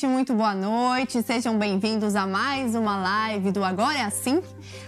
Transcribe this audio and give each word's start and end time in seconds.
gente, 0.00 0.06
muito 0.06 0.34
boa 0.34 0.54
noite. 0.54 1.22
Sejam 1.22 1.58
bem-vindos 1.58 2.16
a 2.16 2.26
mais 2.26 2.74
uma 2.74 2.96
live 2.96 3.52
do 3.52 3.62
Agora 3.62 3.98
é 3.98 4.02
Assim. 4.02 4.40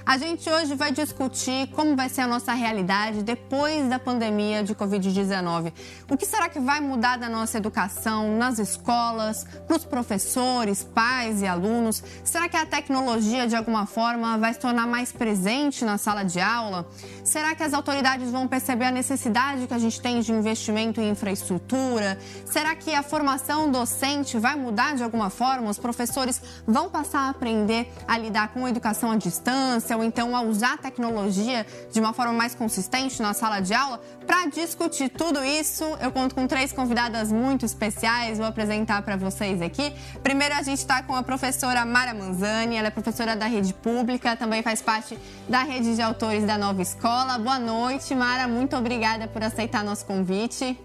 A 0.06 0.16
gente 0.16 0.48
hoje 0.48 0.74
vai 0.74 0.90
discutir 0.90 1.68
como 1.68 1.94
vai 1.94 2.08
ser 2.08 2.22
a 2.22 2.26
nossa 2.26 2.52
realidade 2.52 3.22
depois 3.22 3.88
da 3.88 3.98
pandemia 3.98 4.62
de 4.62 4.74
Covid-19. 4.74 5.72
O 6.10 6.16
que 6.16 6.24
será 6.24 6.48
que 6.48 6.58
vai 6.58 6.80
mudar 6.80 7.18
da 7.18 7.28
nossa 7.28 7.58
educação 7.58 8.36
nas 8.36 8.58
escolas, 8.58 9.46
para 9.66 9.76
os 9.76 9.84
professores, 9.84 10.82
pais 10.82 11.42
e 11.42 11.46
alunos? 11.46 12.02
Será 12.24 12.48
que 12.48 12.56
a 12.56 12.64
tecnologia, 12.64 13.46
de 13.46 13.54
alguma 13.54 13.86
forma, 13.86 14.38
vai 14.38 14.54
se 14.54 14.60
tornar 14.60 14.86
mais 14.86 15.12
presente 15.12 15.84
na 15.84 15.98
sala 15.98 16.24
de 16.24 16.40
aula? 16.40 16.88
Será 17.22 17.54
que 17.54 17.62
as 17.62 17.74
autoridades 17.74 18.30
vão 18.30 18.48
perceber 18.48 18.86
a 18.86 18.90
necessidade 18.90 19.66
que 19.66 19.74
a 19.74 19.78
gente 19.78 20.00
tem 20.00 20.20
de 20.20 20.32
investimento 20.32 21.00
em 21.00 21.10
infraestrutura? 21.10 22.18
Será 22.44 22.74
que 22.74 22.94
a 22.94 23.02
formação 23.02 23.70
docente 23.70 24.38
vai 24.38 24.56
mudar 24.56 24.94
de 24.94 25.01
alguma 25.02 25.30
forma? 25.30 25.70
Os 25.70 25.78
professores 25.78 26.42
vão 26.66 26.90
passar 26.90 27.20
a 27.20 27.30
aprender 27.30 27.92
a 28.06 28.18
lidar 28.18 28.48
com 28.48 28.66
a 28.66 28.70
educação 28.70 29.10
à 29.10 29.16
distância? 29.16 29.92
ou 29.96 30.04
então 30.04 30.36
a 30.36 30.42
usar 30.42 30.74
a 30.74 30.76
tecnologia 30.76 31.66
de 31.90 32.00
uma 32.00 32.12
forma 32.12 32.32
mais 32.32 32.54
consistente 32.54 33.20
na 33.20 33.34
sala 33.34 33.60
de 33.60 33.74
aula. 33.74 34.00
Para 34.26 34.46
discutir 34.46 35.08
tudo 35.08 35.44
isso, 35.44 35.84
eu 36.00 36.10
conto 36.12 36.34
com 36.34 36.46
três 36.46 36.72
convidadas 36.72 37.32
muito 37.32 37.64
especiais, 37.64 38.38
vou 38.38 38.46
apresentar 38.46 39.02
para 39.02 39.16
vocês 39.16 39.60
aqui. 39.60 39.92
Primeiro, 40.22 40.54
a 40.54 40.62
gente 40.62 40.78
está 40.78 41.02
com 41.02 41.14
a 41.14 41.22
professora 41.22 41.84
Mara 41.84 42.14
Manzani, 42.14 42.76
ela 42.76 42.88
é 42.88 42.90
professora 42.90 43.34
da 43.36 43.46
rede 43.46 43.74
pública, 43.74 44.36
também 44.36 44.62
faz 44.62 44.80
parte 44.80 45.18
da 45.48 45.62
rede 45.62 45.94
de 45.94 46.02
autores 46.02 46.44
da 46.44 46.56
nova 46.56 46.82
escola. 46.82 47.38
Boa 47.38 47.58
noite, 47.58 48.14
Mara, 48.14 48.46
muito 48.46 48.76
obrigada 48.76 49.26
por 49.28 49.42
aceitar 49.42 49.84
nosso 49.84 50.06
convite. 50.06 50.78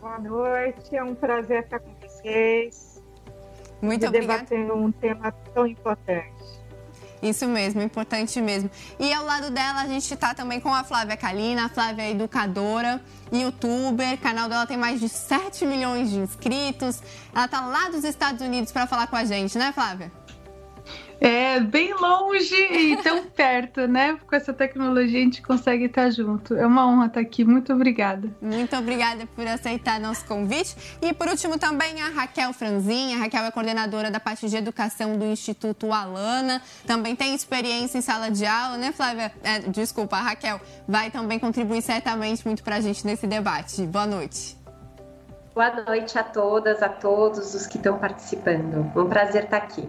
Boa 0.00 0.18
noite, 0.18 0.96
é 0.96 1.04
um 1.04 1.14
prazer 1.14 1.64
estar 1.64 1.78
com 1.78 1.99
vocês. 2.22 3.02
Muito 3.80 4.06
obrigada. 4.06 4.44
Debatendo 4.44 4.74
um 4.74 4.92
tema 4.92 5.32
tão 5.54 5.66
importante. 5.66 6.60
Isso 7.22 7.46
mesmo, 7.46 7.82
importante 7.82 8.40
mesmo. 8.40 8.70
E 8.98 9.12
ao 9.12 9.24
lado 9.24 9.50
dela 9.50 9.82
a 9.82 9.86
gente 9.86 10.12
está 10.12 10.34
também 10.34 10.58
com 10.58 10.72
a 10.72 10.82
Flávia 10.82 11.16
Kalina. 11.16 11.66
A 11.66 11.68
Flávia 11.68 12.04
é 12.04 12.10
educadora, 12.12 13.00
youtuber. 13.30 14.14
O 14.14 14.18
canal 14.18 14.48
dela 14.48 14.66
tem 14.66 14.76
mais 14.76 15.00
de 15.00 15.08
7 15.08 15.66
milhões 15.66 16.10
de 16.10 16.18
inscritos. 16.18 17.02
Ela 17.34 17.44
está 17.44 17.60
lá 17.60 17.90
dos 17.90 18.04
Estados 18.04 18.40
Unidos 18.40 18.72
para 18.72 18.86
falar 18.86 19.06
com 19.06 19.16
a 19.16 19.24
gente, 19.24 19.58
né, 19.58 19.72
Flávia? 19.72 20.10
É 21.20 21.60
bem 21.60 21.92
longe 21.92 22.54
e 22.54 22.96
tão 23.02 23.24
perto, 23.28 23.86
né? 23.86 24.18
Com 24.26 24.34
essa 24.34 24.54
tecnologia 24.54 25.18
a 25.18 25.22
gente 25.22 25.42
consegue 25.42 25.84
estar 25.84 26.10
junto. 26.10 26.54
É 26.54 26.66
uma 26.66 26.86
honra 26.86 27.06
estar 27.06 27.20
aqui. 27.20 27.44
Muito 27.44 27.74
obrigada. 27.74 28.26
Muito 28.40 28.74
obrigada 28.74 29.26
por 29.36 29.46
aceitar 29.46 30.00
nosso 30.00 30.24
convite. 30.24 30.74
E 31.02 31.12
por 31.12 31.28
último 31.28 31.58
também 31.58 32.00
a 32.00 32.08
Raquel 32.08 32.54
Franzin. 32.54 33.14
A 33.14 33.18
Raquel 33.18 33.44
é 33.44 33.50
coordenadora 33.50 34.10
da 34.10 34.18
parte 34.18 34.48
de 34.48 34.56
educação 34.56 35.18
do 35.18 35.26
Instituto 35.26 35.92
Alana. 35.92 36.62
Também 36.86 37.14
tem 37.14 37.34
experiência 37.34 37.98
em 37.98 38.00
sala 38.00 38.30
de 38.30 38.46
aula, 38.46 38.78
né, 38.78 38.90
Flávia? 38.90 39.30
É, 39.44 39.58
desculpa, 39.58 40.16
a 40.16 40.22
Raquel 40.22 40.58
vai 40.88 41.10
também 41.10 41.38
contribuir 41.38 41.82
certamente 41.82 42.46
muito 42.46 42.62
para 42.62 42.76
a 42.76 42.80
gente 42.80 43.04
nesse 43.04 43.26
debate. 43.26 43.82
Boa 43.82 44.06
noite. 44.06 44.56
Boa 45.54 45.84
noite 45.84 46.18
a 46.18 46.22
todas, 46.22 46.82
a 46.82 46.88
todos 46.88 47.54
os 47.54 47.66
que 47.66 47.76
estão 47.76 47.98
participando. 47.98 48.90
Um 48.96 49.06
prazer 49.06 49.44
estar 49.44 49.58
aqui. 49.58 49.86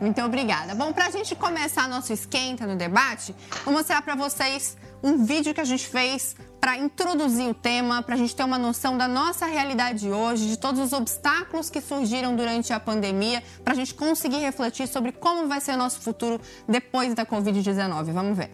Muito 0.00 0.20
obrigada. 0.22 0.74
Bom, 0.74 0.92
para 0.92 1.06
a 1.06 1.10
gente 1.10 1.34
começar 1.34 1.88
nosso 1.88 2.12
esquenta 2.12 2.66
no 2.66 2.76
debate, 2.76 3.34
vou 3.64 3.72
mostrar 3.72 4.02
para 4.02 4.14
vocês 4.14 4.76
um 5.02 5.24
vídeo 5.24 5.54
que 5.54 5.60
a 5.60 5.64
gente 5.64 5.86
fez 5.86 6.34
para 6.60 6.78
introduzir 6.78 7.46
o 7.46 7.54
tema, 7.54 8.02
para 8.02 8.14
a 8.14 8.18
gente 8.18 8.34
ter 8.34 8.42
uma 8.42 8.58
noção 8.58 8.96
da 8.96 9.06
nossa 9.06 9.44
realidade 9.44 10.10
hoje, 10.10 10.48
de 10.48 10.56
todos 10.56 10.80
os 10.80 10.92
obstáculos 10.94 11.68
que 11.68 11.80
surgiram 11.80 12.34
durante 12.34 12.72
a 12.72 12.80
pandemia, 12.80 13.42
para 13.62 13.74
a 13.74 13.76
gente 13.76 13.92
conseguir 13.92 14.38
refletir 14.38 14.88
sobre 14.88 15.12
como 15.12 15.46
vai 15.46 15.60
ser 15.60 15.72
o 15.72 15.76
nosso 15.76 16.00
futuro 16.00 16.40
depois 16.66 17.14
da 17.14 17.26
Covid-19. 17.26 18.12
Vamos 18.12 18.36
ver. 18.38 18.50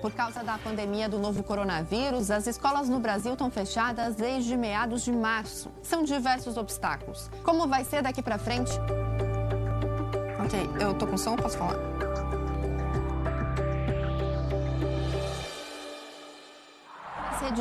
Por 0.00 0.12
causa 0.12 0.44
da 0.44 0.56
pandemia 0.58 1.08
do 1.08 1.18
novo 1.18 1.42
coronavírus, 1.42 2.30
as 2.30 2.46
escolas 2.46 2.88
no 2.88 3.00
Brasil 3.00 3.32
estão 3.32 3.50
fechadas 3.50 4.14
desde 4.14 4.56
meados 4.56 5.02
de 5.02 5.10
março. 5.10 5.72
São 5.82 6.04
diversos 6.04 6.56
obstáculos. 6.56 7.28
Como 7.42 7.66
vai 7.66 7.84
ser 7.84 8.00
daqui 8.00 8.22
para 8.22 8.38
frente? 8.38 8.70
Ok, 10.48 10.70
eu 10.80 10.94
tô 10.94 11.06
com 11.06 11.18
som, 11.18 11.36
posso 11.36 11.58
falar? 11.58 11.76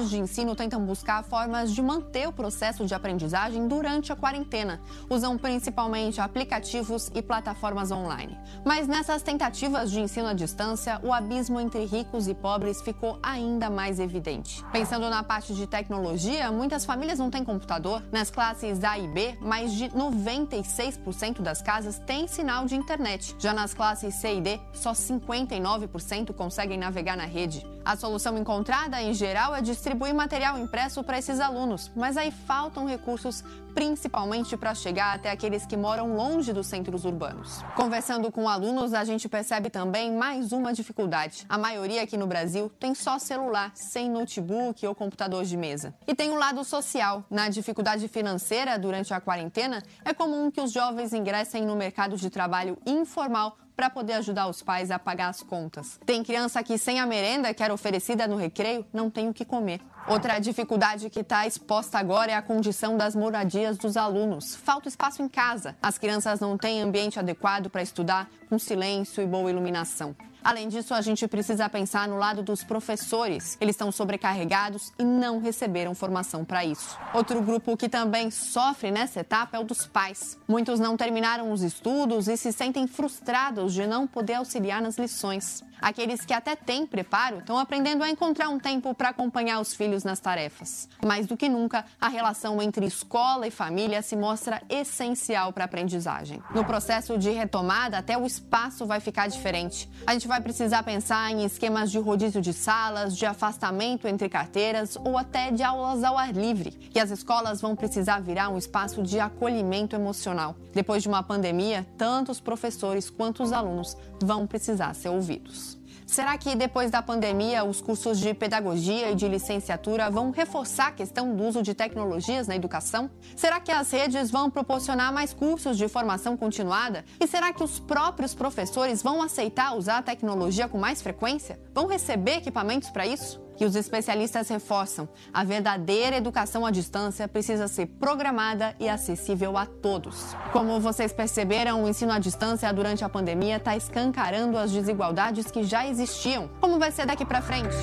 De 0.06 0.18
ensino 0.18 0.56
tentam 0.56 0.86
buscar 0.86 1.24
formas 1.24 1.74
de 1.74 1.82
manter 1.82 2.28
o 2.28 2.32
processo 2.32 2.86
de 2.86 2.94
aprendizagem 2.94 3.68
durante 3.68 4.12
a 4.12 4.16
quarentena. 4.16 4.80
Usam 5.10 5.38
principalmente 5.38 6.22
aplicativos 6.22 7.12
e 7.16 7.22
plataformas 7.22 7.92
online. 7.92 8.38
Mas 8.66 8.88
nessas 8.88 9.22
tentativas 9.22 9.92
de 9.92 10.00
ensino 10.00 10.28
à 10.28 10.34
distância, 10.34 11.00
o 11.04 11.12
abismo 11.12 11.60
entre 11.60 11.86
ricos 11.86 12.28
e 12.28 12.34
pobres 12.34 12.82
ficou 12.82 13.20
ainda 13.24 13.70
mais 13.70 14.00
evidente. 14.00 14.64
Pensando 14.72 15.10
na 15.10 15.24
parte 15.24 15.54
de 15.54 15.66
tecnologia, 15.66 16.52
muitas 16.52 16.86
famílias 16.86 17.20
não 17.20 17.32
têm 17.32 17.44
computador. 17.44 18.04
Nas 18.12 18.30
classes 18.30 18.84
A 18.84 18.98
e 19.00 19.08
B, 19.08 19.38
mais 19.42 19.72
de 19.74 19.90
96% 19.90 21.42
das 21.42 21.62
casas 21.62 22.00
têm 22.00 22.28
sinal 22.28 22.66
de 22.66 22.76
internet. 22.76 23.36
Já 23.40 23.54
nas 23.54 23.74
classes 23.74 24.16
C 24.16 24.36
e 24.36 24.42
D, 24.42 24.60
só 24.74 24.92
59% 24.92 26.34
conseguem 26.34 26.78
navegar 26.78 27.18
na 27.18 27.26
rede. 27.26 27.66
A 27.88 27.96
solução 27.96 28.38
encontrada, 28.38 29.02
em 29.02 29.14
geral, 29.14 29.56
é 29.56 29.62
distribuir 29.88 30.14
material 30.14 30.60
impresso 30.60 31.02
para 31.02 31.18
esses 31.18 31.40
alunos, 31.40 31.90
mas 31.96 32.18
aí 32.18 32.30
faltam 32.30 32.86
recursos, 32.86 33.42
principalmente 33.74 34.58
para 34.58 34.76
chegar 34.76 35.16
até 35.16 35.32
aqueles 35.32 35.66
que 35.66 35.78
moram 35.78 36.14
longe 36.14 36.52
dos 36.52 36.68
centros 36.68 37.06
urbanos. 37.06 37.64
Conversando 37.74 38.30
com 38.30 38.50
alunos, 38.50 38.94
a 38.94 39.06
gente 39.06 39.30
percebe 39.30 39.70
também 39.70 40.12
mais 40.12 40.52
uma 40.52 40.74
dificuldade. 40.74 41.46
A 41.48 41.58
maioria 41.58 42.04
aqui 42.04 42.18
no 42.18 42.28
Brasil 42.28 42.70
tem 42.78 42.94
só 42.94 43.18
celular, 43.18 43.72
sem 43.76 44.10
notebook 44.10 44.86
ou 44.86 44.94
computador 44.94 45.46
de 45.46 45.56
mesa. 45.56 45.96
E 46.06 46.14
tem 46.14 46.32
o 46.32 46.34
um 46.34 46.38
lado 46.38 46.66
social. 46.66 47.24
Na 47.30 47.48
dificuldade 47.48 48.10
financeira 48.10 48.78
durante 48.78 49.14
a 49.14 49.22
quarentena, 49.22 49.82
é 50.04 50.14
comum 50.14 50.52
que 50.52 50.60
os 50.60 50.74
jovens 50.74 51.14
ingressem 51.14 51.66
no 51.66 51.78
mercado 51.78 52.18
de 52.18 52.30
trabalho 52.30 52.78
informal 52.86 53.58
para 53.78 53.92
poder 53.92 54.14
ajudar 54.14 54.48
os 54.48 54.64
pais 54.64 54.90
a 54.90 54.98
pagar 54.98 55.30
as 55.30 55.44
contas. 55.44 56.00
Tem 56.04 56.24
criança 56.24 56.64
que, 56.64 56.80
sem 56.80 57.00
a 57.00 57.06
merenda 57.06 57.54
que 57.54 57.62
era 57.62 57.72
oferecida 57.72 58.28
no 58.28 58.36
recreio, 58.36 58.84
não 58.92 59.08
tem 59.08 59.30
o 59.30 59.34
que 59.34 59.46
comer. 59.46 59.80
Outra 60.08 60.40
dificuldade 60.40 61.12
que 61.12 61.20
está 61.20 61.46
exposta 61.46 62.00
agora 62.00 62.32
é 62.32 62.36
a 62.36 62.42
condição 62.42 62.98
das 62.98 63.16
moradias 63.16 63.78
dos 63.78 63.96
alunos. 63.96 64.56
Falta 64.56 64.88
espaço 64.88 65.22
em 65.22 65.30
casa. 65.30 65.76
As 65.80 66.00
crianças 66.00 66.40
não 66.40 66.58
têm 66.58 66.82
ambiente 66.82 67.20
adequado 67.20 67.70
para 67.70 67.84
estudar, 67.84 68.28
com 68.50 68.58
silêncio 68.58 69.22
e 69.22 69.28
boa 69.28 69.52
iluminação. 69.52 70.16
Além 70.48 70.70
disso, 70.70 70.94
a 70.94 71.02
gente 71.02 71.28
precisa 71.28 71.68
pensar 71.68 72.08
no 72.08 72.16
lado 72.16 72.42
dos 72.42 72.64
professores. 72.64 73.58
Eles 73.60 73.74
estão 73.74 73.92
sobrecarregados 73.92 74.94
e 74.98 75.04
não 75.04 75.42
receberam 75.42 75.94
formação 75.94 76.46
para 76.46 76.64
isso. 76.64 76.98
Outro 77.14 77.42
grupo 77.42 77.76
que 77.76 77.90
também 77.90 78.32
sofre 78.32 78.90
nessa 78.90 79.20
etapa 79.20 79.58
é 79.58 79.60
o 79.60 79.66
dos 79.66 79.86
pais. 79.86 80.40
Muitos 80.48 80.80
não 80.80 80.96
terminaram 80.96 81.52
os 81.52 81.64
estudos 81.64 82.30
e 82.30 82.38
se 82.38 82.54
sentem 82.54 82.88
frustrados 82.88 83.74
de 83.74 83.86
não 83.86 84.08
poder 84.08 84.36
auxiliar 84.36 84.82
nas 84.82 84.98
lições. 84.98 85.66
Aqueles 85.82 86.26
que 86.26 86.34
até 86.34 86.56
têm 86.56 86.86
preparo 86.86 87.40
estão 87.40 87.58
aprendendo 87.58 88.04
a 88.04 88.10
encontrar 88.10 88.50
um 88.50 88.60
tempo 88.60 88.94
para 88.94 89.10
acompanhar 89.10 89.60
os 89.60 89.74
filhos 89.74 90.04
nas 90.04 90.20
tarefas. 90.20 90.90
Mais 91.06 91.28
do 91.28 91.38
que 91.38 91.48
nunca, 91.48 91.86
a 92.00 92.08
relação 92.08 92.62
entre 92.62 92.86
escola 92.86 93.48
e 93.48 93.52
família 93.52 94.02
se 94.02 94.16
mostra 94.16 94.62
essencial 94.70 95.54
para 95.54 95.64
a 95.64 95.66
aprendizagem. 95.66 96.42
No 96.54 96.66
processo 96.66 97.18
de 97.18 97.30
retomada, 97.30 97.98
até 97.98 98.18
o 98.18 98.26
espaço 98.26 98.86
vai 98.86 99.00
ficar 99.00 99.28
diferente. 99.28 99.90
A 100.06 100.14
gente 100.14 100.28
vai 100.28 100.42
precisar 100.42 100.84
pensar 100.84 101.32
em 101.32 101.46
esquemas 101.46 101.92
de 101.92 102.00
rodízio 102.00 102.42
de 102.42 102.54
salas, 102.54 103.16
de 103.16 103.26
afastamento 103.26 104.08
entre 104.08 104.30
carteiras 104.30 104.96
ou 104.96 105.18
até 105.18 105.52
de 105.52 105.64
aulas 105.64 106.04
ao 106.04 106.18
ar 106.18 106.34
livre. 106.34 106.90
E 106.94 107.00
as 107.00 107.12
escolas 107.12 107.62
vão 107.62 107.76
precisar 107.76 108.20
virar 108.20 108.50
um 108.50 108.58
espaço 108.58 109.04
de 109.04 109.20
acolhimento 109.20 109.96
emocional. 109.96 110.56
Depois 110.74 111.04
de 111.04 111.10
uma 111.10 111.24
pandemia, 111.24 111.86
tanto 111.98 112.32
os 112.32 112.40
professores 112.40 113.10
quanto 113.10 113.44
os 113.44 113.52
alunos 113.52 113.98
vão 114.22 114.48
precisar 114.48 114.94
ser 114.94 115.10
ouvidos. 115.10 115.78
Será 116.08 116.38
que 116.38 116.56
depois 116.56 116.90
da 116.90 117.02
pandemia 117.02 117.66
os 117.66 117.82
cursos 117.82 118.18
de 118.18 118.34
pedagogia 118.34 119.12
e 119.12 119.16
de 119.16 119.28
licenciatura 119.28 120.10
vão 120.10 120.32
reforçar 120.32 120.88
a 120.88 120.92
questão 120.92 121.36
do 121.36 121.44
uso 121.44 121.62
de 121.62 121.74
tecnologias 121.74 122.48
na 122.48 122.56
educação? 122.56 123.12
Será 123.36 123.60
que 123.60 123.74
as 123.74 123.92
redes 123.92 124.32
vão 124.32 124.50
proporcionar 124.50 125.12
mais 125.12 125.34
cursos 125.34 125.78
de 125.78 125.90
formação 125.90 126.38
continuada? 126.38 127.04
E 127.20 127.28
será 127.28 127.52
que 127.52 127.62
os 127.62 127.78
próprios 127.78 128.34
professores 128.34 129.04
vão 129.04 129.22
aceitar 129.22 129.76
usar 129.76 129.98
a 129.98 130.02
tecnologia 130.02 130.70
com 130.70 130.78
mais 130.78 131.02
frequência? 131.02 131.60
Vão 131.74 131.88
receber 131.88 132.38
equipamentos 132.38 132.90
para 132.90 133.06
isso? 133.06 133.46
Que 133.58 133.66
os 133.66 133.76
especialistas 133.76 134.48
reforçam, 134.48 135.10
a 135.34 135.44
verdadeira 135.44 136.16
educação 136.16 136.66
à 136.66 136.72
distância 136.72 137.28
precisa 137.28 137.68
ser 137.68 137.88
programada 137.88 138.76
e 138.80 138.88
acessível 138.88 139.58
a 139.58 139.66
todos. 139.66 140.36
Como 140.54 140.80
vocês 140.80 141.12
perceberam, 141.12 141.84
o 141.84 141.90
ensino 141.90 142.12
à 142.12 142.20
distância 142.20 142.72
durante 142.72 143.04
a 143.04 143.10
pandemia 143.10 143.58
está 143.58 143.76
escancarando 143.76 144.58
as 144.58 144.72
desigualdades 144.72 145.50
que 145.52 145.64
já 145.64 145.88
existiam. 145.88 146.50
Como 146.62 146.80
vai 146.80 146.92
ser 146.92 147.06
daqui 147.06 147.26
para 147.26 147.42
frente? 147.42 147.76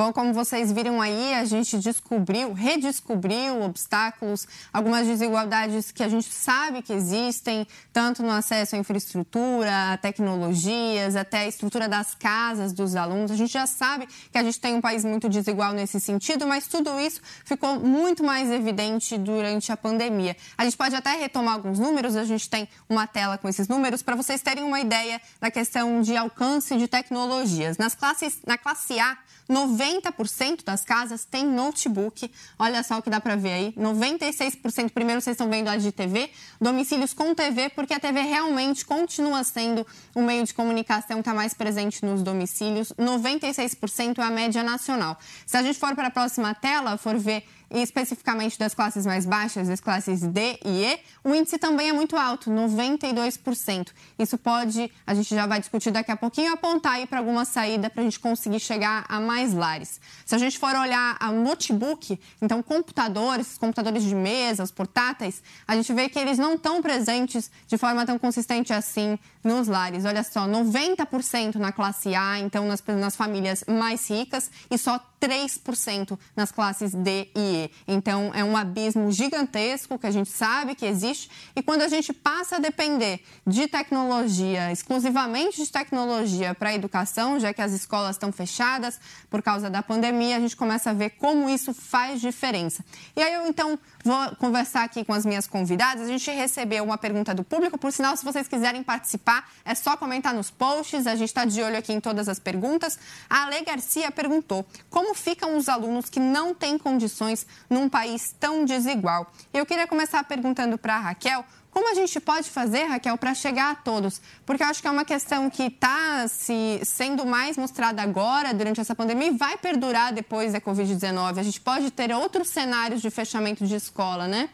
Bom, 0.00 0.14
como 0.14 0.32
vocês 0.32 0.72
viram 0.72 0.98
aí, 0.98 1.34
a 1.34 1.44
gente 1.44 1.76
descobriu, 1.76 2.54
redescobriu 2.54 3.60
obstáculos, 3.60 4.48
algumas 4.72 5.06
desigualdades 5.06 5.92
que 5.92 6.02
a 6.02 6.08
gente 6.08 6.32
sabe 6.32 6.80
que 6.80 6.90
existem, 6.90 7.66
tanto 7.92 8.22
no 8.22 8.30
acesso 8.30 8.76
à 8.76 8.78
infraestrutura, 8.78 9.92
a 9.92 9.98
tecnologias, 9.98 11.16
até 11.16 11.40
a 11.40 11.46
estrutura 11.46 11.86
das 11.86 12.14
casas 12.14 12.72
dos 12.72 12.96
alunos. 12.96 13.30
A 13.30 13.36
gente 13.36 13.52
já 13.52 13.66
sabe 13.66 14.08
que 14.32 14.38
a 14.38 14.42
gente 14.42 14.58
tem 14.58 14.72
um 14.72 14.80
país 14.80 15.04
muito 15.04 15.28
desigual 15.28 15.74
nesse 15.74 16.00
sentido, 16.00 16.46
mas 16.46 16.66
tudo 16.66 16.98
isso 16.98 17.20
ficou 17.44 17.78
muito 17.78 18.24
mais 18.24 18.50
evidente 18.50 19.18
durante 19.18 19.70
a 19.70 19.76
pandemia. 19.76 20.34
A 20.56 20.64
gente 20.64 20.78
pode 20.78 20.96
até 20.96 21.14
retomar 21.16 21.56
alguns 21.56 21.78
números, 21.78 22.16
a 22.16 22.24
gente 22.24 22.48
tem 22.48 22.66
uma 22.88 23.06
tela 23.06 23.36
com 23.36 23.50
esses 23.50 23.68
números 23.68 24.02
para 24.02 24.16
vocês 24.16 24.40
terem 24.40 24.64
uma 24.64 24.80
ideia 24.80 25.20
da 25.38 25.50
questão 25.50 26.00
de 26.00 26.16
alcance 26.16 26.74
de 26.78 26.88
tecnologias. 26.88 27.76
Nas 27.76 27.94
classes, 27.94 28.38
na 28.46 28.56
classe 28.56 28.98
A, 28.98 29.18
90% 29.50 30.64
das 30.64 30.84
casas 30.84 31.24
têm 31.24 31.44
notebook. 31.44 32.30
Olha 32.58 32.82
só 32.82 32.98
o 32.98 33.02
que 33.02 33.10
dá 33.10 33.20
para 33.20 33.34
ver 33.34 33.52
aí. 33.52 33.72
96%, 33.72 34.90
primeiro 34.90 35.20
vocês 35.20 35.34
estão 35.34 35.50
vendo 35.50 35.68
a 35.68 35.76
de 35.76 35.90
TV, 35.90 36.30
domicílios 36.60 37.12
com 37.12 37.34
TV, 37.34 37.68
porque 37.70 37.92
a 37.92 38.00
TV 38.00 38.20
realmente 38.20 38.84
continua 38.84 39.42
sendo 39.42 39.84
o 40.14 40.22
meio 40.22 40.44
de 40.44 40.54
comunicação 40.54 41.16
que 41.16 41.22
está 41.22 41.34
mais 41.34 41.52
presente 41.52 42.04
nos 42.04 42.22
domicílios. 42.22 42.92
96% 42.92 44.18
é 44.18 44.22
a 44.22 44.30
média 44.30 44.62
nacional. 44.62 45.18
Se 45.44 45.56
a 45.56 45.62
gente 45.62 45.78
for 45.78 45.94
para 45.94 46.06
a 46.06 46.10
próxima 46.10 46.54
tela, 46.54 46.96
for 46.96 47.18
ver 47.18 47.44
e 47.70 47.80
especificamente 47.82 48.58
das 48.58 48.74
classes 48.74 49.06
mais 49.06 49.24
baixas, 49.24 49.68
das 49.68 49.80
classes 49.80 50.22
D 50.22 50.58
e 50.64 50.84
E, 50.84 51.00
o 51.22 51.34
índice 51.34 51.58
também 51.58 51.88
é 51.88 51.92
muito 51.92 52.16
alto, 52.16 52.50
92%. 52.50 53.88
Isso 54.18 54.36
pode, 54.36 54.90
a 55.06 55.14
gente 55.14 55.34
já 55.34 55.46
vai 55.46 55.60
discutir 55.60 55.90
daqui 55.90 56.10
a 56.10 56.16
pouquinho, 56.16 56.52
apontar 56.52 56.94
aí 56.94 57.06
para 57.06 57.18
alguma 57.18 57.44
saída 57.44 57.88
para 57.88 58.00
a 58.00 58.04
gente 58.04 58.18
conseguir 58.18 58.60
chegar 58.60 59.04
a 59.08 59.20
mais 59.20 59.54
lares. 59.54 60.00
Se 60.26 60.34
a 60.34 60.38
gente 60.38 60.58
for 60.58 60.74
olhar 60.74 61.16
a 61.20 61.30
notebook, 61.30 62.18
então 62.42 62.62
computadores, 62.62 63.56
computadores 63.56 64.02
de 64.02 64.14
mesa, 64.14 64.62
os 64.62 64.70
portáteis, 64.70 65.42
a 65.66 65.76
gente 65.76 65.92
vê 65.92 66.08
que 66.08 66.18
eles 66.18 66.38
não 66.38 66.54
estão 66.54 66.82
presentes 66.82 67.50
de 67.66 67.78
forma 67.78 68.04
tão 68.04 68.18
consistente 68.18 68.72
assim 68.72 69.18
nos 69.44 69.68
lares. 69.68 70.04
Olha 70.04 70.22
só, 70.22 70.46
90% 70.46 71.56
na 71.56 71.72
classe 71.72 72.14
A, 72.14 72.38
então 72.38 72.66
nas, 72.66 72.82
nas 72.86 73.16
famílias 73.16 73.64
mais 73.68 74.08
ricas, 74.08 74.50
e 74.70 74.76
só 74.76 75.00
3% 75.20 76.18
nas 76.34 76.50
classes 76.50 76.92
D 76.92 77.28
e 77.34 77.40
E. 77.40 77.70
Então, 77.86 78.30
é 78.34 78.42
um 78.42 78.56
abismo 78.56 79.10
gigantesco 79.12 79.98
que 79.98 80.06
a 80.06 80.10
gente 80.10 80.30
sabe 80.30 80.74
que 80.74 80.86
existe. 80.86 81.30
E 81.54 81.62
quando 81.62 81.82
a 81.82 81.88
gente 81.88 82.12
passa 82.12 82.56
a 82.56 82.58
depender 82.58 83.20
de 83.46 83.68
tecnologia, 83.68 84.72
exclusivamente 84.72 85.62
de 85.62 85.70
tecnologia 85.70 86.54
para 86.54 86.70
a 86.70 86.74
educação, 86.74 87.38
já 87.38 87.52
que 87.52 87.60
as 87.60 87.72
escolas 87.72 88.16
estão 88.16 88.32
fechadas 88.32 88.98
por 89.28 89.42
causa 89.42 89.68
da 89.68 89.82
pandemia, 89.82 90.36
a 90.36 90.40
gente 90.40 90.56
começa 90.56 90.90
a 90.90 90.92
ver 90.92 91.10
como 91.10 91.48
isso 91.48 91.74
faz 91.74 92.20
diferença. 92.20 92.84
E 93.16 93.22
aí 93.22 93.34
eu, 93.34 93.46
então, 93.46 93.78
vou 94.04 94.36
conversar 94.36 94.84
aqui 94.84 95.04
com 95.04 95.12
as 95.12 95.26
minhas 95.26 95.46
convidadas. 95.46 96.04
A 96.04 96.08
gente 96.08 96.30
recebeu 96.30 96.84
uma 96.84 96.96
pergunta 96.96 97.34
do 97.34 97.44
público, 97.44 97.76
por 97.76 97.92
sinal, 97.92 98.16
se 98.16 98.24
vocês 98.24 98.48
quiserem 98.48 98.82
participar, 98.82 99.50
é 99.64 99.74
só 99.74 99.96
comentar 99.96 100.32
nos 100.32 100.50
posts. 100.50 101.06
A 101.06 101.14
gente 101.14 101.28
está 101.28 101.44
de 101.44 101.62
olho 101.62 101.76
aqui 101.76 101.92
em 101.92 102.00
todas 102.00 102.28
as 102.28 102.38
perguntas. 102.38 102.98
A 103.28 103.44
Ale 103.44 103.62
Garcia 103.62 104.10
perguntou 104.10 104.64
como 104.88 105.09
como 105.10 105.14
ficam 105.14 105.56
os 105.56 105.68
alunos 105.68 106.08
que 106.08 106.20
não 106.20 106.54
têm 106.54 106.78
condições 106.78 107.44
num 107.68 107.88
país 107.88 108.32
tão 108.38 108.64
desigual? 108.64 109.26
Eu 109.52 109.66
queria 109.66 109.86
começar 109.86 110.22
perguntando 110.22 110.78
para 110.78 110.94
a 110.94 111.00
Raquel. 111.00 111.44
Como 111.70 111.90
a 111.90 111.94
gente 111.94 112.20
pode 112.20 112.48
fazer, 112.48 112.84
Raquel, 112.84 113.18
para 113.18 113.34
chegar 113.34 113.72
a 113.72 113.74
todos? 113.74 114.20
Porque 114.46 114.62
eu 114.62 114.68
acho 114.68 114.80
que 114.80 114.86
é 114.86 114.90
uma 114.90 115.04
questão 115.04 115.50
que 115.50 115.64
está 115.64 116.28
se 116.28 116.80
sendo 116.84 117.26
mais 117.26 117.56
mostrada 117.56 118.02
agora, 118.02 118.54
durante 118.54 118.80
essa 118.80 118.94
pandemia, 118.94 119.28
e 119.28 119.36
vai 119.36 119.56
perdurar 119.56 120.12
depois 120.12 120.52
da 120.52 120.60
Covid-19. 120.60 121.38
A 121.38 121.42
gente 121.42 121.60
pode 121.60 121.90
ter 121.90 122.12
outros 122.14 122.48
cenários 122.48 123.02
de 123.02 123.10
fechamento 123.10 123.66
de 123.66 123.74
escola, 123.74 124.28
né? 124.28 124.48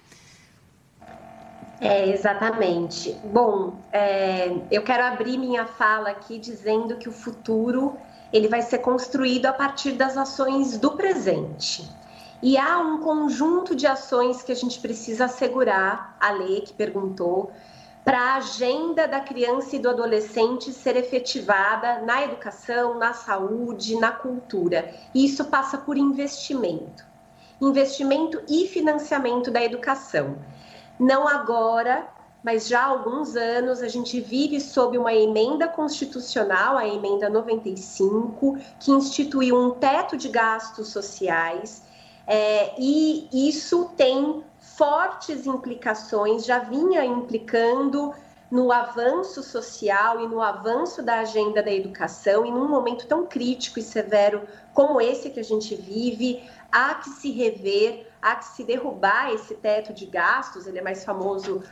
É, 1.80 2.08
exatamente. 2.08 3.12
Bom, 3.24 3.78
é, 3.92 4.50
eu 4.70 4.82
quero 4.82 5.04
abrir 5.04 5.36
minha 5.36 5.66
fala 5.66 6.08
aqui 6.08 6.38
dizendo 6.38 6.96
que 6.96 7.08
o 7.08 7.12
futuro 7.12 7.98
ele 8.32 8.48
vai 8.48 8.62
ser 8.62 8.78
construído 8.78 9.46
a 9.46 9.52
partir 9.52 9.92
das 9.92 10.16
ações 10.16 10.76
do 10.78 10.92
presente. 10.92 11.88
E 12.42 12.58
há 12.58 12.78
um 12.78 13.00
conjunto 13.00 13.74
de 13.74 13.86
ações 13.86 14.42
que 14.42 14.52
a 14.52 14.54
gente 14.54 14.78
precisa 14.78 15.24
assegurar, 15.24 16.16
a 16.20 16.30
lei 16.30 16.60
que 16.60 16.72
perguntou, 16.72 17.50
para 18.04 18.20
a 18.20 18.36
agenda 18.36 19.08
da 19.08 19.18
criança 19.18 19.74
e 19.74 19.78
do 19.80 19.90
adolescente 19.90 20.72
ser 20.72 20.96
efetivada 20.96 22.02
na 22.02 22.22
educação, 22.22 22.98
na 22.98 23.12
saúde, 23.12 23.98
na 23.98 24.12
cultura. 24.12 24.94
E 25.12 25.24
isso 25.24 25.46
passa 25.46 25.76
por 25.76 25.96
investimento. 25.96 27.04
Investimento 27.60 28.40
e 28.48 28.68
financiamento 28.68 29.50
da 29.50 29.60
educação. 29.60 30.36
Não 31.00 31.26
agora, 31.26 32.06
mas 32.46 32.68
já 32.68 32.82
há 32.82 32.84
alguns 32.84 33.34
anos 33.34 33.82
a 33.82 33.88
gente 33.88 34.20
vive 34.20 34.60
sob 34.60 34.96
uma 34.96 35.12
emenda 35.12 35.66
constitucional, 35.66 36.78
a 36.78 36.86
emenda 36.86 37.28
95, 37.28 38.56
que 38.78 38.92
instituiu 38.92 39.58
um 39.58 39.72
teto 39.72 40.16
de 40.16 40.28
gastos 40.28 40.86
sociais, 40.92 41.82
é, 42.24 42.72
e 42.78 43.28
isso 43.32 43.90
tem 43.96 44.44
fortes 44.60 45.44
implicações, 45.44 46.46
já 46.46 46.60
vinha 46.60 47.04
implicando 47.04 48.14
no 48.48 48.70
avanço 48.70 49.42
social 49.42 50.20
e 50.20 50.28
no 50.28 50.40
avanço 50.40 51.02
da 51.02 51.18
agenda 51.18 51.60
da 51.60 51.72
educação, 51.72 52.46
e 52.46 52.50
num 52.52 52.68
momento 52.68 53.08
tão 53.08 53.26
crítico 53.26 53.80
e 53.80 53.82
severo 53.82 54.42
como 54.72 55.00
esse 55.00 55.30
que 55.30 55.40
a 55.40 55.44
gente 55.44 55.74
vive, 55.74 56.48
há 56.70 56.94
que 56.94 57.10
se 57.10 57.32
rever, 57.32 58.06
há 58.22 58.36
que 58.36 58.44
se 58.44 58.62
derrubar 58.62 59.32
esse 59.32 59.54
teto 59.56 59.92
de 59.92 60.06
gastos, 60.06 60.68
ele 60.68 60.78
é 60.78 60.82
mais 60.82 61.04
famoso 61.04 61.64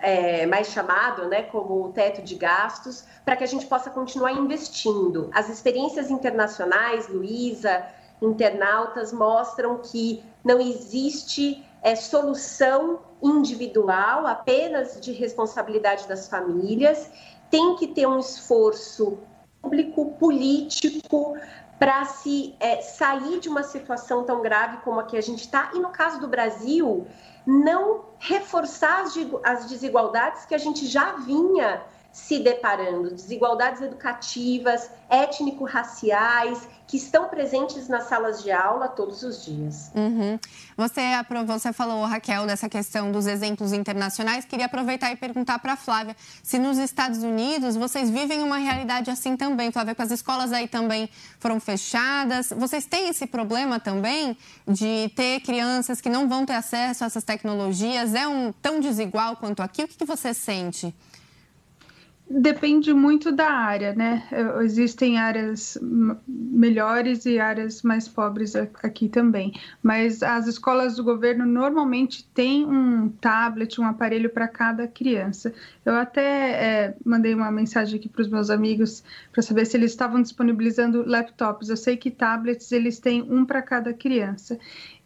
é, 0.00 0.46
mais 0.46 0.68
chamado, 0.68 1.28
né, 1.28 1.42
como 1.42 1.84
o 1.84 1.92
teto 1.92 2.22
de 2.22 2.34
gastos, 2.34 3.04
para 3.24 3.36
que 3.36 3.44
a 3.44 3.46
gente 3.46 3.66
possa 3.66 3.90
continuar 3.90 4.32
investindo. 4.32 5.30
As 5.32 5.48
experiências 5.48 6.10
internacionais, 6.10 7.08
Luísa, 7.08 7.86
internautas, 8.20 9.12
mostram 9.12 9.78
que 9.78 10.22
não 10.44 10.60
existe 10.60 11.64
é, 11.82 11.94
solução 11.94 13.00
individual, 13.22 14.26
apenas 14.26 15.00
de 15.00 15.12
responsabilidade 15.12 16.06
das 16.08 16.28
famílias, 16.28 17.10
tem 17.50 17.76
que 17.76 17.86
ter 17.86 18.06
um 18.06 18.18
esforço 18.18 19.18
público, 19.62 20.12
político, 20.18 21.36
para 21.78 22.04
se 22.06 22.54
é, 22.58 22.80
sair 22.80 23.38
de 23.38 23.48
uma 23.48 23.62
situação 23.62 24.24
tão 24.24 24.40
grave 24.40 24.78
como 24.78 24.98
a 24.98 25.04
que 25.04 25.16
a 25.16 25.20
gente 25.20 25.40
está. 25.40 25.70
E 25.74 25.78
no 25.78 25.90
caso 25.90 26.20
do 26.20 26.28
Brasil, 26.28 27.06
não 27.46 28.04
reforçar 28.18 29.04
as 29.44 29.66
desigualdades 29.66 30.44
que 30.44 30.54
a 30.54 30.58
gente 30.58 30.86
já 30.86 31.12
vinha 31.12 31.80
se 32.16 32.38
deparando, 32.38 33.10
desigualdades 33.10 33.82
educativas, 33.82 34.90
étnico-raciais, 35.06 36.66
que 36.86 36.96
estão 36.96 37.28
presentes 37.28 37.88
nas 37.88 38.04
salas 38.04 38.42
de 38.42 38.50
aula 38.50 38.88
todos 38.88 39.22
os 39.22 39.44
dias. 39.44 39.90
Uhum. 39.94 40.38
Você, 40.78 41.02
você 41.46 41.74
falou, 41.74 42.06
Raquel, 42.06 42.46
dessa 42.46 42.70
questão 42.70 43.12
dos 43.12 43.26
exemplos 43.26 43.70
internacionais. 43.74 44.46
Queria 44.46 44.64
aproveitar 44.64 45.12
e 45.12 45.16
perguntar 45.16 45.58
para 45.58 45.74
a 45.74 45.76
Flávia 45.76 46.16
se 46.42 46.58
nos 46.58 46.78
Estados 46.78 47.22
Unidos 47.22 47.76
vocês 47.76 48.08
vivem 48.08 48.42
uma 48.42 48.56
realidade 48.56 49.10
assim 49.10 49.36
também, 49.36 49.70
Flávia, 49.70 49.94
que 49.94 50.00
as 50.00 50.10
escolas 50.10 50.54
aí 50.54 50.66
também 50.66 51.10
foram 51.38 51.60
fechadas. 51.60 52.48
Vocês 52.56 52.86
têm 52.86 53.10
esse 53.10 53.26
problema 53.26 53.78
também 53.78 54.38
de 54.66 55.12
ter 55.14 55.40
crianças 55.40 56.00
que 56.00 56.08
não 56.08 56.26
vão 56.26 56.46
ter 56.46 56.54
acesso 56.54 57.04
a 57.04 57.08
essas 57.08 57.24
tecnologias? 57.24 58.14
É 58.14 58.26
um 58.26 58.52
tão 58.52 58.80
desigual 58.80 59.36
quanto 59.36 59.60
aqui? 59.60 59.84
O 59.84 59.88
que, 59.88 59.98
que 59.98 60.06
você 60.06 60.32
sente? 60.32 60.94
Depende 62.28 62.92
muito 62.92 63.30
da 63.30 63.48
área, 63.48 63.94
né? 63.94 64.26
Existem 64.60 65.16
áreas 65.16 65.78
melhores 66.26 67.24
e 67.24 67.38
áreas 67.38 67.82
mais 67.82 68.08
pobres 68.08 68.56
aqui 68.56 69.08
também. 69.08 69.52
Mas 69.80 70.24
as 70.24 70.48
escolas 70.48 70.96
do 70.96 71.04
governo 71.04 71.46
normalmente 71.46 72.26
têm 72.34 72.66
um 72.66 73.08
tablet, 73.08 73.80
um 73.80 73.84
aparelho 73.84 74.28
para 74.28 74.48
cada 74.48 74.88
criança. 74.88 75.54
Eu 75.84 75.94
até 75.94 76.24
é, 76.24 76.96
mandei 77.04 77.32
uma 77.32 77.52
mensagem 77.52 77.96
aqui 77.96 78.08
para 78.08 78.22
os 78.22 78.28
meus 78.28 78.50
amigos 78.50 79.04
para 79.30 79.40
saber 79.40 79.64
se 79.64 79.76
eles 79.76 79.92
estavam 79.92 80.20
disponibilizando 80.20 81.06
laptops. 81.06 81.68
Eu 81.68 81.76
sei 81.76 81.96
que 81.96 82.10
tablets 82.10 82.72
eles 82.72 82.98
têm 82.98 83.22
um 83.22 83.44
para 83.44 83.62
cada 83.62 83.94
criança. 83.94 84.58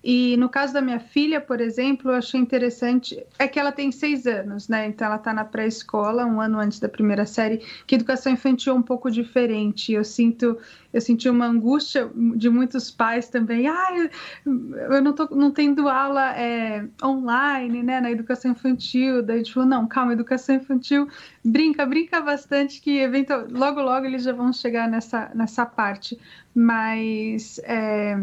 E 0.02 0.36
no 0.38 0.48
caso 0.48 0.72
da 0.72 0.80
minha 0.80 0.98
filha, 0.98 1.40
por 1.40 1.60
exemplo, 1.60 2.10
eu 2.10 2.14
achei 2.14 2.40
interessante, 2.40 3.22
é 3.38 3.46
que 3.46 3.58
ela 3.60 3.70
tem 3.70 3.92
seis 3.92 4.26
anos, 4.26 4.66
né? 4.66 4.86
Então 4.86 5.06
ela 5.06 5.16
está 5.16 5.32
na 5.34 5.44
pré-escola, 5.44 6.24
um 6.24 6.40
ano 6.40 6.58
antes 6.58 6.80
da 6.80 6.88
primeira 6.88 7.26
série, 7.26 7.58
que 7.86 7.94
educação 7.94 8.32
infantil 8.32 8.72
é 8.72 8.76
um 8.76 8.82
pouco 8.82 9.10
diferente. 9.10 9.92
Eu 9.92 10.02
sinto, 10.02 10.56
eu 10.92 11.00
senti 11.02 11.28
uma 11.28 11.46
angústia 11.46 12.10
de 12.34 12.48
muitos 12.48 12.90
pais 12.90 13.28
também. 13.28 13.68
Ah, 13.68 14.10
eu, 14.46 15.02
não 15.02 15.12
tô 15.12 15.28
não 15.34 15.50
tendo 15.50 15.86
aula 15.88 16.34
é, 16.34 16.86
online, 17.04 17.82
né? 17.82 18.00
Na 18.00 18.10
educação 18.10 18.52
infantil. 18.52 19.22
Daí 19.22 19.36
a 19.36 19.38
gente 19.38 19.52
falou, 19.52 19.68
não, 19.68 19.86
calma, 19.86 20.14
educação 20.14 20.54
infantil 20.54 21.08
brinca, 21.44 21.84
brinca 21.84 22.20
bastante, 22.20 22.80
que 22.80 22.98
eventual, 22.98 23.46
logo, 23.50 23.80
logo 23.80 24.06
eles 24.06 24.22
já 24.22 24.32
vão 24.32 24.52
chegar 24.52 24.88
nessa, 24.88 25.30
nessa 25.34 25.66
parte. 25.66 26.18
Mas. 26.54 27.60
É, 27.64 28.18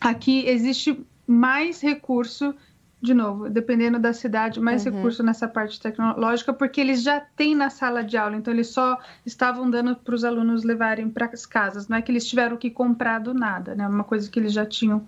Aqui 0.00 0.46
existe 0.46 1.04
mais 1.26 1.80
recurso, 1.80 2.54
de 3.02 3.14
novo, 3.14 3.48
dependendo 3.48 3.98
da 3.98 4.12
cidade, 4.12 4.60
mais 4.60 4.84
uhum. 4.84 4.92
recurso 4.92 5.22
nessa 5.22 5.46
parte 5.46 5.80
tecnológica, 5.80 6.52
porque 6.52 6.80
eles 6.80 7.02
já 7.02 7.20
têm 7.20 7.54
na 7.54 7.70
sala 7.70 8.02
de 8.02 8.16
aula, 8.16 8.36
então 8.36 8.52
eles 8.52 8.68
só 8.68 8.98
estavam 9.24 9.70
dando 9.70 9.96
para 9.96 10.14
os 10.14 10.24
alunos 10.24 10.64
levarem 10.64 11.08
para 11.08 11.26
as 11.26 11.46
casas, 11.46 11.88
não 11.88 11.96
é 11.96 12.02
que 12.02 12.10
eles 12.10 12.26
tiveram 12.26 12.56
que 12.56 12.70
comprar 12.70 13.18
do 13.18 13.32
nada, 13.32 13.74
né? 13.74 13.86
Uma 13.86 14.04
coisa 14.04 14.28
que 14.28 14.38
eles 14.38 14.52
já 14.52 14.66
tinham 14.66 15.06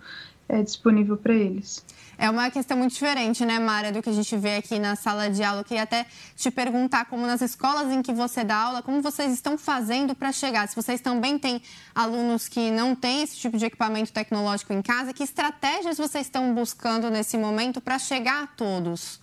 é, 0.52 0.62
disponível 0.62 1.16
para 1.16 1.32
eles. 1.32 1.82
É 2.18 2.28
uma 2.28 2.50
questão 2.50 2.76
muito 2.76 2.92
diferente, 2.92 3.44
né, 3.44 3.58
Mara, 3.58 3.90
do 3.90 4.02
que 4.02 4.10
a 4.10 4.12
gente 4.12 4.36
vê 4.36 4.56
aqui 4.56 4.78
na 4.78 4.94
sala 4.94 5.30
de 5.30 5.42
aula. 5.42 5.62
Eu 5.62 5.64
queria 5.64 5.82
até 5.82 6.06
te 6.36 6.50
perguntar, 6.50 7.06
como 7.06 7.26
nas 7.26 7.40
escolas 7.40 7.90
em 7.90 8.02
que 8.02 8.12
você 8.12 8.44
dá 8.44 8.56
aula, 8.56 8.82
como 8.82 9.00
vocês 9.00 9.32
estão 9.32 9.56
fazendo 9.56 10.14
para 10.14 10.30
chegar? 10.30 10.68
Se 10.68 10.76
vocês 10.76 11.00
também 11.00 11.38
têm 11.38 11.60
alunos 11.94 12.48
que 12.48 12.70
não 12.70 12.94
têm 12.94 13.22
esse 13.22 13.38
tipo 13.38 13.56
de 13.56 13.64
equipamento 13.64 14.12
tecnológico 14.12 14.72
em 14.74 14.82
casa, 14.82 15.12
que 15.12 15.24
estratégias 15.24 15.96
vocês 15.96 16.26
estão 16.26 16.54
buscando 16.54 17.10
nesse 17.10 17.38
momento 17.38 17.80
para 17.80 17.98
chegar 17.98 18.44
a 18.44 18.46
todos? 18.46 19.18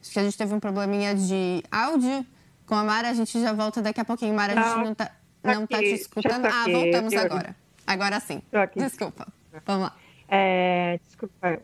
Acho 0.00 0.12
que 0.12 0.18
a 0.20 0.24
gente 0.24 0.38
teve 0.38 0.54
um 0.54 0.60
probleminha 0.60 1.12
de 1.14 1.62
áudio 1.70 2.24
com 2.64 2.76
a 2.76 2.84
Mara. 2.84 3.10
A 3.10 3.14
gente 3.14 3.38
já 3.38 3.52
volta 3.52 3.82
daqui 3.82 4.00
a 4.00 4.04
pouquinho. 4.04 4.32
Mara, 4.34 4.58
a 4.58 4.62
gente 4.62 4.84
não 4.84 4.92
está 4.92 5.10
não 5.46 5.66
tá 5.66 5.78
te 5.78 5.94
escutando. 5.94 6.46
Ah, 6.46 6.64
voltamos 6.70 7.14
agora. 7.14 7.56
Agora 7.86 8.20
sim. 8.20 8.42
Desculpa. 8.76 9.26
Vamos 9.64 9.84
lá. 9.84 9.96
É, 10.28 10.98
desculpa. 11.04 11.60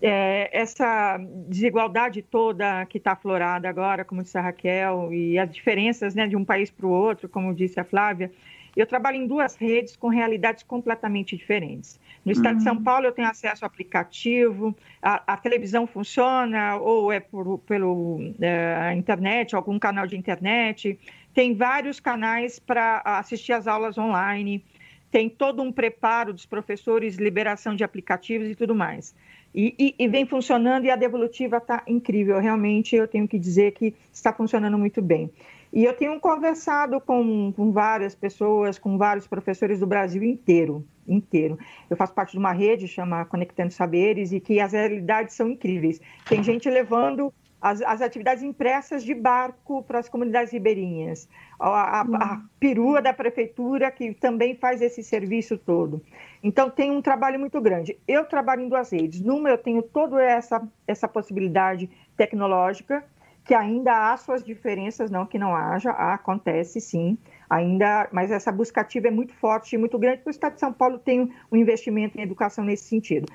É, 0.00 0.50
essa 0.52 1.18
desigualdade 1.48 2.20
toda 2.22 2.84
que 2.86 2.98
está 2.98 3.12
aflorada 3.12 3.68
agora, 3.68 4.04
como 4.04 4.22
disse 4.22 4.36
a 4.36 4.42
Raquel, 4.42 5.12
e 5.12 5.38
as 5.38 5.50
diferenças 5.50 6.14
né, 6.14 6.26
de 6.26 6.36
um 6.36 6.44
país 6.44 6.70
para 6.70 6.86
o 6.86 6.90
outro, 6.90 7.28
como 7.28 7.54
disse 7.54 7.80
a 7.80 7.84
Flávia, 7.84 8.30
eu 8.76 8.86
trabalho 8.86 9.16
em 9.16 9.26
duas 9.26 9.56
redes 9.56 9.96
com 9.96 10.08
realidades 10.08 10.62
completamente 10.62 11.34
diferentes. 11.34 11.98
No 12.22 12.30
estado 12.30 12.52
uhum. 12.52 12.58
de 12.58 12.64
São 12.64 12.76
uhum. 12.76 12.84
Paulo, 12.84 13.06
eu 13.06 13.12
tenho 13.12 13.26
acesso 13.26 13.64
ao 13.64 13.68
aplicativo, 13.68 14.76
a, 15.00 15.32
a 15.32 15.36
televisão 15.38 15.86
funciona, 15.86 16.76
ou 16.76 17.10
é 17.10 17.18
por, 17.18 17.58
pelo 17.60 18.18
é, 18.38 18.92
internet, 18.94 19.56
algum 19.56 19.78
canal 19.78 20.06
de 20.06 20.16
internet. 20.16 20.98
Tem 21.36 21.54
vários 21.54 22.00
canais 22.00 22.58
para 22.58 23.02
assistir 23.04 23.52
às 23.52 23.66
aulas 23.66 23.98
online 23.98 24.64
tem 25.10 25.28
todo 25.28 25.62
um 25.62 25.70
preparo 25.70 26.32
dos 26.32 26.46
professores, 26.46 27.16
liberação 27.16 27.74
de 27.74 27.84
aplicativos 27.84 28.48
e 28.48 28.54
tudo 28.54 28.74
mais. 28.74 29.14
E, 29.54 29.74
e, 29.78 29.94
e 29.98 30.08
vem 30.08 30.26
funcionando 30.26 30.84
e 30.84 30.90
a 30.90 30.96
devolutiva 30.96 31.58
está 31.58 31.82
incrível. 31.86 32.38
Realmente, 32.38 32.96
eu 32.96 33.06
tenho 33.06 33.26
que 33.28 33.38
dizer 33.38 33.72
que 33.72 33.94
está 34.12 34.32
funcionando 34.32 34.76
muito 34.76 35.00
bem. 35.00 35.30
E 35.72 35.84
eu 35.84 35.94
tenho 35.94 36.18
conversado 36.20 37.00
com, 37.00 37.52
com 37.52 37.72
várias 37.72 38.14
pessoas, 38.14 38.78
com 38.78 38.98
vários 38.98 39.26
professores 39.26 39.80
do 39.80 39.86
Brasil 39.86 40.22
inteiro, 40.22 40.84
inteiro. 41.06 41.58
Eu 41.88 41.96
faço 41.96 42.14
parte 42.14 42.32
de 42.32 42.38
uma 42.38 42.52
rede 42.52 42.88
chama 42.88 43.24
Conectando 43.24 43.72
Saberes 43.72 44.32
e 44.32 44.40
que 44.40 44.58
as 44.58 44.72
realidades 44.72 45.34
são 45.34 45.50
incríveis. 45.50 46.00
Tem 46.28 46.42
gente 46.42 46.68
levando 46.70 47.32
as, 47.66 47.82
as 47.82 48.00
atividades 48.00 48.44
impressas 48.44 49.02
de 49.02 49.12
barco 49.12 49.82
para 49.82 49.98
as 49.98 50.08
comunidades 50.08 50.52
ribeirinhas, 50.52 51.28
a, 51.58 51.68
a, 51.68 52.00
a, 52.00 52.04
uhum. 52.04 52.48
perua 52.60 53.02
da 53.02 53.12
prefeitura 53.12 53.90
que 53.90 54.14
também 54.14 54.54
faz 54.54 54.80
esse 54.80 55.02
serviço 55.02 55.58
todo. 55.58 56.00
Então 56.44 56.70
tem 56.70 56.92
um 56.92 57.02
trabalho 57.02 57.40
muito 57.40 57.60
grande. 57.60 57.98
Eu 58.06 58.24
trabalho 58.24 58.62
em 58.62 58.68
duas 58.68 58.92
redes. 58.92 59.20
Numa 59.20 59.48
eu 59.48 59.58
tenho 59.58 59.82
toda 59.82 60.22
essa, 60.22 60.62
essa 60.86 61.08
possibilidade 61.08 61.90
tecnológica, 62.16 63.04
que 63.44 63.54
ainda 63.54 64.12
há 64.12 64.16
suas 64.16 64.44
diferenças, 64.44 65.10
não 65.10 65.26
que 65.26 65.38
não 65.38 65.54
haja, 65.54 65.90
acontece 65.90 66.80
sim, 66.80 67.18
ainda, 67.50 68.08
mas 68.12 68.30
essa 68.30 68.52
busca 68.52 68.80
ativa 68.80 69.08
é 69.08 69.10
muito 69.10 69.34
forte 69.34 69.74
e 69.74 69.78
muito 69.78 69.98
grande, 69.98 70.18
porque 70.18 70.30
o 70.30 70.38
Estado 70.38 70.54
de 70.54 70.60
São 70.60 70.72
Paulo 70.72 70.98
tem 70.98 71.32
um 71.50 71.56
investimento 71.56 72.18
em 72.18 72.22
educação 72.22 72.64
nesse 72.64 72.84
sentido. 72.84 73.26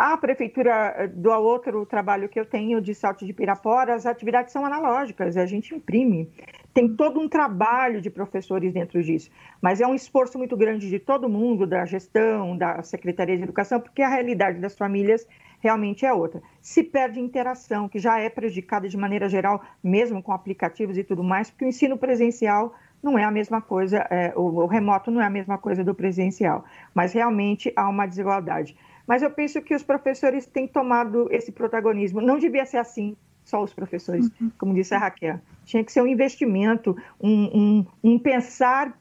A 0.00 0.16
prefeitura, 0.16 0.94
eh, 0.96 1.08
do 1.08 1.28
outro 1.28 1.84
trabalho 1.84 2.28
que 2.28 2.38
eu 2.38 2.46
tenho 2.46 2.80
de 2.80 2.94
Salto 2.94 3.26
de 3.26 3.32
Pirapora, 3.32 3.96
as 3.96 4.06
atividades 4.06 4.52
são 4.52 4.64
analógicas, 4.64 5.36
a 5.36 5.44
gente 5.44 5.74
imprime. 5.74 6.30
Tem 6.72 6.94
todo 6.94 7.18
um 7.18 7.28
trabalho 7.28 8.00
de 8.00 8.08
professores 8.08 8.72
dentro 8.72 9.02
disso, 9.02 9.28
mas 9.60 9.80
é 9.80 9.86
um 9.88 9.96
esforço 9.96 10.38
muito 10.38 10.56
grande 10.56 10.88
de 10.88 11.00
todo 11.00 11.28
mundo, 11.28 11.66
da 11.66 11.84
gestão, 11.84 12.56
da 12.56 12.80
Secretaria 12.84 13.36
de 13.36 13.42
Educação, 13.42 13.80
porque 13.80 14.00
a 14.00 14.08
realidade 14.08 14.60
das 14.60 14.78
famílias 14.78 15.26
realmente 15.58 16.06
é 16.06 16.12
outra. 16.12 16.40
Se 16.62 16.84
perde 16.84 17.18
interação, 17.18 17.88
que 17.88 17.98
já 17.98 18.20
é 18.20 18.30
prejudicada 18.30 18.88
de 18.88 18.96
maneira 18.96 19.28
geral, 19.28 19.60
mesmo 19.82 20.22
com 20.22 20.30
aplicativos 20.32 20.96
e 20.96 21.02
tudo 21.02 21.24
mais, 21.24 21.50
porque 21.50 21.64
o 21.64 21.68
ensino 21.68 21.98
presencial 21.98 22.72
não 23.02 23.18
é 23.18 23.24
a 23.24 23.32
mesma 23.32 23.60
coisa, 23.60 24.06
é, 24.10 24.32
o, 24.36 24.42
o 24.42 24.66
remoto 24.66 25.10
não 25.10 25.20
é 25.20 25.26
a 25.26 25.30
mesma 25.30 25.58
coisa 25.58 25.82
do 25.82 25.92
presencial, 25.92 26.64
mas 26.94 27.12
realmente 27.12 27.72
há 27.74 27.88
uma 27.88 28.06
desigualdade. 28.06 28.76
Mas 29.08 29.22
eu 29.22 29.30
penso 29.30 29.62
que 29.62 29.74
os 29.74 29.82
professores 29.82 30.44
têm 30.44 30.68
tomado 30.68 31.32
esse 31.32 31.50
protagonismo. 31.50 32.20
Não 32.20 32.38
devia 32.38 32.66
ser 32.66 32.76
assim, 32.76 33.16
só 33.42 33.62
os 33.62 33.72
professores, 33.72 34.30
uhum. 34.38 34.50
como 34.58 34.74
disse 34.74 34.94
a 34.94 34.98
Raquel. 34.98 35.40
Tinha 35.64 35.82
que 35.82 35.90
ser 35.90 36.02
um 36.02 36.06
investimento, 36.06 36.94
um, 37.18 37.58
um, 37.58 37.86
um 38.04 38.18
pensar 38.18 38.98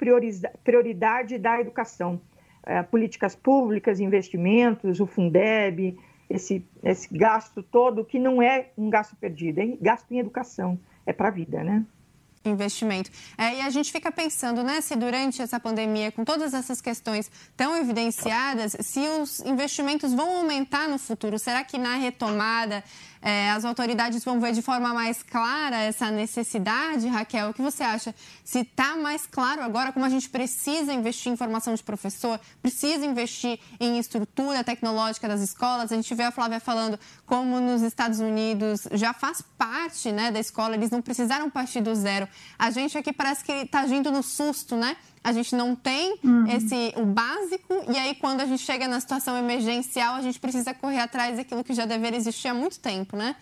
prioridade 0.63 1.37
da 1.37 1.59
educação. 1.59 2.21
É, 2.65 2.81
políticas 2.83 3.35
públicas, 3.35 3.99
investimentos, 3.99 5.01
o 5.01 5.05
Fundeb, 5.05 5.97
esse, 6.29 6.65
esse 6.83 7.17
gasto 7.17 7.61
todo, 7.61 8.05
que 8.05 8.17
não 8.17 8.41
é 8.41 8.69
um 8.77 8.89
gasto 8.89 9.15
perdido, 9.17 9.59
é 9.59 9.67
gasto 9.81 10.09
em 10.11 10.19
educação, 10.19 10.79
é 11.05 11.11
para 11.11 11.27
a 11.27 11.31
vida, 11.31 11.63
né? 11.63 11.85
Investimento. 12.47 13.11
É, 13.37 13.55
e 13.55 13.61
a 13.61 13.69
gente 13.69 13.91
fica 13.91 14.11
pensando, 14.11 14.63
né, 14.63 14.81
se 14.81 14.95
durante 14.95 15.41
essa 15.41 15.59
pandemia, 15.59 16.11
com 16.11 16.23
todas 16.23 16.53
essas 16.53 16.81
questões 16.81 17.29
tão 17.55 17.75
evidenciadas, 17.75 18.75
se 18.81 18.99
os 18.99 19.39
investimentos 19.41 20.13
vão 20.13 20.37
aumentar 20.37 20.87
no 20.87 20.97
futuro. 20.97 21.37
Será 21.37 21.63
que 21.63 21.77
na 21.77 21.95
retomada 21.95 22.83
é, 23.21 23.49
as 23.51 23.65
autoridades 23.65 24.23
vão 24.23 24.39
ver 24.39 24.53
de 24.53 24.61
forma 24.61 24.93
mais 24.93 25.23
clara 25.23 25.77
essa 25.77 26.09
necessidade, 26.11 27.07
Raquel? 27.07 27.49
O 27.49 27.53
que 27.53 27.61
você 27.61 27.83
acha? 27.83 28.13
Se 28.43 28.59
está 28.59 28.95
mais 28.95 29.25
claro 29.25 29.61
agora 29.61 29.91
como 29.91 30.05
a 30.05 30.09
gente 30.09 30.29
precisa 30.29 30.93
investir 30.93 31.31
em 31.31 31.35
formação 31.35 31.73
de 31.73 31.83
professor, 31.83 32.39
precisa 32.61 33.05
investir 33.05 33.59
em 33.79 33.97
estrutura 33.99 34.63
tecnológica 34.63 35.27
das 35.27 35.41
escolas. 35.41 35.91
A 35.91 35.95
gente 35.95 36.13
vê 36.15 36.23
a 36.23 36.31
Flávia 36.31 36.59
falando 36.59 36.99
como 37.27 37.59
nos 37.59 37.83
Estados 37.83 38.19
Unidos 38.19 38.87
já 38.93 39.13
faz 39.13 39.43
parte 39.57 40.11
né, 40.11 40.31
da 40.31 40.39
escola, 40.39 40.73
eles 40.75 40.89
não 40.89 41.01
precisaram 41.01 41.49
partir 41.49 41.81
do 41.81 41.93
zero. 41.93 42.27
A 42.57 42.71
gente 42.71 42.97
aqui 42.97 43.13
parece 43.13 43.43
que 43.43 43.51
está 43.51 43.81
agindo 43.81 44.11
no 44.11 44.23
susto, 44.23 44.75
né? 44.75 44.97
a 45.27 45.33
gente 45.33 45.53
não 45.57 45.75
tem 45.75 46.17
uhum. 46.23 46.47
esse 46.47 46.93
o 46.95 47.05
básico 47.05 47.73
e 47.93 47.97
aí 47.97 48.15
quando 48.15 48.39
a 48.39 48.45
gente 48.45 48.63
chega 48.63 48.87
na 48.87 48.97
situação 48.97 49.35
emergencial 49.37 50.15
a 50.15 50.21
gente 50.21 50.39
precisa 50.39 50.73
correr 50.73 50.99
atrás 50.99 51.35
daquilo 51.35 51.65
que 51.65 51.73
já 51.73 51.85
deveria 51.85 52.17
existir 52.17 52.47
há 52.47 52.53
muito 52.53 52.79
tempo, 52.79 53.17
né? 53.17 53.35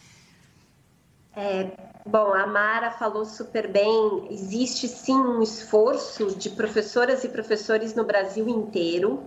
É, 1.35 1.69
bom, 2.03 2.33
a 2.33 2.47
Mara 2.47 2.89
falou 2.89 3.23
super 3.23 3.67
bem. 3.67 4.27
Existe 4.31 4.87
sim 4.87 5.15
um 5.15 5.43
esforço 5.43 6.35
de 6.35 6.49
professoras 6.49 7.23
e 7.23 7.29
professores 7.29 7.93
no 7.93 8.03
Brasil 8.03 8.47
inteiro, 8.47 9.21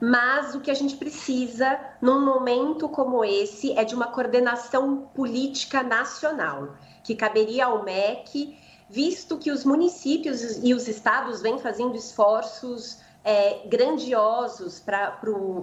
mas 0.00 0.54
o 0.54 0.60
que 0.60 0.70
a 0.70 0.74
gente 0.74 0.96
precisa 0.96 1.78
num 2.00 2.24
momento 2.24 2.88
como 2.88 3.24
esse 3.24 3.72
é 3.78 3.84
de 3.84 3.94
uma 3.94 4.08
coordenação 4.08 5.08
política 5.14 5.82
nacional, 5.82 6.76
que 7.02 7.14
caberia 7.14 7.66
ao 7.66 7.82
MEC 7.82 8.56
visto 8.88 9.38
que 9.38 9.50
os 9.50 9.64
municípios 9.64 10.62
e 10.62 10.74
os 10.74 10.86
estados 10.86 11.40
vêm 11.40 11.58
fazendo 11.58 11.96
esforços 11.96 12.98
é, 13.24 13.66
grandiosos 13.66 14.78
para 14.78 15.18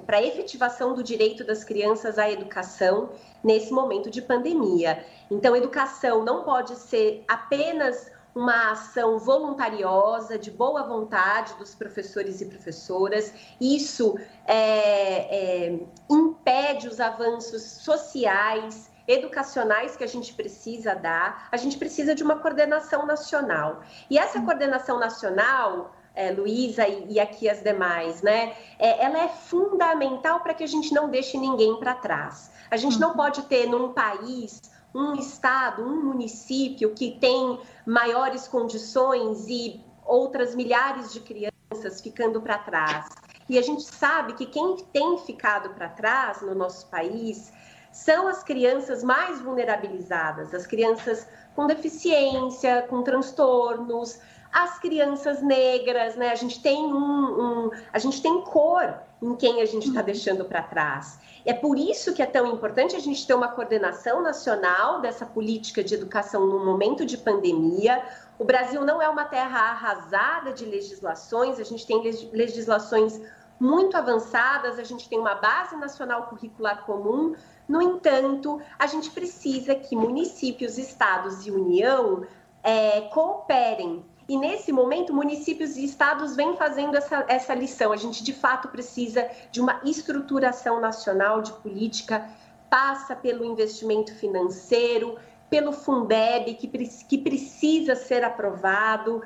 a 0.08 0.24
efetivação 0.24 0.96
do 0.96 1.04
direito 1.04 1.44
das 1.44 1.64
crianças 1.64 2.18
à 2.18 2.30
educação 2.30 3.12
nesse 3.44 3.72
momento 3.72 4.10
de 4.10 4.22
pandemia. 4.22 5.06
Então, 5.30 5.56
educação 5.56 6.26
não 6.26 6.44
pode 6.44 6.76
ser 6.76 7.24
apenas 7.28 8.12
uma 8.34 8.72
ação 8.72 9.20
voluntariosa, 9.20 10.38
de 10.38 10.50
boa 10.50 10.84
vontade 10.84 11.54
dos 11.56 11.76
professores 11.76 12.42
e 12.42 12.46
professoras. 12.46 13.34
Isso 13.60 14.18
é, 14.46 15.68
é, 15.68 15.80
impede 16.10 16.88
os 16.88 17.00
avanços 17.00 17.62
sociais 17.62 18.90
educacionais 19.08 19.98
que 19.98 20.04
a 20.04 20.08
gente 20.08 20.34
precisa 20.34 20.94
dar, 20.96 21.50
a 21.52 21.58
gente 21.58 21.78
precisa 21.78 22.16
de 22.16 22.24
uma 22.24 22.38
coordenação 22.38 23.06
nacional. 23.06 23.82
E 24.10 24.18
essa 24.18 24.42
coordenação 24.42 25.00
nacional 25.00 25.94
é, 26.14 26.32
Luísa 26.32 26.88
e, 26.88 27.14
e, 27.14 27.20
aqui 27.20 27.50
as 27.50 27.62
demais, 27.62 28.22
né? 28.22 28.56
É, 28.78 29.04
ela 29.04 29.24
é 29.24 29.28
fundamental 29.30 30.42
para 30.42 30.54
que 30.54 30.64
a 30.64 30.68
gente 30.68 30.94
não 30.94 31.10
deixe 31.10 31.38
ninguém 31.38 31.78
para 31.80 31.96
trás. 31.96 32.52
A 32.70 32.78
gente 32.78 33.00
não 33.00 33.14
pode 33.14 33.44
ter 33.44 33.66
num 33.68 33.94
país 33.94 34.62
um 34.94 35.16
estado, 35.16 35.84
um 35.84 36.04
município 36.04 36.94
que 36.94 37.18
tem 37.20 37.60
maiores 37.86 38.48
condições 38.48 39.48
e 39.48 39.84
outras 40.06 40.56
milhares 40.56 41.14
de 41.14 41.20
crianças 41.22 42.02
ficando 42.02 42.42
para 42.42 42.58
trás. 42.58 43.08
E 43.48 43.58
a 43.58 43.62
gente 43.62 43.84
sabe 43.84 44.34
que 44.34 44.46
quem 44.46 44.78
tem 44.94 45.18
ficado 45.20 45.70
para 45.72 45.90
trás 45.90 46.42
no 46.42 46.56
nosso 46.56 46.88
país 46.88 47.52
são 47.92 48.28
as 48.28 48.44
crianças 48.44 49.04
mais 49.04 49.42
vulnerabilizadas, 49.42 50.54
as 50.54 50.66
crianças 50.66 51.28
com 51.56 51.68
deficiência, 51.68 52.86
com 52.90 53.04
transtornos, 53.04 54.20
as 54.52 54.80
crianças 54.80 55.42
negras, 55.42 56.16
né? 56.16 56.30
A 56.30 56.36
gente 56.36 56.62
tem 56.62 56.78
um, 56.78 56.96
um 56.96 57.72
a 57.92 58.00
gente 58.00 58.22
tem 58.22 58.42
cor 58.42 58.96
em 59.22 59.36
quem 59.36 59.62
a 59.62 59.66
gente 59.66 59.88
está 59.90 60.02
deixando 60.02 60.46
para 60.46 60.62
trás. 60.64 61.20
É 61.46 61.54
por 61.54 61.78
isso 61.78 62.14
que 62.14 62.22
é 62.22 62.26
tão 62.26 62.46
importante 62.48 62.96
a 62.96 63.00
gente 63.00 63.26
ter 63.26 63.34
uma 63.34 63.48
coordenação 63.48 64.22
nacional 64.22 65.02
dessa 65.02 65.26
política 65.26 65.84
de 65.84 65.96
educação 65.96 66.46
no 66.46 66.64
momento 66.64 67.06
de 67.06 67.18
pandemia. 67.18 68.04
O 68.38 68.44
Brasil 68.44 68.84
não 68.86 69.02
é 69.02 69.10
uma 69.10 69.26
terra 69.26 69.72
arrasada 69.72 70.54
de 70.54 70.66
legislações, 70.66 71.60
a 71.60 71.64
gente 71.64 71.86
tem 71.86 72.02
legislações 72.32 73.20
muito 73.60 73.96
avançadas, 73.96 74.80
a 74.80 74.84
gente 74.84 75.08
tem 75.08 75.20
uma 75.20 75.36
base 75.36 75.76
nacional 75.76 76.28
curricular 76.28 76.84
comum. 76.86 77.36
No 77.68 77.82
entanto, 77.82 78.60
a 78.78 78.88
gente 78.88 79.12
precisa 79.12 79.76
que 79.76 79.96
municípios, 79.96 80.78
estados 80.78 81.46
e 81.46 81.52
União 81.52 82.26
é, 82.64 83.02
cooperem 83.14 84.04
e 84.28 84.38
nesse 84.38 84.72
momento, 84.72 85.14
municípios 85.14 85.76
e 85.76 85.84
estados 85.84 86.36
vêm 86.36 86.56
fazendo 86.56 86.96
essa, 86.96 87.26
essa 87.28 87.54
lição. 87.54 87.92
A 87.92 87.98
gente, 87.98 88.24
de 88.24 88.34
fato, 88.34 88.68
precisa 88.68 89.30
de 89.52 89.60
uma 89.60 89.82
estruturação 89.84 90.80
nacional 90.80 91.42
de 91.42 91.52
política, 91.54 92.30
passa 92.70 93.16
pelo 93.16 93.44
investimento 93.44 94.16
financeiro, 94.16 95.18
pelo 95.52 95.74
Fundeb, 95.74 96.54
que, 96.54 96.66
que 96.66 97.18
precisa 97.18 97.94
ser 97.94 98.24
aprovado 98.24 99.22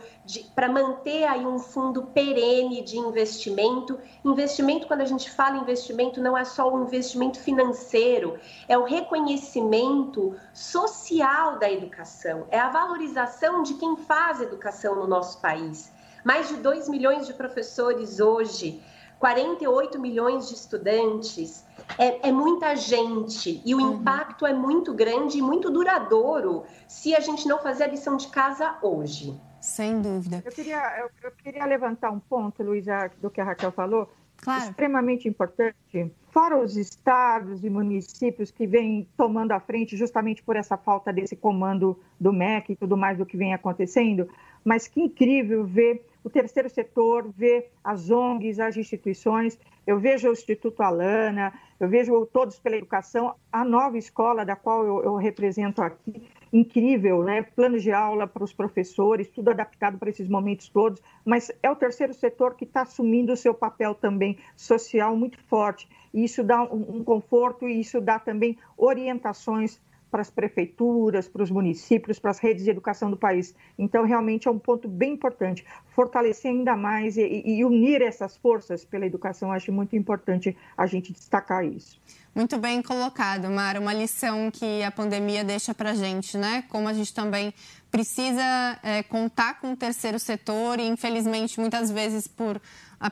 para 0.55 0.67
manter 0.67 1.23
aí 1.25 1.45
um 1.45 1.59
fundo 1.59 2.07
perene 2.07 2.81
de 2.81 2.97
investimento. 2.97 3.99
Investimento, 4.25 4.87
quando 4.87 5.01
a 5.01 5.05
gente 5.05 5.29
fala 5.29 5.57
investimento, 5.57 6.19
não 6.19 6.35
é 6.35 6.43
só 6.43 6.73
o 6.73 6.81
investimento 6.81 7.39
financeiro, 7.39 8.39
é 8.67 8.75
o 8.75 8.85
reconhecimento 8.85 10.35
social 10.51 11.59
da 11.59 11.71
educação, 11.71 12.47
é 12.49 12.57
a 12.57 12.69
valorização 12.69 13.61
de 13.61 13.75
quem 13.75 13.95
faz 13.95 14.41
educação 14.41 14.95
no 14.95 15.05
nosso 15.05 15.39
país. 15.39 15.93
Mais 16.23 16.47
de 16.47 16.55
2 16.55 16.89
milhões 16.89 17.27
de 17.27 17.35
professores 17.35 18.19
hoje, 18.19 18.81
48 19.25 19.99
milhões 19.99 20.49
de 20.49 20.53
estudantes, 20.53 21.65
é, 21.97 22.29
é 22.29 22.31
muita 22.31 22.75
gente 22.75 23.59
e 23.65 23.73
o 23.73 23.79
uhum. 23.79 23.93
impacto 23.93 24.45
é 24.45 24.53
muito 24.53 24.93
grande 24.93 25.39
e 25.39 25.41
muito 25.41 25.71
duradouro 25.71 26.63
se 26.87 27.15
a 27.15 27.19
gente 27.19 27.47
não 27.47 27.57
fazer 27.57 27.85
a 27.85 27.87
lição 27.87 28.17
de 28.17 28.27
casa 28.27 28.77
hoje. 28.83 29.35
Sem 29.59 29.99
dúvida. 29.99 30.43
Eu 30.45 30.51
queria, 30.51 30.99
eu, 30.99 31.09
eu 31.23 31.31
queria 31.31 31.65
levantar 31.65 32.11
um 32.11 32.19
ponto, 32.19 32.61
Luísa, 32.61 33.09
do 33.19 33.31
que 33.31 33.41
a 33.41 33.43
Raquel 33.45 33.71
falou, 33.71 34.07
claro. 34.37 34.65
extremamente 34.65 35.27
importante. 35.27 36.13
Fora 36.35 36.57
os 36.57 36.75
estados 36.75 37.63
e 37.63 37.69
municípios 37.69 38.51
que 38.51 38.67
vêm 38.67 39.07
tomando 39.15 39.53
a 39.53 39.59
frente 39.61 39.95
justamente 39.95 40.43
por 40.43 40.57
essa 40.57 40.75
falta 40.75 41.13
desse 41.13 41.33
comando 41.33 41.97
do 42.19 42.33
MEC 42.33 42.73
e 42.73 42.75
tudo 42.75 42.97
mais 42.97 43.17
do 43.17 43.25
que 43.25 43.37
vem 43.37 43.53
acontecendo, 43.53 44.27
mas 44.61 44.85
que 44.85 44.99
incrível 44.99 45.63
ver 45.63 46.05
o 46.25 46.29
terceiro 46.29 46.69
setor, 46.69 47.31
ver 47.37 47.71
as 47.81 48.11
ONGs, 48.11 48.59
as 48.59 48.75
instituições. 48.75 49.57
Eu 49.87 49.97
vejo 49.97 50.27
o 50.27 50.33
Instituto 50.33 50.83
Alana, 50.83 51.53
eu 51.79 51.87
vejo 51.87 52.25
Todos 52.25 52.59
pela 52.59 52.75
Educação, 52.75 53.35
a 53.49 53.63
nova 53.63 53.97
escola 53.97 54.43
da 54.43 54.57
qual 54.57 54.85
eu, 54.85 55.03
eu 55.05 55.15
represento 55.15 55.81
aqui, 55.81 56.27
incrível, 56.55 57.21
né? 57.21 57.41
Planos 57.41 57.83
de 57.83 57.91
aula 57.91 58.25
para 58.25 58.41
os 58.41 58.53
professores, 58.53 59.27
tudo 59.27 59.49
adaptado 59.49 59.97
para 59.97 60.09
esses 60.09 60.29
momentos 60.29 60.69
todos, 60.69 61.03
mas 61.25 61.51
é 61.61 61.69
o 61.69 61.75
terceiro 61.75 62.13
setor 62.13 62.55
que 62.55 62.63
está 62.63 62.83
assumindo 62.83 63.33
o 63.33 63.37
seu 63.37 63.53
papel 63.53 63.93
também 63.93 64.37
social 64.55 65.17
muito 65.17 65.37
forte. 65.37 65.85
E 66.13 66.23
isso 66.23 66.45
dá 66.45 66.63
um, 66.63 67.03
conforto 67.03 67.67
e 67.67 67.81
isso 67.81 67.99
dá 67.99 68.17
também 68.17 68.57
orientações 68.77 69.81
para 70.15 70.21
as 70.21 70.29
prefeituras, 70.29 71.27
para 71.27 71.43
os 71.43 71.51
municípios, 71.51 72.17
para 72.17 72.31
as 72.31 72.39
redes 72.39 72.63
de 72.63 72.69
educação 72.69 73.11
do 73.11 73.17
país. 73.17 73.53
Então, 73.77 74.05
realmente 74.05 74.47
é 74.47 74.51
um 74.51 74.57
ponto 74.57 74.87
bem 74.87 75.11
importante. 75.11 75.65
Fortalecer 75.93 76.51
ainda 76.51 76.73
mais 76.73 77.17
e, 77.17 77.43
e 77.45 77.65
unir 77.65 78.01
essas 78.01 78.37
forças 78.37 78.85
pela 78.85 79.05
educação, 79.05 79.51
acho 79.51 79.73
muito 79.73 79.93
importante 79.93 80.55
a 80.77 80.87
gente 80.87 81.11
destacar 81.11 81.65
isso. 81.65 81.99
Muito 82.33 82.57
bem 82.57 82.81
colocado, 82.81 83.49
Mara. 83.49 83.77
Uma 83.77 83.93
lição 83.93 84.49
que 84.49 84.81
a 84.83 84.91
pandemia 84.91 85.43
deixa 85.43 85.73
para 85.73 85.91
a 85.91 85.95
gente, 85.95 86.37
né? 86.37 86.63
Como 86.69 86.87
a 86.87 86.93
gente 86.93 87.13
também 87.13 87.53
precisa 87.91 88.79
é, 88.83 89.03
contar 89.03 89.59
com 89.59 89.73
o 89.73 89.75
terceiro 89.75 90.17
setor 90.17 90.79
e, 90.79 90.87
infelizmente, 90.87 91.59
muitas 91.59 91.91
vezes 91.91 92.25
por 92.25 92.61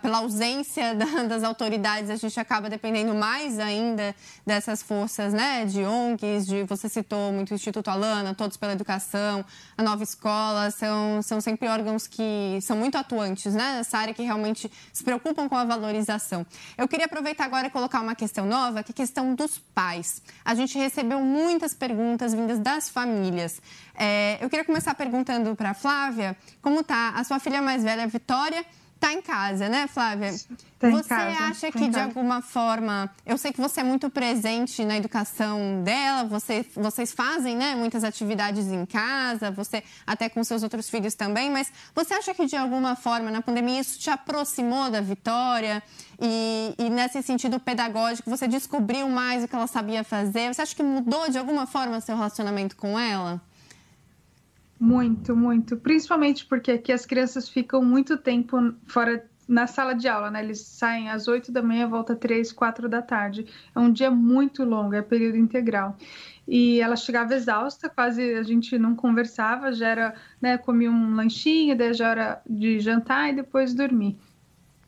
pela 0.02 0.20
ausência 0.20 0.96
das 1.28 1.44
autoridades, 1.44 2.10
a 2.10 2.16
gente 2.16 2.40
acaba 2.40 2.70
dependendo 2.70 3.14
mais 3.14 3.60
ainda 3.60 4.16
dessas 4.46 4.82
forças, 4.82 5.34
né, 5.34 5.66
de 5.66 5.84
ONGs, 5.84 6.46
de 6.46 6.64
você 6.64 6.90
citou 6.90 7.32
muito 7.32 7.52
o 7.52 7.54
Instituto 7.54 7.90
Alana, 7.90 8.34
Todos 8.34 8.58
pela 8.58 8.74
Educação, 8.74 9.46
a 9.78 9.84
Nova 9.84 10.04
Escola, 10.04 10.72
são, 10.72 11.22
são 11.22 11.42
sempre 11.42 11.68
órgãos 11.68 12.08
que 12.08 12.60
são 12.62 12.78
muito 12.78 12.98
atuantes, 12.98 13.54
né, 13.54 13.78
nessa 13.78 13.98
área 13.98 14.14
que 14.14 14.24
realmente 14.24 14.72
se 14.92 15.04
preocupam 15.04 15.48
com 15.48 15.56
a 15.56 15.66
valorização. 15.66 16.46
Eu 16.78 16.88
queria 16.88 17.06
aproveitar 17.06 17.46
agora 17.46 17.68
e 17.68 17.70
colocar 17.70 18.02
uma 18.02 18.16
questão 18.16 18.46
nova, 18.46 18.84
que 18.84 18.92
é 18.92 18.94
a 18.94 18.96
questão 18.96 19.36
dos 19.36 19.58
pais. 19.74 20.22
A 20.44 20.56
gente 20.56 20.78
recebeu 20.78 21.20
muitas 21.20 21.74
perguntas 21.74 22.34
vindas 22.34 22.60
das 22.60 22.90
famílias. 22.90 23.62
É, 23.96 24.38
eu 24.42 24.50
queria 24.50 24.66
começar 24.66 24.96
perguntando 24.96 25.56
para 25.56 25.72
a 25.72 25.74
Flávia, 25.74 26.36
como 26.62 26.80
está 26.80 27.10
a 27.10 27.24
sua 27.24 27.40
filha 27.40 27.62
mais 27.62 27.84
velha, 27.84 28.08
Vitória, 28.08 28.66
está 29.04 29.14
em 29.14 29.22
casa, 29.22 29.68
né, 29.68 29.86
Flávia? 29.88 30.34
Tá 30.80 30.90
você 30.90 31.10
casa, 31.10 31.44
acha 31.46 31.72
que, 31.72 31.90
de 31.90 32.00
alguma 32.00 32.42
forma, 32.42 33.10
eu 33.26 33.38
sei 33.38 33.52
que 33.52 33.60
você 33.60 33.82
é 33.82 33.84
muito 33.84 34.10
presente 34.10 34.84
na 34.86 34.98
educação 34.98 35.82
dela, 35.84 36.24
você, 36.24 36.66
vocês 36.74 37.12
fazem 37.12 37.56
né, 37.56 37.76
muitas 37.76 38.04
atividades 38.04 38.68
em 38.68 38.86
casa, 38.86 39.52
você 39.52 39.84
até 40.08 40.30
com 40.30 40.42
seus 40.44 40.64
outros 40.64 40.90
filhos 40.90 41.16
também, 41.16 41.50
mas 41.50 41.72
você 41.94 42.14
acha 42.14 42.34
que, 42.34 42.46
de 42.46 42.56
alguma 42.56 42.96
forma, 42.96 43.30
na 43.30 43.42
pandemia, 43.42 43.82
isso 43.82 44.00
te 44.00 44.10
aproximou 44.10 44.90
da 44.90 45.02
Vitória? 45.02 45.84
E, 46.22 46.74
e 46.78 46.90
nesse 46.90 47.22
sentido 47.22 47.60
pedagógico, 47.60 48.30
você 48.30 48.48
descobriu 48.48 49.10
mais 49.10 49.44
o 49.44 49.48
que 49.48 49.56
ela 49.56 49.68
sabia 49.68 50.04
fazer? 50.04 50.54
Você 50.54 50.62
acha 50.62 50.76
que 50.76 50.84
mudou, 50.84 51.30
de 51.30 51.38
alguma 51.38 51.68
forma, 51.68 52.00
seu 52.00 52.16
relacionamento 52.16 52.76
com 52.78 52.98
ela? 52.98 53.42
Muito, 54.84 55.34
muito. 55.34 55.78
Principalmente 55.78 56.46
porque 56.46 56.72
aqui 56.72 56.92
as 56.92 57.06
crianças 57.06 57.48
ficam 57.48 57.82
muito 57.82 58.18
tempo 58.18 58.58
fora 58.86 59.26
na 59.48 59.66
sala 59.66 59.94
de 59.94 60.10
aula, 60.10 60.30
né? 60.30 60.44
Eles 60.44 60.60
saem 60.60 61.10
às 61.10 61.26
8 61.26 61.54
da 61.54 61.62
manhã, 61.64 61.88
volta 61.88 62.12
às 62.12 62.20
3, 62.20 62.52
4 62.52 62.90
da 62.90 63.02
tarde. 63.02 63.46
É 63.74 63.80
um 63.80 63.90
dia 63.90 64.12
muito 64.12 64.66
longo, 64.66 64.94
é 64.94 65.02
período 65.02 65.38
integral. 65.38 65.96
E 66.46 66.82
ela 66.82 66.98
chegava 66.98 67.34
exausta, 67.34 67.88
quase 67.88 68.36
a 68.36 68.44
gente 68.44 68.78
não 68.78 68.94
conversava, 68.94 69.72
já 69.72 69.88
era, 69.88 70.16
né, 70.42 70.58
comia 70.58 70.92
um 70.92 71.16
lanchinho, 71.16 71.78
daí 71.78 71.94
já 71.94 72.10
era 72.10 72.42
de 72.46 72.82
jantar 72.82 73.30
e 73.30 73.36
depois 73.38 73.74
dormir. 73.74 74.18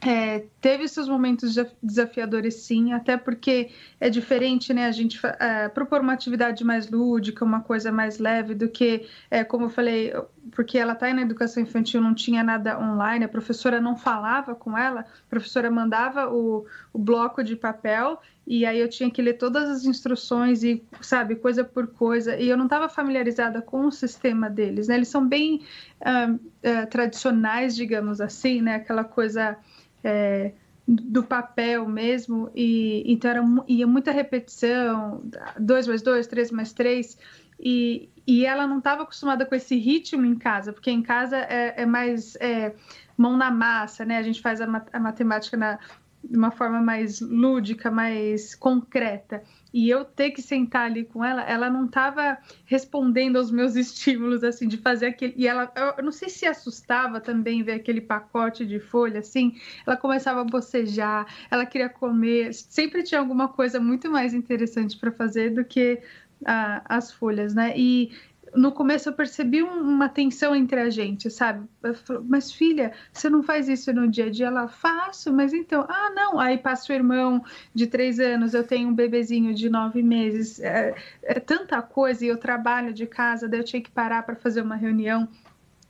É, 0.08 0.46
teve 0.62 0.88
seus 0.88 1.10
momentos 1.10 1.56
desafiadores, 1.82 2.54
sim, 2.58 2.94
até 2.94 3.18
porque 3.18 3.72
é 4.00 4.08
diferente, 4.08 4.72
né? 4.72 4.86
A 4.86 4.92
gente 4.92 5.20
é, 5.40 5.68
propor 5.68 6.02
uma 6.02 6.14
atividade 6.14 6.64
mais 6.64 6.88
lúdica, 6.88 7.44
uma 7.44 7.62
coisa 7.62 7.92
mais 7.92 8.20
leve 8.20 8.54
do 8.54 8.70
que, 8.70 9.08
é, 9.32 9.44
como 9.44 9.66
eu 9.66 9.70
falei, 9.70 10.14
porque 10.52 10.78
ela 10.78 10.94
está 10.94 11.12
na 11.12 11.24
educação 11.24 11.64
infantil, 11.64 12.02
não 12.02 12.14
tinha 12.14 12.44
nada 12.44 12.80
online, 12.80 13.26
a 13.26 13.28
professora 13.28 13.82
não 13.82 13.98
falava 13.98 14.54
com 14.54 14.78
ela, 14.78 15.02
a 15.02 15.30
professora 15.30 15.72
mandava 15.72 16.32
o, 16.32 16.68
o 16.94 17.00
bloco 17.00 17.44
de 17.44 17.56
papel 17.56 18.22
e 18.46 18.64
aí 18.64 18.80
eu 18.80 18.88
tinha 18.88 19.10
que 19.10 19.24
ler 19.24 19.34
todas 19.40 19.68
as 19.68 19.86
instruções 19.86 20.64
e, 20.64 20.86
sabe, 21.02 21.36
coisa 21.36 21.64
por 21.64 21.88
coisa, 21.88 22.38
e 22.38 22.48
eu 22.48 22.56
não 22.56 22.66
estava 22.66 22.88
familiarizada 22.88 23.60
com 23.60 23.88
o 23.88 23.92
sistema 23.92 24.52
deles, 24.52 24.88
né? 24.88 24.96
Eles 24.98 25.08
são 25.08 25.28
bem 25.28 25.62
uh, 26.02 26.36
uh, 26.36 26.88
tradicionais, 26.92 27.76
digamos 27.76 28.22
assim, 28.22 28.62
né? 28.62 28.76
Aquela 28.76 29.04
coisa 29.04 29.58
é, 30.06 30.54
do 30.88 31.24
papel 31.24 31.88
mesmo, 31.88 32.52
e 32.56 33.04
então 33.08 33.32
era 33.32 33.44
ia 33.68 33.88
muita 33.88 34.12
repetição, 34.12 35.24
dois 35.60 35.88
mais 35.88 36.04
dois, 36.04 36.28
três 36.28 36.52
mais 36.52 36.72
três, 36.72 37.18
e, 37.60 38.08
e 38.28 38.46
ela 38.46 38.68
não 38.68 38.78
estava 38.78 39.02
acostumada 39.02 39.46
com 39.46 39.56
esse 39.56 39.76
ritmo 39.78 40.26
em 40.26 40.36
casa, 40.36 40.72
porque 40.72 40.92
em 40.92 41.02
casa 41.02 41.38
é, 41.38 41.82
é 41.82 41.86
mais 41.88 42.36
é, 42.36 42.76
mão 43.18 43.36
na 43.36 43.50
massa, 43.50 44.06
né? 44.06 44.18
A 44.18 44.24
gente 44.24 44.42
faz 44.42 44.62
a, 44.62 44.86
a 44.94 45.00
matemática 45.00 45.58
na, 45.58 45.80
de 46.24 46.38
uma 46.38 46.52
forma 46.52 46.82
mais 46.82 47.20
lúdica, 47.20 47.90
mais 47.90 48.54
concreta, 48.54 49.42
e 49.76 49.90
eu 49.90 50.06
ter 50.06 50.32
que 50.32 50.42
sentar 50.42 50.86
ali 50.86 51.04
com 51.04 51.22
ela, 51.22 51.42
ela 51.44 51.70
não 51.70 51.86
estava 51.86 52.38
respondendo 52.66 53.36
aos 53.36 53.52
meus 53.52 53.76
estímulos, 53.76 54.42
assim, 54.42 54.70
de 54.70 54.78
fazer 54.78 55.08
aquele. 55.08 55.34
E 55.36 55.46
ela, 55.46 55.70
eu 55.98 56.02
não 56.02 56.14
sei 56.14 56.30
se 56.30 56.46
assustava 56.46 57.20
também 57.20 57.62
ver 57.62 57.74
aquele 57.74 58.00
pacote 58.00 58.66
de 58.66 58.80
folha, 58.80 59.20
assim, 59.20 59.60
ela 59.86 59.98
começava 59.98 60.40
a 60.40 60.46
bocejar, 60.46 61.28
ela 61.52 61.66
queria 61.66 61.90
comer, 61.90 62.54
sempre 62.54 63.04
tinha 63.04 63.20
alguma 63.20 63.50
coisa 63.50 63.78
muito 63.78 64.10
mais 64.10 64.34
interessante 64.34 64.98
para 64.98 65.12
fazer 65.12 65.50
do 65.50 65.66
que 65.66 66.02
as 66.46 67.12
folhas, 67.12 67.54
né? 67.54 67.74
E 67.76 68.12
no 68.56 68.72
começo 68.72 69.10
eu 69.10 69.14
percebi 69.14 69.62
uma 69.62 70.08
tensão 70.10 70.56
entre 70.56 70.80
a 70.80 70.90
gente, 70.90 71.30
sabe? 71.30 71.68
Falo, 72.06 72.26
mas 72.28 72.52
filha, 72.52 72.94
você 73.12 73.30
não 73.30 73.44
faz 73.44 73.68
isso 73.68 73.92
no 73.94 74.08
dia 74.08 74.26
a 74.26 74.30
dia? 74.30 74.48
Ela, 74.48 74.68
faço, 74.68 75.34
mas 75.34 75.54
então, 75.54 75.86
ah, 75.88 76.12
não. 76.16 76.40
Aí 76.40 76.58
passa 76.58 76.92
o 76.92 76.96
irmão 76.96 77.44
de 77.74 77.88
três 77.88 78.20
anos, 78.20 78.54
eu 78.54 78.64
tenho 78.64 78.90
um 78.90 78.94
bebezinho 78.94 79.54
de 79.54 79.70
nove 79.70 80.02
meses, 80.02 80.60
é, 80.60 80.96
é 81.24 81.40
tanta 81.40 81.82
coisa 81.82 82.26
e 82.26 82.28
eu 82.28 82.38
trabalho 82.38 82.94
de 82.94 83.06
casa, 83.06 83.48
daí 83.48 83.60
eu 83.60 83.66
tinha 83.66 83.82
que 83.82 83.92
parar 83.92 84.24
para 84.24 84.36
fazer 84.36 84.62
uma 84.62 84.76
reunião. 84.76 85.28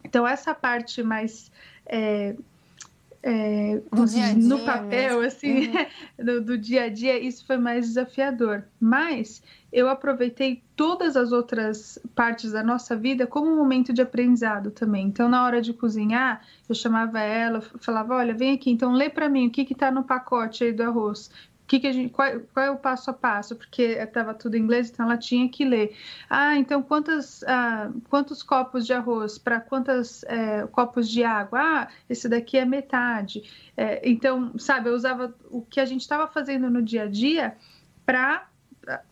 Então, 0.03 0.27
essa 0.27 0.53
parte 0.53 1.01
mais. 1.01 1.51
É, 1.85 2.35
é, 3.27 3.81
dia 3.91 4.05
-dia 4.05 4.35
no 4.35 4.59
papel, 4.59 5.19
mesmo. 5.19 5.21
assim, 5.21 5.67
uhum. 5.67 5.85
do, 6.23 6.41
do, 6.41 6.57
dia 6.59 6.83
a 6.83 6.89
dia, 6.89 7.19
isso 7.19 7.45
foi 7.47 7.57
mais 7.57 7.87
desafiador. 7.87 8.65
Mas 8.79 9.41
eu 9.75 9.89
aproveitei 9.89 10.63
todas 10.75 11.17
as 11.17 11.33
outras 11.33 11.99
partes 12.15 12.53
da 12.53 12.63
nossa 12.63 12.95
vida 12.95 13.27
como 13.27 13.51
um 13.51 13.57
momento 13.57 13.91
de 13.91 14.01
aprendizado 14.01 14.71
também. 14.71 15.05
Então, 15.07 15.27
na 15.27 15.43
hora 15.43 15.61
de 15.61 15.73
cozinhar, 15.73 16.41
eu 16.69 16.73
chamava 16.73 17.19
ela, 17.19 17.59
falava: 17.61 18.15
Olha, 18.15 18.33
vem 18.33 18.53
aqui, 18.53 18.71
então 18.71 18.93
lê 18.93 19.09
para 19.09 19.27
mim 19.27 19.47
o 19.47 19.51
que 19.51 19.61
está 19.61 19.91
no 19.91 20.03
pacote 20.03 20.63
aí 20.63 20.71
do 20.71 20.81
arroz 20.81 21.29
que, 21.67 21.79
que 21.79 21.91
gente, 21.91 22.11
qual, 22.11 22.39
qual, 22.53 22.65
é 22.65 22.71
o 22.71 22.77
passo 22.77 23.09
a 23.09 23.13
passo? 23.13 23.55
Porque 23.55 23.81
estava 23.81 24.33
tudo 24.33 24.55
em 24.55 24.61
inglês, 24.61 24.89
então 24.89 25.05
ela 25.05 25.17
tinha 25.17 25.49
que 25.49 25.65
ler. 25.65 25.95
Ah, 26.29 26.55
então 26.55 26.81
quantas, 26.81 27.43
ah, 27.43 27.91
quantos 28.09 28.43
copos 28.43 28.85
de 28.85 28.93
arroz 28.93 29.37
para 29.37 29.59
quantos 29.59 30.23
é, 30.25 30.67
copos 30.67 31.09
de 31.09 31.23
água? 31.23 31.59
Ah, 31.59 31.87
esse 32.09 32.29
daqui 32.29 32.57
é 32.57 32.65
metade. 32.65 33.43
É, 33.75 34.07
então, 34.07 34.57
sabe, 34.57 34.89
eu 34.89 34.93
usava 34.93 35.33
o 35.49 35.61
que 35.61 35.79
a 35.79 35.85
gente 35.85 36.01
estava 36.01 36.27
fazendo 36.27 36.69
no 36.69 36.81
dia 36.81 37.03
a 37.03 37.07
dia 37.07 37.57
para 38.05 38.47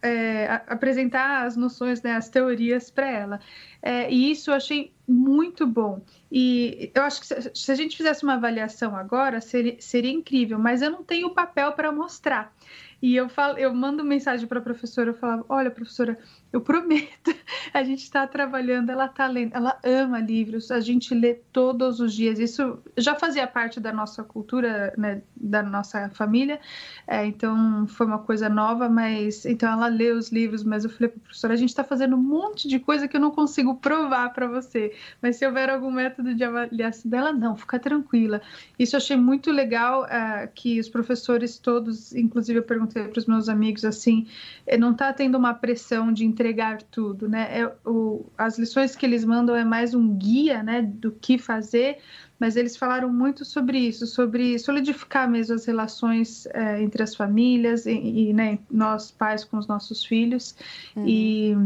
é, 0.01 0.61
apresentar 0.67 1.45
as 1.45 1.55
noções, 1.55 2.01
né, 2.01 2.15
as 2.15 2.29
teorias 2.29 2.89
para 2.89 3.09
ela. 3.09 3.39
É, 3.81 4.11
e 4.11 4.31
isso 4.31 4.51
eu 4.51 4.55
achei 4.55 4.93
muito 5.07 5.65
bom. 5.67 6.01
E 6.31 6.91
eu 6.93 7.03
acho 7.03 7.21
que 7.21 7.27
se, 7.27 7.51
se 7.53 7.71
a 7.71 7.75
gente 7.75 7.97
fizesse 7.97 8.23
uma 8.23 8.35
avaliação 8.35 8.95
agora, 8.95 9.41
seria, 9.41 9.75
seria 9.79 10.11
incrível, 10.11 10.57
mas 10.57 10.81
eu 10.81 10.89
não 10.89 11.03
tenho 11.03 11.33
papel 11.33 11.71
para 11.73 11.91
mostrar. 11.91 12.53
E 13.01 13.15
eu 13.15 13.27
falo, 13.27 13.57
eu 13.57 13.73
mando 13.73 14.03
mensagem 14.03 14.47
para 14.47 14.59
a 14.59 14.63
professora, 14.63 15.09
eu 15.09 15.13
falava, 15.13 15.45
olha, 15.49 15.69
professora, 15.69 16.17
eu 16.53 16.61
prometo, 16.61 17.33
a 17.73 17.83
gente 17.83 18.03
está 18.03 18.27
trabalhando, 18.27 18.91
ela 18.91 19.07
está 19.07 19.25
lendo, 19.25 19.55
ela 19.55 19.79
ama 19.83 20.19
livros, 20.19 20.69
a 20.69 20.79
gente 20.79 21.13
lê 21.15 21.33
todos 21.51 21.99
os 21.99 22.13
dias. 22.13 22.37
Isso 22.37 22.77
já 22.95 23.15
fazia 23.15 23.47
parte 23.47 23.79
da 23.79 23.91
nossa 23.91 24.23
cultura, 24.23 24.93
né, 24.95 25.23
da 25.35 25.63
nossa 25.63 26.09
família, 26.11 26.59
é, 27.07 27.25
então 27.25 27.87
foi 27.87 28.05
uma 28.05 28.19
coisa 28.19 28.47
nova, 28.47 28.87
mas 28.87 29.47
então 29.47 29.71
ela 29.71 29.87
lê 29.87 30.11
os 30.11 30.31
livros, 30.31 30.63
mas 30.63 30.83
eu 30.83 30.91
falei 30.91 31.09
para 31.09 31.17
a 31.17 31.23
professora, 31.23 31.53
a 31.53 31.57
gente 31.57 31.69
está 31.69 31.83
fazendo 31.83 32.15
um 32.15 32.21
monte 32.21 32.67
de 32.67 32.79
coisa 32.79 33.07
que 33.07 33.17
eu 33.17 33.21
não 33.21 33.31
consigo 33.31 33.75
provar 33.75 34.29
para 34.29 34.45
você, 34.45 34.93
mas 35.21 35.37
se 35.37 35.47
houver 35.47 35.71
algum 35.71 35.89
método 35.89 36.35
de 36.35 36.43
avaliação 36.43 37.09
dela, 37.09 37.33
não, 37.33 37.55
fica 37.55 37.79
tranquila. 37.79 38.41
Isso 38.77 38.95
eu 38.95 38.97
achei 38.97 39.17
muito 39.17 39.51
legal, 39.51 40.05
é, 40.05 40.47
que 40.53 40.79
os 40.79 40.87
professores 40.87 41.57
todos, 41.57 42.13
inclusive 42.13 42.59
eu 42.59 42.63
perguntei 42.63 43.07
para 43.07 43.19
os 43.19 43.25
meus 43.25 43.49
amigos 43.49 43.83
assim, 43.83 44.27
é, 44.67 44.77
não 44.77 44.91
está 44.91 45.11
tendo 45.11 45.35
uma 45.35 45.55
pressão 45.55 46.13
de 46.13 46.23
entregar 46.43 46.81
tudo, 46.83 47.29
né? 47.29 47.61
É, 47.61 47.71
o, 47.85 48.25
as 48.37 48.59
lições 48.59 48.95
que 48.95 49.05
eles 49.05 49.23
mandam 49.23 49.55
é 49.55 49.63
mais 49.63 49.93
um 49.93 50.13
guia, 50.15 50.61
né, 50.61 50.81
do 50.81 51.11
que 51.11 51.37
fazer, 51.37 51.99
mas 52.37 52.57
eles 52.57 52.75
falaram 52.75 53.11
muito 53.11 53.45
sobre 53.45 53.77
isso, 53.77 54.05
sobre 54.05 54.59
solidificar 54.59 55.29
mesmo 55.29 55.55
as 55.55 55.65
relações 55.65 56.45
é, 56.47 56.81
entre 56.83 57.01
as 57.01 57.15
famílias 57.15 57.85
e, 57.85 57.93
e, 57.93 58.33
né, 58.33 58.59
nós 58.69 59.09
pais 59.09 59.45
com 59.45 59.57
os 59.57 59.67
nossos 59.67 60.03
filhos 60.05 60.55
uhum. 60.95 61.05
e 61.07 61.57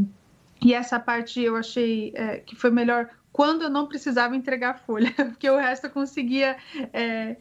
e 0.59 0.73
essa 0.73 0.99
parte 0.99 1.39
eu 1.39 1.55
achei 1.55 2.11
é, 2.15 2.37
que 2.37 2.55
foi 2.55 2.71
melhor 2.71 3.09
quando 3.31 3.61
eu 3.61 3.69
não 3.69 3.85
precisava 3.85 4.35
entregar 4.35 4.79
folha, 4.79 5.13
porque 5.13 5.47
o 5.47 5.57
resto 5.57 5.85
eu 5.85 5.91
conseguia 5.91 6.57
é, 6.91 7.37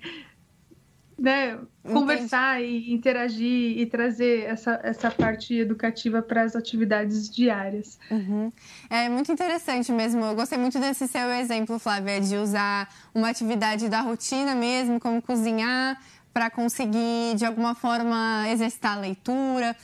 né, 1.18 1.58
conversar 1.82 2.62
e 2.62 2.92
interagir 2.92 3.78
e 3.78 3.86
trazer 3.86 4.44
essa, 4.44 4.78
essa 4.82 5.10
parte 5.10 5.54
educativa 5.54 6.20
para 6.20 6.42
as 6.42 6.54
atividades 6.54 7.30
diárias. 7.30 7.98
Uhum. 8.10 8.52
É 8.90 9.08
muito 9.08 9.32
interessante 9.32 9.90
mesmo. 9.92 10.24
Eu 10.24 10.34
gostei 10.34 10.58
muito 10.58 10.78
desse 10.78 11.08
seu 11.08 11.30
exemplo, 11.30 11.78
Flávia, 11.78 12.20
de 12.20 12.36
usar 12.36 12.88
uma 13.14 13.30
atividade 13.30 13.88
da 13.88 14.00
rotina 14.00 14.54
mesmo, 14.54 15.00
como 15.00 15.22
cozinhar, 15.22 15.98
para 16.34 16.50
conseguir, 16.50 17.34
de 17.34 17.46
alguma 17.46 17.74
forma, 17.74 18.44
exercitar 18.50 18.98
a 18.98 19.00
leitura 19.00 19.74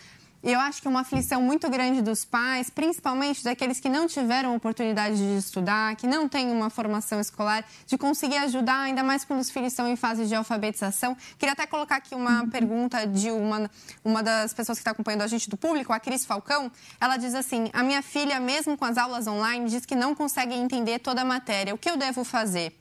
eu 0.42 0.58
acho 0.58 0.82
que 0.82 0.88
é 0.88 0.90
uma 0.90 1.02
aflição 1.02 1.40
muito 1.40 1.70
grande 1.70 2.02
dos 2.02 2.24
pais, 2.24 2.68
principalmente 2.68 3.44
daqueles 3.44 3.78
que 3.78 3.88
não 3.88 4.08
tiveram 4.08 4.56
oportunidade 4.56 5.16
de 5.16 5.38
estudar, 5.38 5.94
que 5.94 6.06
não 6.06 6.28
têm 6.28 6.50
uma 6.50 6.68
formação 6.68 7.20
escolar, 7.20 7.64
de 7.86 7.96
conseguir 7.96 8.38
ajudar, 8.38 8.80
ainda 8.80 9.04
mais 9.04 9.24
quando 9.24 9.38
os 9.38 9.50
filhos 9.50 9.72
estão 9.72 9.86
em 9.88 9.94
fase 9.94 10.26
de 10.26 10.34
alfabetização. 10.34 11.16
Queria 11.38 11.52
até 11.52 11.64
colocar 11.66 11.96
aqui 11.96 12.14
uma 12.14 12.46
pergunta 12.48 13.06
de 13.06 13.30
uma, 13.30 13.70
uma 14.04 14.22
das 14.22 14.52
pessoas 14.52 14.78
que 14.78 14.82
está 14.82 14.90
acompanhando 14.90 15.22
a 15.22 15.28
gente 15.28 15.48
do 15.48 15.56
público, 15.56 15.92
a 15.92 16.00
Cris 16.00 16.26
Falcão. 16.26 16.72
Ela 17.00 17.16
diz 17.16 17.34
assim: 17.34 17.70
A 17.72 17.82
minha 17.84 18.02
filha, 18.02 18.40
mesmo 18.40 18.76
com 18.76 18.84
as 18.84 18.98
aulas 18.98 19.28
online, 19.28 19.68
diz 19.68 19.86
que 19.86 19.94
não 19.94 20.12
consegue 20.12 20.54
entender 20.54 20.98
toda 20.98 21.22
a 21.22 21.24
matéria. 21.24 21.72
O 21.72 21.78
que 21.78 21.88
eu 21.88 21.96
devo 21.96 22.24
fazer? 22.24 22.74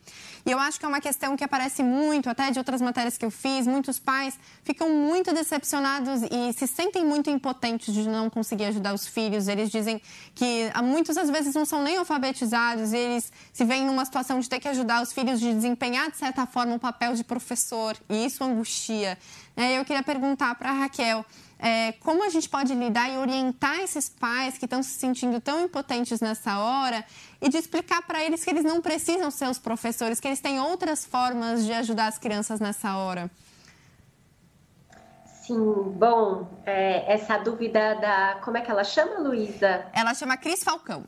E 0.45 0.51
eu 0.51 0.59
acho 0.59 0.79
que 0.79 0.85
é 0.85 0.87
uma 0.87 1.01
questão 1.01 1.35
que 1.37 1.43
aparece 1.43 1.83
muito, 1.83 2.29
até 2.29 2.51
de 2.51 2.59
outras 2.59 2.81
matérias 2.81 3.17
que 3.17 3.25
eu 3.25 3.31
fiz. 3.31 3.67
Muitos 3.67 3.99
pais 3.99 4.37
ficam 4.63 4.89
muito 4.89 5.33
decepcionados 5.33 6.21
e 6.23 6.53
se 6.53 6.67
sentem 6.67 7.05
muito 7.05 7.29
impotentes 7.29 7.93
de 7.93 8.07
não 8.07 8.29
conseguir 8.29 8.65
ajudar 8.65 8.93
os 8.93 9.07
filhos. 9.07 9.47
Eles 9.47 9.69
dizem 9.69 10.01
que 10.33 10.71
muitos 10.83 11.17
às 11.17 11.29
vezes 11.29 11.53
não 11.53 11.65
são 11.65 11.83
nem 11.83 11.97
alfabetizados, 11.97 12.93
eles 12.93 13.31
se 13.53 13.63
veem 13.63 13.85
numa 13.85 14.05
situação 14.05 14.39
de 14.39 14.49
ter 14.49 14.59
que 14.59 14.67
ajudar 14.67 15.01
os 15.01 15.13
filhos 15.13 15.39
de 15.39 15.53
desempenhar 15.53 16.09
de 16.09 16.17
certa 16.17 16.45
forma 16.45 16.73
um 16.73 16.79
papel 16.79 17.13
de 17.13 17.23
professor 17.23 17.95
e 18.09 18.25
isso 18.25 18.43
angustia. 18.43 19.17
É, 19.55 19.77
eu 19.77 19.85
queria 19.85 20.03
perguntar 20.03 20.55
para 20.55 20.69
a 20.69 20.73
Raquel. 20.73 21.25
É, 21.63 21.91
como 21.99 22.25
a 22.25 22.29
gente 22.29 22.49
pode 22.49 22.73
lidar 22.73 23.07
e 23.07 23.19
orientar 23.19 23.79
esses 23.81 24.09
pais 24.09 24.57
que 24.57 24.65
estão 24.65 24.81
se 24.81 24.97
sentindo 24.97 25.39
tão 25.39 25.63
impotentes 25.63 26.19
nessa 26.19 26.57
hora 26.57 27.05
e 27.39 27.49
de 27.49 27.57
explicar 27.57 28.01
para 28.01 28.23
eles 28.23 28.43
que 28.43 28.49
eles 28.49 28.63
não 28.63 28.81
precisam 28.81 29.29
ser 29.29 29.47
os 29.47 29.59
professores, 29.59 30.19
que 30.19 30.27
eles 30.27 30.39
têm 30.39 30.59
outras 30.59 31.05
formas 31.05 31.63
de 31.63 31.71
ajudar 31.73 32.07
as 32.07 32.17
crianças 32.17 32.59
nessa 32.59 32.97
hora? 32.97 33.29
Sim, 35.23 35.93
bom, 35.95 36.47
é, 36.65 37.13
essa 37.13 37.37
dúvida 37.37 37.93
da. 37.95 38.39
Como 38.43 38.57
é 38.57 38.61
que 38.61 38.71
ela 38.71 38.83
chama, 38.83 39.19
Luísa? 39.19 39.85
Ela 39.93 40.15
chama 40.15 40.37
Cris 40.37 40.63
Falcão. 40.63 41.03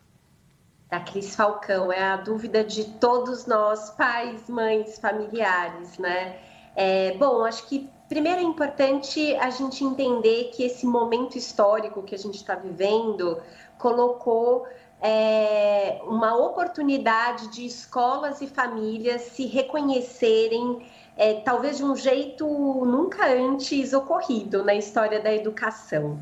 Da 0.88 1.00
Cris 1.00 1.36
Falcão, 1.36 1.92
é 1.92 2.04
a 2.04 2.18
dúvida 2.18 2.64
de 2.64 2.84
todos 3.00 3.48
nós, 3.48 3.90
pais, 3.92 4.48
mães, 4.48 5.00
familiares, 5.00 5.98
né? 5.98 6.38
É, 6.76 7.16
bom, 7.18 7.44
acho 7.44 7.68
que 7.68 7.90
primeiro 8.08 8.40
é 8.40 8.44
importante 8.44 9.36
a 9.38 9.50
gente 9.50 9.84
entender 9.84 10.52
que 10.54 10.64
esse 10.64 10.86
momento 10.86 11.38
histórico 11.38 12.04
que 12.04 12.16
a 12.16 12.18
gente 12.18 12.36
está 12.36 12.56
vivendo 12.56 13.42
colocou 13.78 14.68
é, 15.02 16.02
uma 16.06 16.36
oportunidade 16.36 17.50
de 17.50 17.66
escolas 17.66 18.40
e 18.42 18.48
famílias 18.48 19.22
se 19.22 19.46
reconhecerem, 19.46 20.88
é, 21.18 21.42
talvez 21.42 21.78
de 21.78 21.84
um 21.84 21.96
jeito 21.96 22.48
nunca 22.86 23.28
antes 23.28 23.92
ocorrido 23.92 24.64
na 24.64 24.74
história 24.74 25.20
da 25.20 25.34
educação. 25.34 26.20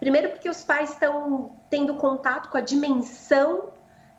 Primeiro, 0.00 0.30
porque 0.30 0.48
os 0.48 0.64
pais 0.64 0.90
estão 0.92 1.52
tendo 1.68 1.94
contato 1.94 2.48
com 2.48 2.56
a 2.56 2.62
dimensão 2.62 3.68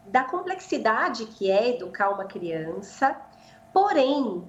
da 0.06 0.24
complexidade 0.24 1.26
que 1.26 1.50
é 1.50 1.70
educar 1.70 2.10
uma 2.10 2.26
criança, 2.26 3.20
porém, 3.74 4.44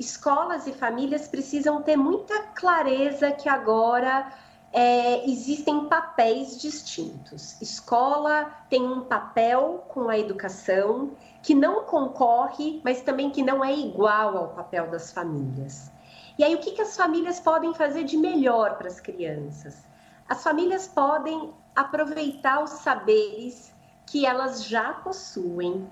escolas 0.00 0.66
e 0.66 0.72
famílias 0.72 1.28
precisam 1.28 1.82
ter 1.82 1.94
muita 1.94 2.42
clareza 2.54 3.30
que 3.30 3.50
agora 3.50 4.32
é, 4.72 5.28
existem 5.28 5.86
papéis 5.88 6.58
distintos. 6.58 7.60
Escola 7.60 8.46
tem 8.70 8.82
um 8.82 9.02
papel 9.02 9.84
com 9.88 10.08
a 10.08 10.18
educação 10.18 11.10
que 11.42 11.54
não 11.54 11.84
concorre, 11.84 12.80
mas 12.82 13.02
também 13.02 13.30
que 13.30 13.42
não 13.42 13.62
é 13.62 13.74
igual 13.74 14.38
ao 14.38 14.48
papel 14.48 14.90
das 14.90 15.12
famílias. 15.12 15.90
E 16.38 16.44
aí, 16.44 16.54
o 16.54 16.58
que, 16.58 16.70
que 16.70 16.80
as 16.80 16.96
famílias 16.96 17.38
podem 17.38 17.74
fazer 17.74 18.04
de 18.04 18.16
melhor 18.16 18.78
para 18.78 18.88
as 18.88 19.00
crianças? 19.00 19.84
As 20.26 20.42
famílias 20.42 20.88
podem 20.88 21.52
aproveitar 21.76 22.62
os 22.62 22.70
saberes 22.70 23.70
que 24.06 24.24
elas 24.24 24.64
já 24.64 24.94
possuem 24.94 25.86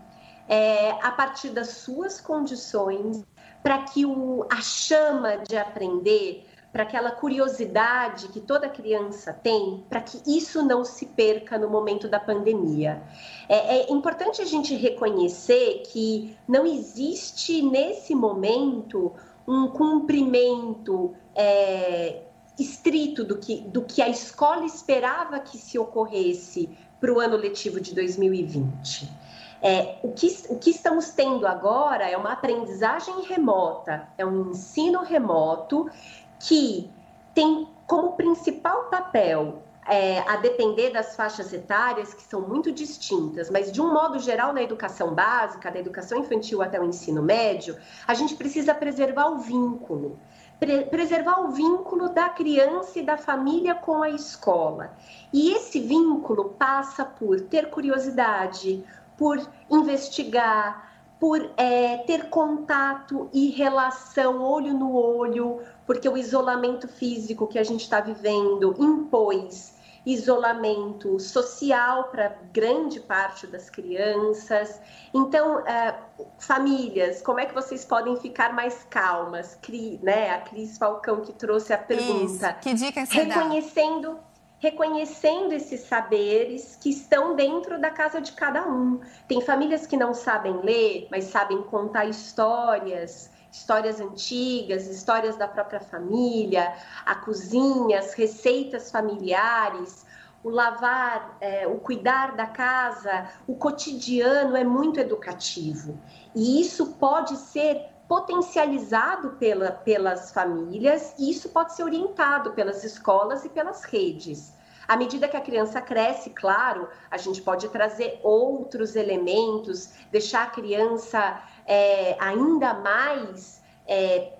é, 0.48 0.92
a 1.02 1.10
partir 1.10 1.50
das 1.50 1.68
suas 1.68 2.20
condições 2.20 3.22
para 3.68 3.82
que 3.82 4.06
o, 4.06 4.46
a 4.48 4.62
chama 4.62 5.36
de 5.46 5.54
aprender 5.54 6.46
para 6.72 6.84
aquela 6.84 7.10
curiosidade 7.10 8.28
que 8.28 8.40
toda 8.40 8.66
criança 8.66 9.30
tem, 9.30 9.84
para 9.90 10.00
que 10.00 10.22
isso 10.26 10.62
não 10.62 10.86
se 10.86 11.04
perca 11.04 11.58
no 11.58 11.68
momento 11.68 12.08
da 12.08 12.18
pandemia. 12.18 13.02
É, 13.46 13.80
é, 13.80 13.92
importante 13.92 14.40
a 14.40 14.46
gente 14.46 14.74
reconhecer 14.74 15.82
que 15.92 16.34
não 16.48 16.64
existe 16.64 17.60
nesse 17.60 18.14
momento 18.14 19.12
um 19.46 19.68
cumprimento 19.68 21.14
é, 21.34 22.22
estrito 22.58 23.22
do 23.22 23.36
que, 23.36 23.60
do 23.60 23.82
que 23.82 24.00
a 24.00 24.08
escola 24.08 24.64
esperava 24.64 25.40
que 25.40 25.58
se 25.58 25.78
ocorresse 25.78 26.70
para 26.98 27.12
o 27.12 27.20
ano 27.20 27.36
letivo 27.36 27.82
de 27.82 27.94
2020. 27.94 29.27
É, 29.60 29.98
o, 30.02 30.12
que, 30.12 30.26
o 30.48 30.58
que 30.58 30.70
estamos 30.70 31.10
tendo 31.10 31.46
agora 31.46 32.08
é 32.08 32.16
uma 32.16 32.32
aprendizagem 32.32 33.22
remota, 33.22 34.08
é 34.16 34.24
um 34.24 34.50
ensino 34.50 35.02
remoto 35.02 35.90
que 36.38 36.90
tem 37.34 37.68
como 37.86 38.12
principal 38.12 38.84
papel, 38.84 39.62
é, 39.88 40.18
a 40.28 40.36
depender 40.36 40.90
das 40.90 41.16
faixas 41.16 41.52
etárias, 41.52 42.12
que 42.12 42.22
são 42.22 42.42
muito 42.42 42.70
distintas, 42.70 43.48
mas 43.48 43.72
de 43.72 43.80
um 43.80 43.90
modo 43.90 44.18
geral, 44.18 44.52
na 44.52 44.62
educação 44.62 45.14
básica, 45.14 45.70
da 45.70 45.78
educação 45.78 46.18
infantil 46.18 46.60
até 46.60 46.78
o 46.78 46.84
ensino 46.84 47.22
médio, 47.22 47.74
a 48.06 48.12
gente 48.12 48.36
precisa 48.36 48.74
preservar 48.74 49.28
o 49.28 49.38
vínculo. 49.38 50.18
Pre 50.60 50.86
preservar 50.86 51.40
o 51.40 51.52
vínculo 51.52 52.08
da 52.08 52.28
criança 52.28 52.98
e 52.98 53.02
da 53.02 53.16
família 53.16 53.76
com 53.76 54.02
a 54.02 54.10
escola. 54.10 54.92
E 55.32 55.52
esse 55.52 55.80
vínculo 55.80 56.50
passa 56.58 57.04
por 57.04 57.40
ter 57.42 57.70
curiosidade, 57.70 58.84
por 59.18 59.38
investigar, 59.70 60.88
por 61.20 61.50
é, 61.56 61.98
ter 61.98 62.30
contato 62.30 63.28
e 63.32 63.50
relação 63.50 64.40
olho 64.40 64.72
no 64.72 64.94
olho, 64.94 65.60
porque 65.84 66.08
o 66.08 66.16
isolamento 66.16 66.88
físico 66.88 67.46
que 67.46 67.58
a 67.58 67.64
gente 67.64 67.82
está 67.82 68.00
vivendo 68.00 68.74
impôs 68.78 69.76
isolamento 70.06 71.20
social 71.20 72.04
para 72.04 72.38
grande 72.52 73.00
parte 73.00 73.46
das 73.46 73.68
crianças. 73.68 74.80
Então, 75.12 75.60
é, 75.66 75.94
famílias, 76.38 77.20
como 77.20 77.40
é 77.40 77.46
que 77.46 77.54
vocês 77.54 77.84
podem 77.84 78.16
ficar 78.16 78.54
mais 78.54 78.86
calmas? 78.88 79.58
Cri, 79.60 80.00
né? 80.02 80.30
A 80.30 80.40
Cris 80.40 80.78
Falcão 80.78 81.20
que 81.20 81.32
trouxe 81.32 81.72
a 81.72 81.78
pergunta. 81.78 82.50
Isso. 82.50 82.60
Que 82.60 82.74
dica 82.74 83.04
você 83.04 83.22
Reconhecendo 83.22 84.14
dá? 84.14 84.27
Reconhecendo 84.58 85.52
esses 85.52 85.80
saberes 85.80 86.76
que 86.76 86.90
estão 86.90 87.36
dentro 87.36 87.80
da 87.80 87.90
casa 87.90 88.20
de 88.20 88.32
cada 88.32 88.66
um. 88.66 89.00
Tem 89.26 89.40
famílias 89.40 89.86
que 89.86 89.96
não 89.96 90.12
sabem 90.12 90.60
ler, 90.62 91.06
mas 91.10 91.24
sabem 91.24 91.62
contar 91.62 92.06
histórias, 92.06 93.30
histórias 93.52 94.00
antigas, 94.00 94.86
histórias 94.86 95.36
da 95.36 95.46
própria 95.46 95.80
família, 95.80 96.74
a 97.06 97.14
cozinha, 97.14 97.98
as 97.98 98.14
receitas 98.14 98.90
familiares, 98.90 100.04
o 100.42 100.50
lavar, 100.50 101.36
é, 101.40 101.66
o 101.66 101.76
cuidar 101.76 102.36
da 102.36 102.46
casa, 102.46 103.28
o 103.46 103.54
cotidiano 103.54 104.56
é 104.56 104.64
muito 104.64 105.00
educativo. 105.00 105.98
E 106.34 106.60
isso 106.60 106.94
pode 106.94 107.36
ser 107.36 107.86
potencializado 108.08 109.32
pela, 109.32 109.70
pelas 109.70 110.32
famílias 110.32 111.14
e 111.18 111.30
isso 111.30 111.50
pode 111.50 111.74
ser 111.74 111.84
orientado 111.84 112.52
pelas 112.52 112.82
escolas 112.82 113.44
e 113.44 113.50
pelas 113.50 113.84
redes. 113.84 114.54
À 114.88 114.96
medida 114.96 115.28
que 115.28 115.36
a 115.36 115.40
criança 115.42 115.82
cresce, 115.82 116.30
claro, 116.30 116.88
a 117.10 117.18
gente 117.18 117.42
pode 117.42 117.68
trazer 117.68 118.18
outros 118.22 118.96
elementos, 118.96 119.90
deixar 120.10 120.44
a 120.44 120.46
criança 120.46 121.42
é, 121.66 122.16
ainda 122.18 122.72
mais 122.72 123.62
é, 123.86 124.32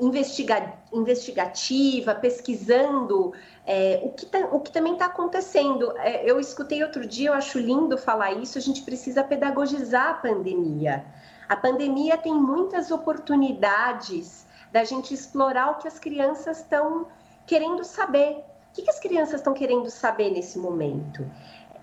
investiga 0.00 0.72
investigativa, 0.90 2.14
pesquisando 2.14 3.34
é, 3.66 4.00
o, 4.02 4.10
que 4.12 4.24
tá, 4.24 4.38
o 4.50 4.60
que 4.60 4.72
também 4.72 4.94
está 4.94 5.04
acontecendo. 5.04 5.92
É, 5.98 6.28
eu 6.28 6.40
escutei 6.40 6.82
outro 6.82 7.06
dia, 7.06 7.28
eu 7.28 7.34
acho 7.34 7.58
lindo 7.58 7.98
falar 7.98 8.32
isso, 8.32 8.56
a 8.56 8.60
gente 8.62 8.80
precisa 8.80 9.22
pedagogizar 9.22 10.08
a 10.08 10.14
pandemia. 10.14 11.04
A 11.50 11.56
pandemia 11.56 12.16
tem 12.16 12.32
muitas 12.32 12.92
oportunidades 12.92 14.46
da 14.70 14.84
gente 14.84 15.12
explorar 15.12 15.72
o 15.72 15.78
que 15.78 15.88
as 15.88 15.98
crianças 15.98 16.58
estão 16.58 17.08
querendo 17.44 17.82
saber. 17.82 18.44
O 18.70 18.72
que, 18.72 18.82
que 18.82 18.90
as 18.90 19.00
crianças 19.00 19.40
estão 19.40 19.52
querendo 19.52 19.90
saber 19.90 20.30
nesse 20.30 20.56
momento? 20.60 21.28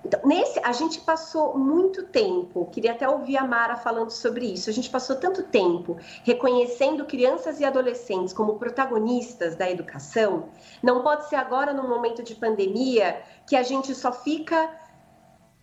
Então, 0.05 0.21
nesse, 0.23 0.57
a 0.63 0.71
gente 0.71 1.01
passou 1.01 1.57
muito 1.57 2.03
tempo, 2.03 2.69
queria 2.71 2.93
até 2.93 3.09
ouvir 3.09 3.35
a 3.35 3.43
Mara 3.43 3.75
falando 3.75 4.09
sobre 4.09 4.45
isso. 4.45 4.69
A 4.69 4.73
gente 4.73 4.89
passou 4.89 5.17
tanto 5.17 5.43
tempo 5.43 5.97
reconhecendo 6.23 7.03
crianças 7.03 7.59
e 7.59 7.65
adolescentes 7.65 8.31
como 8.31 8.57
protagonistas 8.57 9.57
da 9.57 9.69
educação. 9.69 10.45
Não 10.81 11.03
pode 11.03 11.27
ser 11.27 11.35
agora, 11.35 11.73
no 11.73 11.85
momento 11.85 12.23
de 12.23 12.35
pandemia, 12.35 13.21
que 13.45 13.57
a 13.57 13.63
gente 13.63 13.93
só 13.93 14.13
fica 14.13 14.71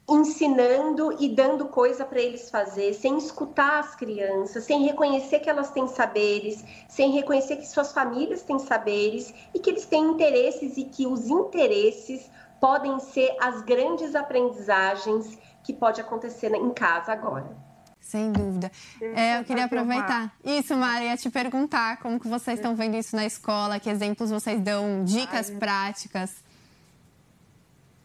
ensinando 0.08 1.16
e 1.18 1.28
dando 1.28 1.66
coisa 1.66 2.04
para 2.04 2.20
eles 2.20 2.50
fazer, 2.50 2.92
sem 2.94 3.16
escutar 3.16 3.80
as 3.80 3.94
crianças, 3.94 4.64
sem 4.64 4.84
reconhecer 4.84 5.40
que 5.40 5.48
elas 5.48 5.70
têm 5.70 5.88
saberes, 5.88 6.62
sem 6.88 7.10
reconhecer 7.12 7.56
que 7.56 7.66
suas 7.66 7.92
famílias 7.92 8.42
têm 8.42 8.58
saberes 8.58 9.32
e 9.54 9.58
que 9.58 9.70
eles 9.70 9.86
têm 9.86 10.04
interesses 10.04 10.76
e 10.76 10.84
que 10.84 11.06
os 11.06 11.28
interesses 11.28 12.30
podem 12.60 12.98
ser 13.00 13.34
as 13.40 13.62
grandes 13.62 14.14
aprendizagens 14.14 15.38
que 15.62 15.72
pode 15.72 16.00
acontecer 16.00 16.52
em 16.54 16.70
casa 16.70 17.12
agora. 17.12 17.56
Sem 17.98 18.30
dúvida. 18.30 18.70
É, 19.00 19.40
eu 19.40 19.44
queria 19.44 19.64
aproveitar. 19.64 20.34
Isso, 20.44 20.76
Maria, 20.76 21.08
ia 21.08 21.16
te 21.16 21.30
perguntar 21.30 21.96
como 21.98 22.20
que 22.20 22.28
vocês 22.28 22.58
estão 22.58 22.76
vendo 22.76 22.96
isso 22.96 23.16
na 23.16 23.24
escola, 23.24 23.80
que 23.80 23.88
exemplos 23.88 24.30
vocês 24.30 24.60
dão, 24.60 25.02
dicas 25.04 25.48
práticas. 25.48 26.43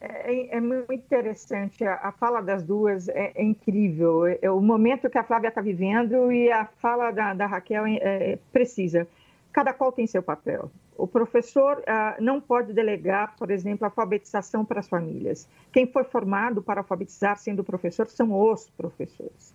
É, 0.00 0.56
é, 0.56 0.60
muito 0.60 0.90
interessante, 0.94 1.84
a, 1.84 2.10
fala 2.12 2.40
das 2.40 2.62
duas 2.62 3.06
é, 3.10 3.32
é 3.34 3.42
incrível. 3.42 4.24
É, 4.24 4.38
é, 4.40 4.50
o 4.50 4.60
momento 4.60 5.10
que 5.10 5.18
a 5.18 5.24
Flávia 5.24 5.48
está 5.48 5.60
vivendo 5.60 6.32
e 6.32 6.50
a 6.50 6.64
fala 6.64 7.10
da, 7.10 7.34
da 7.34 7.46
Raquel 7.46 7.84
é, 7.84 7.96
é, 7.96 8.38
precisa. 8.50 9.06
Cada 9.52 9.74
qual 9.74 9.92
tem 9.92 10.06
seu 10.06 10.22
papel. 10.22 10.70
O 10.96 11.06
professor 11.06 11.82
ah, 11.86 12.16
não 12.20 12.40
pode 12.40 12.72
delegar, 12.72 13.34
por 13.36 13.50
exemplo, 13.50 13.84
a 13.84 13.88
alfabetização 13.88 14.64
para 14.64 14.80
as 14.80 14.88
famílias. 14.88 15.48
Quem 15.72 15.86
foi 15.86 16.04
formado 16.04 16.62
para 16.62 16.80
alfabetizar 16.80 17.36
sendo 17.36 17.64
professor 17.64 18.06
são 18.06 18.32
os 18.32 18.70
professores. 18.70 19.54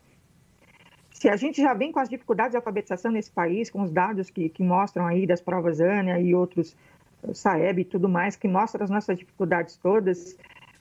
Se 1.11 1.29
a 1.29 1.35
gente 1.37 1.61
já 1.61 1.73
vem 1.73 1.91
com 1.91 1.99
as 1.99 2.09
dificuldades 2.09 2.51
de 2.51 2.57
alfabetização 2.57 3.11
nesse 3.11 3.31
país, 3.31 3.69
com 3.69 3.81
os 3.83 3.91
dados 3.91 4.29
que, 4.29 4.49
que 4.49 4.63
mostram 4.63 5.07
aí 5.07 5.25
das 5.25 5.39
provas 5.39 5.79
ANA 5.79 6.19
e 6.19 6.35
outros 6.35 6.75
Saeb 7.33 7.81
e 7.81 7.85
tudo 7.85 8.07
mais, 8.07 8.35
que 8.35 8.47
mostra 8.47 8.83
as 8.83 8.89
nossas 8.89 9.17
dificuldades 9.17 9.77
todas, 9.77 10.37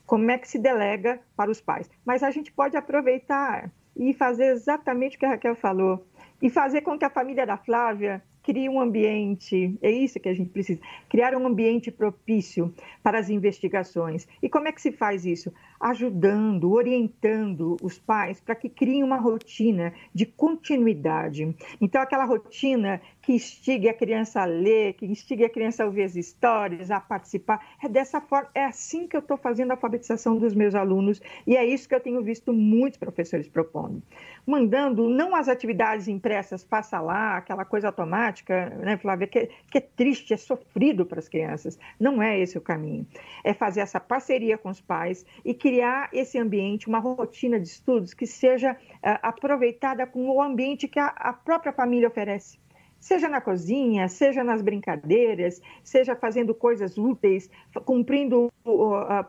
como 0.07 0.31
é 0.31 0.39
que 0.39 0.49
se 0.49 0.59
delega 0.59 1.21
para 1.37 1.51
os 1.51 1.61
pais. 1.61 1.89
Mas 2.05 2.23
a 2.23 2.31
gente 2.31 2.53
pode 2.53 2.77
aproveitar 2.77 3.71
e 3.97 4.13
fazer 4.13 4.47
exatamente 4.47 5.17
o 5.17 5.21
que 5.21 5.27
a 5.27 5.31
Raquel 5.31 5.55
falou, 5.55 6.07
e 6.43 6.51
fazer 6.51 6.83
com 6.83 6.99
que 6.99 7.05
a 7.05 7.11
família 7.11 7.47
da 7.47 7.57
Flávia 7.57 8.23
crie 8.43 8.69
um 8.69 8.79
ambiente, 8.79 9.79
é 9.81 9.91
isso 9.91 10.21
que 10.21 10.29
a 10.29 10.35
gente 10.35 10.51
precisa, 10.51 10.79
criar 11.09 11.35
um 11.35 11.47
ambiente 11.47 11.91
propício 11.91 12.75
para 13.03 13.19
as 13.19 13.31
investigações. 13.31 14.29
E 14.43 14.49
como 14.51 14.69
é 14.69 14.73
que 14.73 14.83
se 14.83 14.93
faz 14.93 15.25
isso? 15.25 15.51
Ajudando, 15.81 16.73
orientando 16.73 17.77
os 17.83 17.99
pais 17.99 18.41
para 18.41 18.55
que 18.55 18.69
criem 18.69 19.03
uma 19.03 19.17
rotina 19.17 19.93
de 20.15 20.27
continuidade. 20.27 21.55
Então, 21.81 22.01
aquela 22.01 22.25
rotina 22.25 23.01
que 23.25 23.33
instigue 23.33 23.89
a 23.89 23.95
criança 23.95 24.43
a 24.43 24.45
ler, 24.45 24.95
que 24.95 25.07
instigue 25.07 25.45
a 25.45 25.49
criança 25.49 25.83
a 25.83 25.87
ouvir 25.87 26.03
as 26.03 26.15
histórias, 26.15 26.91
a 26.91 27.01
participar. 27.01 27.67
É 27.83 27.89
dessa 27.89 28.21
forma, 28.21 28.51
é 28.55 28.65
assim 28.65 29.07
que 29.07 29.17
eu 29.17 29.21
estou 29.21 29.37
fazendo 29.37 29.71
a 29.71 29.75
alfabetização 29.75 30.37
dos 30.37 30.55
meus 30.55 30.75
alunos 30.75 31.21
e 31.47 31.57
é 31.57 31.65
isso 31.65 31.89
que 31.89 31.95
eu 31.95 32.01
tenho 32.01 32.23
visto 32.23 32.53
muitos 32.53 32.99
professores 32.99 33.49
propondo. 33.49 34.03
Mandando 34.47 35.09
não 35.09 35.35
as 35.35 35.49
atividades 35.49 36.07
impressas, 36.07 36.63
faça 36.65 37.01
lá, 37.01 37.39
aquela 37.39 37.65
coisa 37.65 37.89
automática, 37.89 38.71
né, 38.81 38.99
Flávia, 38.99 39.27
que, 39.27 39.49
que 39.71 39.79
é 39.79 39.81
triste, 39.81 40.35
é 40.35 40.37
sofrido 40.37 41.07
para 41.07 41.19
as 41.19 41.29
crianças. 41.29 41.79
Não 41.99 42.23
é 42.23 42.39
esse 42.39 42.59
o 42.59 42.61
caminho. 42.61 43.07
É 43.43 43.55
fazer 43.55 43.81
essa 43.81 43.99
parceria 43.99 44.59
com 44.59 44.69
os 44.69 44.81
pais 44.81 45.25
e 45.45 45.55
criar 45.75 46.09
esse 46.13 46.39
ambiente, 46.39 46.87
uma 46.87 47.01
rotina 47.01 47.59
de 47.59 47.67
estudos 47.67 48.15
que 48.15 48.29
seja 48.29 48.75
uh, 48.75 49.19
aproveitada 49.23 50.07
com 50.07 50.31
o 50.31 50.41
ambiente 50.41 50.87
que 50.87 51.01
a, 51.01 51.33
própria 51.33 51.73
família 51.73 52.07
oferece 52.07 52.63
seja 53.01 53.29
na 53.29 53.39
cozinha, 53.39 54.09
seja 54.09 54.43
nas 54.43 54.63
brincadeiras, 54.63 55.61
seja 55.83 56.17
fazendo 56.17 56.55
coisas 56.55 56.97
úteis, 56.97 57.51
cumprindo, 57.85 58.51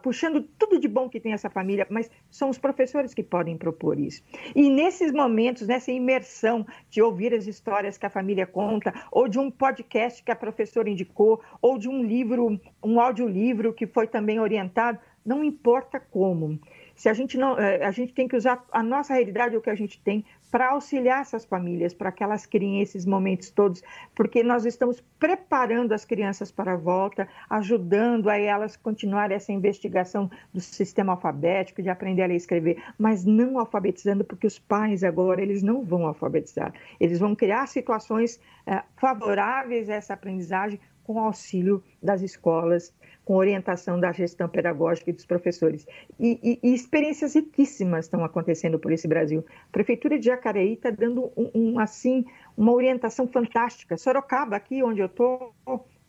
puxando 0.02 0.42
tudo 0.58 0.80
de 0.80 0.88
bom 0.88 1.10
que 1.10 1.20
tem 1.20 1.34
essa 1.34 1.50
família, 1.50 1.86
mas 1.90 2.10
são 2.32 2.50
os 2.50 2.58
professores 2.58 3.14
que 3.14 3.22
podem 3.22 3.58
propor 3.58 4.00
isso. 4.00 4.24
E 4.56 4.70
nesses 4.70 5.12
momentos, 5.12 5.68
nessa 5.68 5.92
imersão 5.92 6.66
de 6.90 7.02
ouvir 7.02 7.34
as 7.34 7.48
histórias 7.48 7.98
que 7.98 8.06
a 8.06 8.10
família 8.10 8.48
conta, 8.48 8.94
ou 9.12 9.28
de 9.28 9.38
um 9.38 9.52
podcast 9.52 10.24
que 10.24 10.32
a 10.32 10.38
professora 10.38 10.90
indicou, 10.90 11.42
ou 11.62 11.78
de 11.78 11.90
um 11.90 12.02
livro, 12.02 12.58
um 12.82 13.02
audiolivro 13.02 13.74
que 13.74 13.86
foi 13.86 14.08
também 14.08 14.40
orientado, 14.40 15.00
não 15.26 15.44
importa 15.44 16.00
como. 16.00 16.60
Se 16.96 17.10
a 17.10 17.14
gente 17.14 17.38
não, 17.38 17.60
eh, 17.60 17.84
a 17.84 17.92
gente 17.92 18.14
tem 18.14 18.28
que 18.28 18.38
usar 18.38 18.64
a 18.72 18.82
nossa 18.82 19.14
realidade, 19.14 19.58
o 19.58 19.62
que 19.62 19.70
a 19.70 19.76
gente 19.76 20.00
tem, 20.00 20.24
para 20.50 20.70
auxiliar 20.70 21.20
essas 21.20 21.44
famílias, 21.44 21.94
para 21.94 22.14
que 22.14 22.24
elas 22.24 22.46
criem 22.46 22.80
esses 22.80 23.06
momentos 23.06 23.50
todos, 23.50 23.84
porque 24.14 24.42
nós 24.42 24.66
estamos 24.66 25.04
preparando 25.20 25.92
as 25.92 26.06
crianças 26.06 26.50
para 26.50 26.74
a 26.74 26.78
volta, 26.78 27.28
ajudando 27.50 28.30
a 28.30 28.38
elas 28.38 28.78
continuar 28.78 29.32
essa 29.32 29.52
investigação 29.52 30.32
do 30.54 30.62
sistema 30.62 31.12
alfabético, 31.12 31.82
de 31.82 31.90
aprender 31.90 32.22
a 32.22 32.28
ler 32.28 32.36
e 32.36 32.38
escrever, 32.38 32.82
mas 32.98 33.26
não 33.26 33.60
alfabetizando, 33.60 34.24
porque 34.24 34.48
os 34.48 34.58
pais 34.58 35.04
agora 35.04 35.42
eles 35.42 35.62
não 35.62 35.84
vão 35.84 36.08
alfabetizar, 36.08 36.74
eles 37.02 37.20
vão 37.20 37.36
criar 37.36 37.68
situações 37.68 38.40
é, 38.66 38.82
favoráveis 38.96 39.90
a 39.90 39.96
essa 39.96 40.14
aprendizagem 40.14 40.80
com 41.06 41.20
auxílio 41.20 41.84
das 42.02 42.22
escolas, 42.22 42.94
com 43.24 43.36
orientação 43.36 44.00
da 44.00 44.12
gestão 44.12 44.50
pedagógica 44.50 45.10
e 45.10 45.14
dos 45.14 45.26
professores. 45.26 45.88
E, 46.20 46.40
e, 46.44 46.70
e 46.70 46.74
experiências 46.74 47.36
riquíssimas 47.36 48.06
estão 48.06 48.24
acontecendo 48.24 48.78
por 48.78 48.92
esse 48.92 49.08
Brasil. 49.08 49.46
A 49.50 49.72
Prefeitura 49.72 50.20
de 50.20 50.26
Jacareí 50.26 50.74
está 50.74 50.90
dando 50.90 51.32
um, 51.38 51.50
um, 51.54 51.80
assim, 51.80 52.26
uma 52.58 52.72
orientação 52.72 53.28
fantástica. 53.28 53.98
Sorocaba, 53.98 54.56
aqui 54.56 54.84
onde 54.84 55.00
eu 55.00 55.08
estou, 55.08 55.54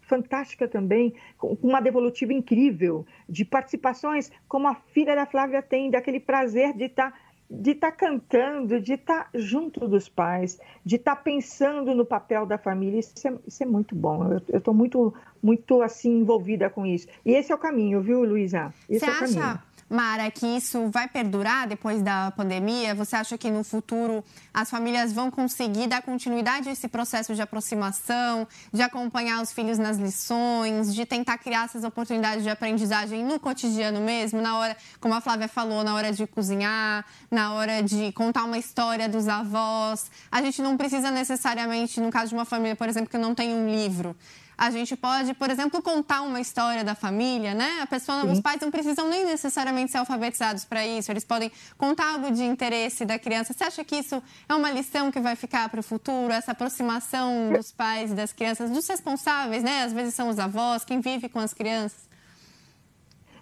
fantástica 0.07 0.69
também, 0.69 1.15
com 1.37 1.57
uma 1.63 1.81
devolutiva 1.81 2.33
incrível, 2.33 3.05
de 3.29 3.45
participações, 3.45 4.31
como 4.49 4.69
a 4.69 4.75
filha 4.75 5.15
da 5.15 5.27
Flávia 5.27 5.63
tem, 5.63 5.91
daquele 5.91 6.21
prazer 6.21 6.73
de 6.75 6.85
estar. 6.85 7.26
De 7.49 7.73
estar 7.73 7.93
tá 7.93 7.97
cantando, 7.97 8.81
de 8.81 8.95
estar 8.95 9.25
tá 9.25 9.31
junto 9.35 9.87
dos 9.87 10.09
pais, 10.09 10.59
de 10.85 10.97
estar 10.97 11.17
tá 11.17 11.23
pensando 11.23 11.95
no 11.95 12.05
papel 12.05 12.45
da 12.45 12.59
família. 12.59 12.99
Isso 12.99 13.27
é, 13.27 13.35
isso 13.47 13.63
é 13.63 13.67
muito 13.67 13.95
bom. 13.95 14.41
Eu 14.49 14.59
estou 14.59 14.75
muito, 14.75 15.15
muito 15.43 15.83
assim 15.83 16.19
envolvida 16.19 16.69
com 16.69 16.85
isso. 16.85 17.07
E 17.25 17.33
esse 17.33 17.53
é 17.53 17.55
o 17.55 17.59
caminho, 17.59 18.01
viu, 18.01 18.25
Luísa? 18.25 18.75
Você 18.89 19.05
é 19.05 19.09
acha, 19.09 19.63
Mara, 19.89 20.29
que 20.33 20.45
isso 20.45 20.91
vai 20.91 21.07
perdurar 21.07 21.69
depois 21.69 22.03
da 22.03 22.33
pandemia? 22.33 22.93
Você 22.97 23.15
acha 23.15 23.39
que 23.39 23.49
no 23.53 23.63
futuro 23.63 24.25
as 24.53 24.69
famílias 24.69 25.13
vão 25.13 25.31
conseguir 25.31 25.87
dar 25.87 26.03
continuidade 26.03 26.69
a 26.69 26.73
esse 26.73 26.89
processo 26.89 27.37
de 27.37 27.41
aproximação, 27.41 28.49
de 28.73 28.83
acompanhar 28.83 29.41
os 29.41 29.53
filhos 29.53 29.79
nas 29.79 29.97
lições, 29.97 30.93
de 30.93 31.07
tentar 31.07 31.39
criar 31.39 31.67
essas 31.67 31.85
oportunidades 31.85 32.43
de 32.43 32.51
aprendizagem 32.51 33.25
no 33.25 33.39
cotidiano 33.39 34.01
mesmo, 34.01 34.43
na 34.43 34.59
hora, 34.59 34.77
como 35.01 35.15
a 35.15 35.21
Flávia 35.21 35.47
falou, 35.47 35.85
na 35.85 35.95
hora 35.95 36.13
de 36.13 36.27
cozinhar, 36.27 37.05
na 37.31 37.53
hora 37.53 37.81
de 37.81 38.11
contar 38.11 38.43
uma 38.43 38.59
história 38.59 39.09
dos 39.09 39.29
avós? 39.29 40.11
A 40.33 40.43
gente 40.43 40.61
não 40.63 40.77
precisa 40.77 41.13
necessariamente, 41.13 42.01
no 42.01 42.11
caso 42.11 42.31
de 42.31 42.35
uma 42.35 42.45
família, 42.45 42.75
por 42.75 42.89
exemplo, 42.89 43.09
que 43.09 43.19
não 43.19 43.37
tem 43.37 43.55
um 43.55 43.71
livro, 43.71 44.17
a 44.59 44.71
gente 44.71 44.97
pode, 44.97 45.35
por 45.35 45.51
exemplo, 45.51 45.83
contar 45.83 46.23
uma 46.23 46.41
história 46.41 46.83
da 46.83 46.95
família, 46.95 47.55
né? 47.55 47.81
A 47.83 47.87
pessoa, 47.87 48.25
os 48.25 48.41
pais 48.41 48.61
não 48.61 48.71
precisam 48.71 49.09
nem 49.09 49.25
necessariamente 49.27 49.93
ser 49.93 49.99
alfabetizados 49.99 50.65
para 50.65 50.87
isso, 50.87 51.11
eles 51.11 51.25
podem 51.25 51.51
contar 51.77 52.15
algo 52.15 52.31
de 52.31 52.43
interesse 52.43 53.05
da 53.05 53.19
criança. 53.19 53.53
Você 53.53 53.65
acha 53.65 53.85
que 53.85 53.97
isso 53.97 54.23
é 54.49 54.55
uma 54.55 54.71
lição 54.71 55.11
que 55.11 55.21
vai 55.21 55.37
ficar 55.37 55.69
para 55.69 55.81
o 55.81 55.83
futuro, 55.83 56.33
essa 56.33 56.53
aproximação 56.53 57.53
dos 57.53 57.71
pais 57.71 58.13
e 58.13 58.15
das 58.15 58.33
crianças, 58.33 58.71
dos 58.71 58.89
responsáveis, 58.89 59.63
né? 59.63 59.83
Às 59.83 59.93
vezes 59.93 60.15
são 60.15 60.29
os 60.29 60.39
avós, 60.39 60.85
quem 60.85 61.01
vive 61.01 61.29
com 61.29 61.39
as 61.39 61.53
crianças. 61.53 62.07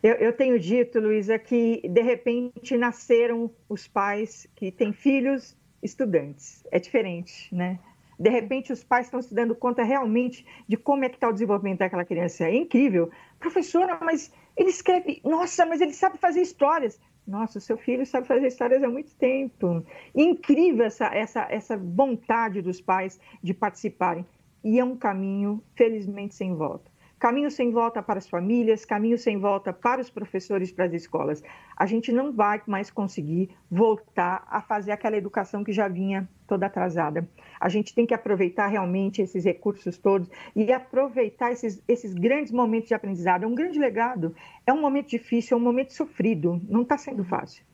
Eu, 0.03 0.17
eu 0.17 0.33
tenho 0.33 0.59
dito, 0.59 1.01
Luísa, 1.01 1.39
que 1.39 1.81
de 1.89 2.03
repente 2.03 2.77
nasceram 2.77 3.51
os 3.69 3.87
pais 3.87 4.47
que 4.55 4.71
têm 4.71 4.93
filhos 4.93 5.57
estudantes. 5.83 6.63
É 6.71 6.79
diferente, 6.79 7.55
né? 7.55 7.79
De 8.25 8.31
repente, 8.31 8.73
os 8.73 8.83
pais 8.83 9.05
estão 9.05 9.21
se 9.21 9.35
dando 9.35 9.55
conta 9.55 9.83
realmente 9.83 10.47
de 10.67 10.79
como 10.79 11.05
é 11.05 11.11
que 11.11 11.17
está 11.17 11.29
o 11.29 11.33
desenvolvimento 11.33 11.81
daquela 11.81 12.07
criança. 12.07 12.45
É 12.45 12.57
incrível. 12.57 13.11
Professora, 13.39 13.99
mas 14.01 14.33
ele 14.57 14.71
escreve... 14.71 15.21
Nossa, 15.23 15.67
mas 15.67 15.83
ele 15.83 15.93
sabe 15.93 16.17
fazer 16.17 16.41
histórias. 16.41 16.99
Nossa, 17.27 17.59
o 17.59 17.61
seu 17.61 17.77
filho 17.77 18.07
sabe 18.07 18.27
fazer 18.27 18.47
histórias 18.47 18.83
há 18.83 18.89
muito 18.89 19.15
tempo. 19.17 19.85
Incrível 20.15 20.87
essa, 20.87 21.05
essa, 21.15 21.47
essa 21.51 21.77
vontade 21.77 22.63
dos 22.63 22.81
pais 22.81 23.21
de 23.43 23.53
participarem. 23.53 24.25
E 24.65 24.79
é 24.79 24.85
um 24.85 24.97
caminho, 24.97 25.63
felizmente, 25.77 26.35
sem 26.35 26.55
volta. 26.55 26.91
Caminho 27.25 27.51
sem 27.51 27.71
volta 27.71 28.03
para 28.03 28.19
as 28.19 28.29
famílias, 28.29 28.85
caminho 28.85 29.17
sem 29.17 29.39
volta 29.39 29.73
para 29.73 29.99
os 29.99 30.11
professores, 30.11 30.71
para 30.71 30.85
as 30.85 30.93
escolas. 30.93 31.43
A 31.75 31.87
gente 31.87 32.13
não 32.13 32.31
vai 32.31 32.61
mais 32.67 32.91
conseguir 32.91 33.49
voltar 33.71 34.47
a 34.47 34.61
fazer 34.61 34.93
aquela 34.93 35.17
educação 35.17 35.65
que 35.65 35.73
já 35.73 35.89
vinha 35.89 36.29
toda 36.47 36.67
atrasada. 36.67 37.27
A 37.59 37.71
gente 37.71 37.95
tem 37.95 38.05
que 38.05 38.13
aproveitar 38.13 38.67
realmente 38.67 39.23
esses 39.23 39.43
recursos 39.43 39.97
todos 39.97 40.29
e 40.55 40.71
aproveitar 40.71 41.51
esses, 41.51 41.83
esses 41.89 42.13
grandes 42.13 42.53
momentos 42.53 42.89
de 42.89 42.95
aprendizado. 42.95 43.45
É 43.45 43.47
um 43.47 43.55
grande 43.55 43.79
legado. 43.79 44.37
É 44.67 44.73
um 44.75 44.83
momento 44.83 45.09
difícil, 45.09 45.57
é 45.57 45.59
um 45.59 45.65
momento 45.65 45.95
sofrido. 45.95 46.61
Não 46.69 46.83
está 46.83 46.99
sendo 46.99 47.25
fácil. 47.25 47.65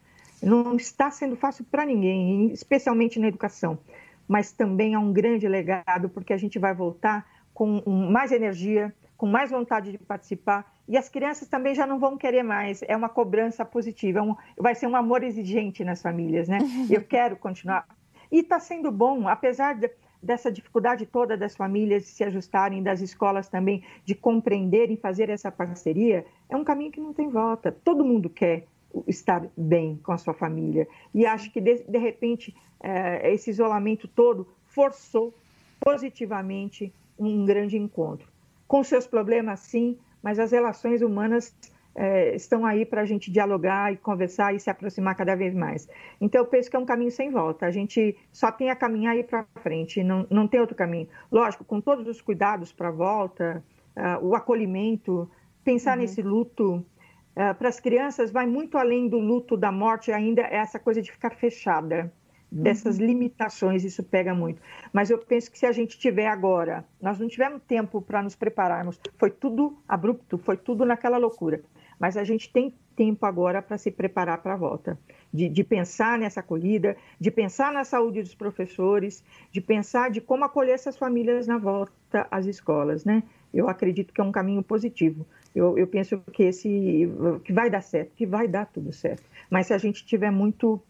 Não 0.40 0.76
está 0.76 1.10
sendo 1.10 1.34
fácil 1.34 1.64
para 1.64 1.84
ninguém, 1.84 2.52
especialmente 2.52 3.18
na 3.18 3.26
educação. 3.26 3.80
Mas 4.28 4.52
também 4.52 4.94
é 4.94 4.98
um 5.00 5.12
grande 5.12 5.48
legado, 5.48 6.08
porque 6.08 6.32
a 6.32 6.38
gente 6.38 6.56
vai 6.56 6.72
voltar 6.72 7.26
com 7.52 7.82
mais 7.90 8.30
energia, 8.30 8.94
com 9.20 9.26
mais 9.26 9.50
vontade 9.50 9.92
de 9.92 9.98
participar. 9.98 10.74
E 10.88 10.96
as 10.96 11.10
crianças 11.10 11.46
também 11.46 11.74
já 11.74 11.86
não 11.86 11.98
vão 11.98 12.16
querer 12.16 12.42
mais. 12.42 12.82
É 12.88 12.96
uma 12.96 13.10
cobrança 13.10 13.66
positiva. 13.66 14.20
É 14.20 14.22
um, 14.22 14.34
vai 14.56 14.74
ser 14.74 14.86
um 14.86 14.96
amor 14.96 15.22
exigente 15.22 15.84
nas 15.84 16.00
famílias, 16.00 16.48
né? 16.48 16.56
Eu 16.88 17.04
quero 17.04 17.36
continuar. 17.36 17.86
E 18.32 18.38
está 18.38 18.58
sendo 18.58 18.90
bom, 18.90 19.28
apesar 19.28 19.74
de, 19.74 19.90
dessa 20.22 20.50
dificuldade 20.50 21.04
toda 21.04 21.36
das 21.36 21.54
famílias 21.54 22.06
se 22.06 22.24
ajustarem, 22.24 22.82
das 22.82 23.02
escolas 23.02 23.46
também, 23.46 23.84
de 24.06 24.14
compreenderem, 24.14 24.96
fazer 24.96 25.28
essa 25.28 25.52
parceria, 25.52 26.24
é 26.48 26.56
um 26.56 26.64
caminho 26.64 26.90
que 26.90 26.98
não 26.98 27.12
tem 27.12 27.28
volta. 27.28 27.70
Todo 27.70 28.02
mundo 28.02 28.30
quer 28.30 28.68
estar 29.06 29.46
bem 29.54 30.00
com 30.02 30.12
a 30.12 30.16
sua 30.16 30.32
família. 30.32 30.88
E 31.12 31.26
acho 31.26 31.52
que, 31.52 31.60
de, 31.60 31.84
de 31.86 31.98
repente, 31.98 32.56
é, 32.82 33.30
esse 33.34 33.50
isolamento 33.50 34.08
todo 34.08 34.48
forçou 34.64 35.34
positivamente 35.78 36.90
um 37.18 37.44
grande 37.44 37.76
encontro 37.76 38.29
com 38.70 38.84
seus 38.84 39.04
problemas, 39.04 39.58
sim, 39.58 39.98
mas 40.22 40.38
as 40.38 40.52
relações 40.52 41.02
humanas 41.02 41.52
é, 41.92 42.36
estão 42.36 42.64
aí 42.64 42.86
para 42.86 43.00
a 43.00 43.04
gente 43.04 43.28
dialogar 43.28 43.92
e 43.92 43.96
conversar 43.96 44.54
e 44.54 44.60
se 44.60 44.70
aproximar 44.70 45.16
cada 45.16 45.34
vez 45.34 45.52
mais. 45.52 45.88
Então, 46.20 46.40
eu 46.40 46.46
penso 46.46 46.70
que 46.70 46.76
é 46.76 46.78
um 46.78 46.84
caminho 46.84 47.10
sem 47.10 47.32
volta. 47.32 47.66
A 47.66 47.72
gente 47.72 48.16
só 48.30 48.52
tem 48.52 48.70
a 48.70 48.76
caminhar 48.76 49.14
aí 49.14 49.24
para 49.24 49.44
frente, 49.60 50.04
não, 50.04 50.24
não 50.30 50.46
tem 50.46 50.60
outro 50.60 50.76
caminho. 50.76 51.08
Lógico, 51.32 51.64
com 51.64 51.80
todos 51.80 52.06
os 52.06 52.20
cuidados 52.20 52.72
para 52.72 52.90
a 52.90 52.92
volta, 52.92 53.60
uh, 53.96 54.24
o 54.24 54.36
acolhimento, 54.36 55.28
pensar 55.64 55.96
uhum. 55.96 56.02
nesse 56.02 56.22
luto. 56.22 56.76
Uh, 56.76 57.52
para 57.58 57.68
as 57.68 57.80
crianças, 57.80 58.30
vai 58.30 58.46
muito 58.46 58.78
além 58.78 59.08
do 59.08 59.18
luto 59.18 59.56
da 59.56 59.72
morte, 59.72 60.12
ainda 60.12 60.42
é 60.42 60.58
essa 60.58 60.78
coisa 60.78 61.02
de 61.02 61.10
ficar 61.10 61.34
fechada 61.34 62.12
dessas 62.50 62.98
uhum. 62.98 63.06
limitações, 63.06 63.84
isso 63.84 64.02
pega 64.02 64.34
muito. 64.34 64.60
Mas 64.92 65.10
eu 65.10 65.18
penso 65.18 65.50
que 65.50 65.58
se 65.58 65.66
a 65.66 65.72
gente 65.72 65.98
tiver 65.98 66.26
agora, 66.26 66.84
nós 67.00 67.18
não 67.18 67.28
tivemos 67.28 67.62
tempo 67.62 68.02
para 68.02 68.22
nos 68.22 68.34
prepararmos, 68.34 68.98
foi 69.18 69.30
tudo 69.30 69.78
abrupto, 69.88 70.36
foi 70.38 70.56
tudo 70.56 70.84
naquela 70.84 71.16
loucura. 71.16 71.62
Mas 71.98 72.16
a 72.16 72.24
gente 72.24 72.50
tem 72.50 72.74
tempo 72.96 73.24
agora 73.24 73.62
para 73.62 73.78
se 73.78 73.90
preparar 73.90 74.42
para 74.42 74.54
a 74.54 74.56
volta, 74.56 74.98
de, 75.32 75.48
de, 75.48 75.64
pensar 75.64 76.18
nessa 76.18 76.40
acolhida, 76.40 76.96
de 77.18 77.30
pensar 77.30 77.72
na 77.72 77.84
saúde 77.84 78.20
dos 78.20 78.34
professores, 78.34 79.22
de 79.50 79.60
pensar 79.60 80.10
de 80.10 80.20
como 80.20 80.44
acolher 80.44 80.72
essas 80.72 80.96
famílias 80.96 81.46
na 81.46 81.56
volta 81.56 82.26
às 82.30 82.46
escolas, 82.46 83.04
né? 83.04 83.22
Eu 83.52 83.68
acredito 83.68 84.12
que 84.12 84.20
é 84.20 84.24
um 84.24 84.32
caminho 84.32 84.62
positivo. 84.62 85.26
Eu, 85.54 85.76
eu 85.78 85.86
penso 85.86 86.20
que 86.32 86.44
esse 86.44 87.08
que 87.44 87.52
vai 87.52 87.68
dar 87.68 87.80
certo, 87.80 88.12
que 88.14 88.26
vai 88.26 88.46
dar 88.46 88.66
tudo 88.66 88.92
certo. 88.92 89.24
Mas 89.50 89.66
se 89.66 89.74
a 89.74 89.78
gente 89.78 90.04
tiver 90.04 90.30
muito 90.30 90.80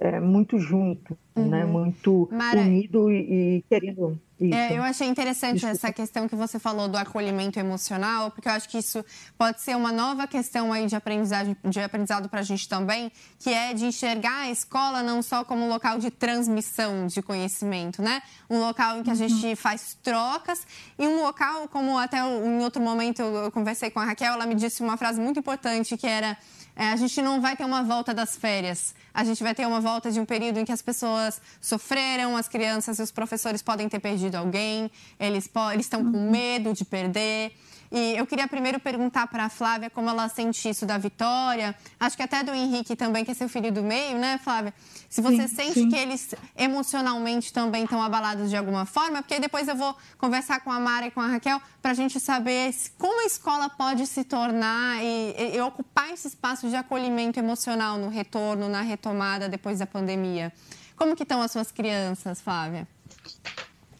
é, 0.00 0.18
muito 0.18 0.58
junto, 0.58 1.16
né? 1.36 1.42
uhum. 1.42 1.50
né? 1.50 1.64
muito 1.66 2.28
Mara, 2.32 2.58
unido 2.58 3.10
e, 3.10 3.58
e 3.58 3.64
querendo. 3.68 4.18
Isso. 4.40 4.54
É, 4.54 4.78
eu 4.78 4.82
achei 4.82 5.06
interessante 5.06 5.56
Desculpa. 5.56 5.76
essa 5.76 5.92
questão 5.92 6.26
que 6.26 6.34
você 6.34 6.58
falou 6.58 6.88
do 6.88 6.96
acolhimento 6.96 7.60
emocional, 7.60 8.30
porque 8.30 8.48
eu 8.48 8.52
acho 8.52 8.66
que 8.66 8.78
isso 8.78 9.04
pode 9.36 9.60
ser 9.60 9.76
uma 9.76 9.92
nova 9.92 10.26
questão 10.26 10.72
aí 10.72 10.86
de 10.86 10.96
aprendizagem, 10.96 11.54
de 11.62 11.78
aprendizado 11.78 12.26
para 12.30 12.40
a 12.40 12.42
gente 12.42 12.66
também, 12.66 13.12
que 13.38 13.50
é 13.50 13.74
de 13.74 13.84
enxergar 13.84 14.44
a 14.44 14.50
escola 14.50 15.02
não 15.02 15.20
só 15.20 15.44
como 15.44 15.66
um 15.66 15.68
local 15.68 15.98
de 15.98 16.10
transmissão 16.10 17.06
de 17.06 17.20
conhecimento, 17.20 18.00
né? 18.00 18.22
Um 18.48 18.60
local 18.60 18.96
em 18.96 19.02
que 19.02 19.10
a 19.10 19.14
gente 19.14 19.46
uhum. 19.46 19.56
faz 19.56 19.98
trocas 20.02 20.66
e 20.98 21.06
um 21.06 21.22
local, 21.22 21.68
como 21.68 21.98
até 21.98 22.20
em 22.20 22.64
outro 22.64 22.80
momento 22.80 23.20
eu 23.20 23.52
conversei 23.52 23.90
com 23.90 24.00
a 24.00 24.06
Raquel, 24.06 24.32
ela 24.32 24.46
me 24.46 24.54
disse 24.54 24.82
uma 24.82 24.96
frase 24.96 25.20
muito 25.20 25.38
importante 25.38 25.98
que 25.98 26.06
era 26.06 26.38
a 26.76 26.96
gente 26.96 27.20
não 27.20 27.40
vai 27.40 27.56
ter 27.56 27.64
uma 27.64 27.82
volta 27.82 28.14
das 28.14 28.36
férias. 28.36 28.94
A 29.12 29.24
gente 29.24 29.42
vai 29.42 29.54
ter 29.54 29.66
uma 29.66 29.80
volta 29.80 30.10
de 30.10 30.20
um 30.20 30.24
período 30.24 30.58
em 30.58 30.64
que 30.64 30.72
as 30.72 30.82
pessoas 30.82 31.40
sofreram, 31.60 32.36
as 32.36 32.48
crianças 32.48 32.98
e 32.98 33.02
os 33.02 33.10
professores 33.10 33.60
podem 33.62 33.88
ter 33.88 33.98
perdido 33.98 34.36
alguém, 34.36 34.90
eles, 35.18 35.50
estão 35.78 36.10
com 36.10 36.30
medo 36.30 36.72
de 36.72 36.84
perder. 36.84 37.52
E 37.92 38.16
eu 38.16 38.24
queria 38.24 38.46
primeiro 38.46 38.78
perguntar 38.78 39.26
para 39.26 39.46
a 39.46 39.48
Flávia 39.48 39.90
como 39.90 40.08
ela 40.08 40.28
sente 40.28 40.68
isso 40.68 40.86
da 40.86 40.96
Vitória. 40.96 41.74
Acho 41.98 42.16
que 42.16 42.22
até 42.22 42.42
do 42.44 42.52
Henrique 42.52 42.94
também, 42.94 43.24
que 43.24 43.32
é 43.32 43.34
seu 43.34 43.48
filho 43.48 43.72
do 43.72 43.82
meio, 43.82 44.16
né, 44.16 44.38
Flávia? 44.42 44.72
Se 45.08 45.20
você 45.20 45.48
sim, 45.48 45.56
sente 45.56 45.74
sim. 45.74 45.88
que 45.88 45.96
eles 45.96 46.34
emocionalmente 46.56 47.52
também 47.52 47.82
estão 47.82 48.00
abalados 48.00 48.48
de 48.48 48.56
alguma 48.56 48.86
forma, 48.86 49.22
porque 49.22 49.40
depois 49.40 49.66
eu 49.66 49.74
vou 49.74 49.96
conversar 50.18 50.60
com 50.60 50.70
a 50.70 50.78
Mara 50.78 51.06
e 51.06 51.10
com 51.10 51.20
a 51.20 51.26
Raquel 51.26 51.60
para 51.82 51.90
a 51.90 51.94
gente 51.94 52.20
saber 52.20 52.72
como 52.96 53.22
a 53.22 53.26
escola 53.26 53.68
pode 53.68 54.06
se 54.06 54.22
tornar 54.22 55.02
e, 55.02 55.56
e 55.56 55.60
ocupar 55.60 56.12
esse 56.12 56.28
espaço 56.28 56.68
de 56.68 56.76
acolhimento 56.76 57.40
emocional 57.40 57.98
no 57.98 58.08
retorno, 58.08 58.68
na 58.68 58.82
retomada 58.82 59.48
depois 59.48 59.80
da 59.80 59.86
pandemia. 59.86 60.52
Como 60.94 61.16
que 61.16 61.24
estão 61.24 61.42
as 61.42 61.50
suas 61.50 61.72
crianças, 61.72 62.40
Flávia? 62.40 62.86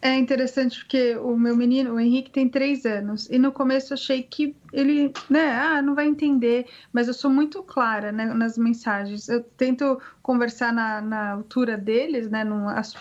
É 0.03 0.17
interessante 0.17 0.79
porque 0.79 1.15
o 1.17 1.37
meu 1.37 1.55
menino, 1.55 1.93
o 1.93 1.99
Henrique, 1.99 2.31
tem 2.31 2.49
três 2.49 2.85
anos. 2.87 3.29
E 3.29 3.37
no 3.37 3.51
começo 3.51 3.93
eu 3.93 3.95
achei 3.95 4.23
que 4.23 4.55
ele, 4.73 5.13
né, 5.29 5.51
ah, 5.51 5.79
não 5.79 5.93
vai 5.93 6.07
entender. 6.07 6.65
Mas 6.91 7.07
eu 7.07 7.13
sou 7.13 7.29
muito 7.29 7.61
clara 7.61 8.11
né, 8.11 8.25
nas 8.25 8.57
mensagens. 8.57 9.29
Eu 9.29 9.43
tento 9.43 10.01
conversar 10.23 10.73
na, 10.73 11.01
na 11.01 11.31
altura 11.33 11.77
deles, 11.77 12.31
né, 12.31 12.43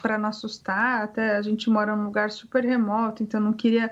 para 0.02 0.18
não 0.18 0.28
assustar. 0.28 1.04
Até 1.04 1.36
a 1.36 1.42
gente 1.42 1.70
mora 1.70 1.96
num 1.96 2.04
lugar 2.04 2.30
super 2.30 2.62
remoto, 2.64 3.22
então 3.22 3.40
não 3.40 3.54
queria. 3.54 3.90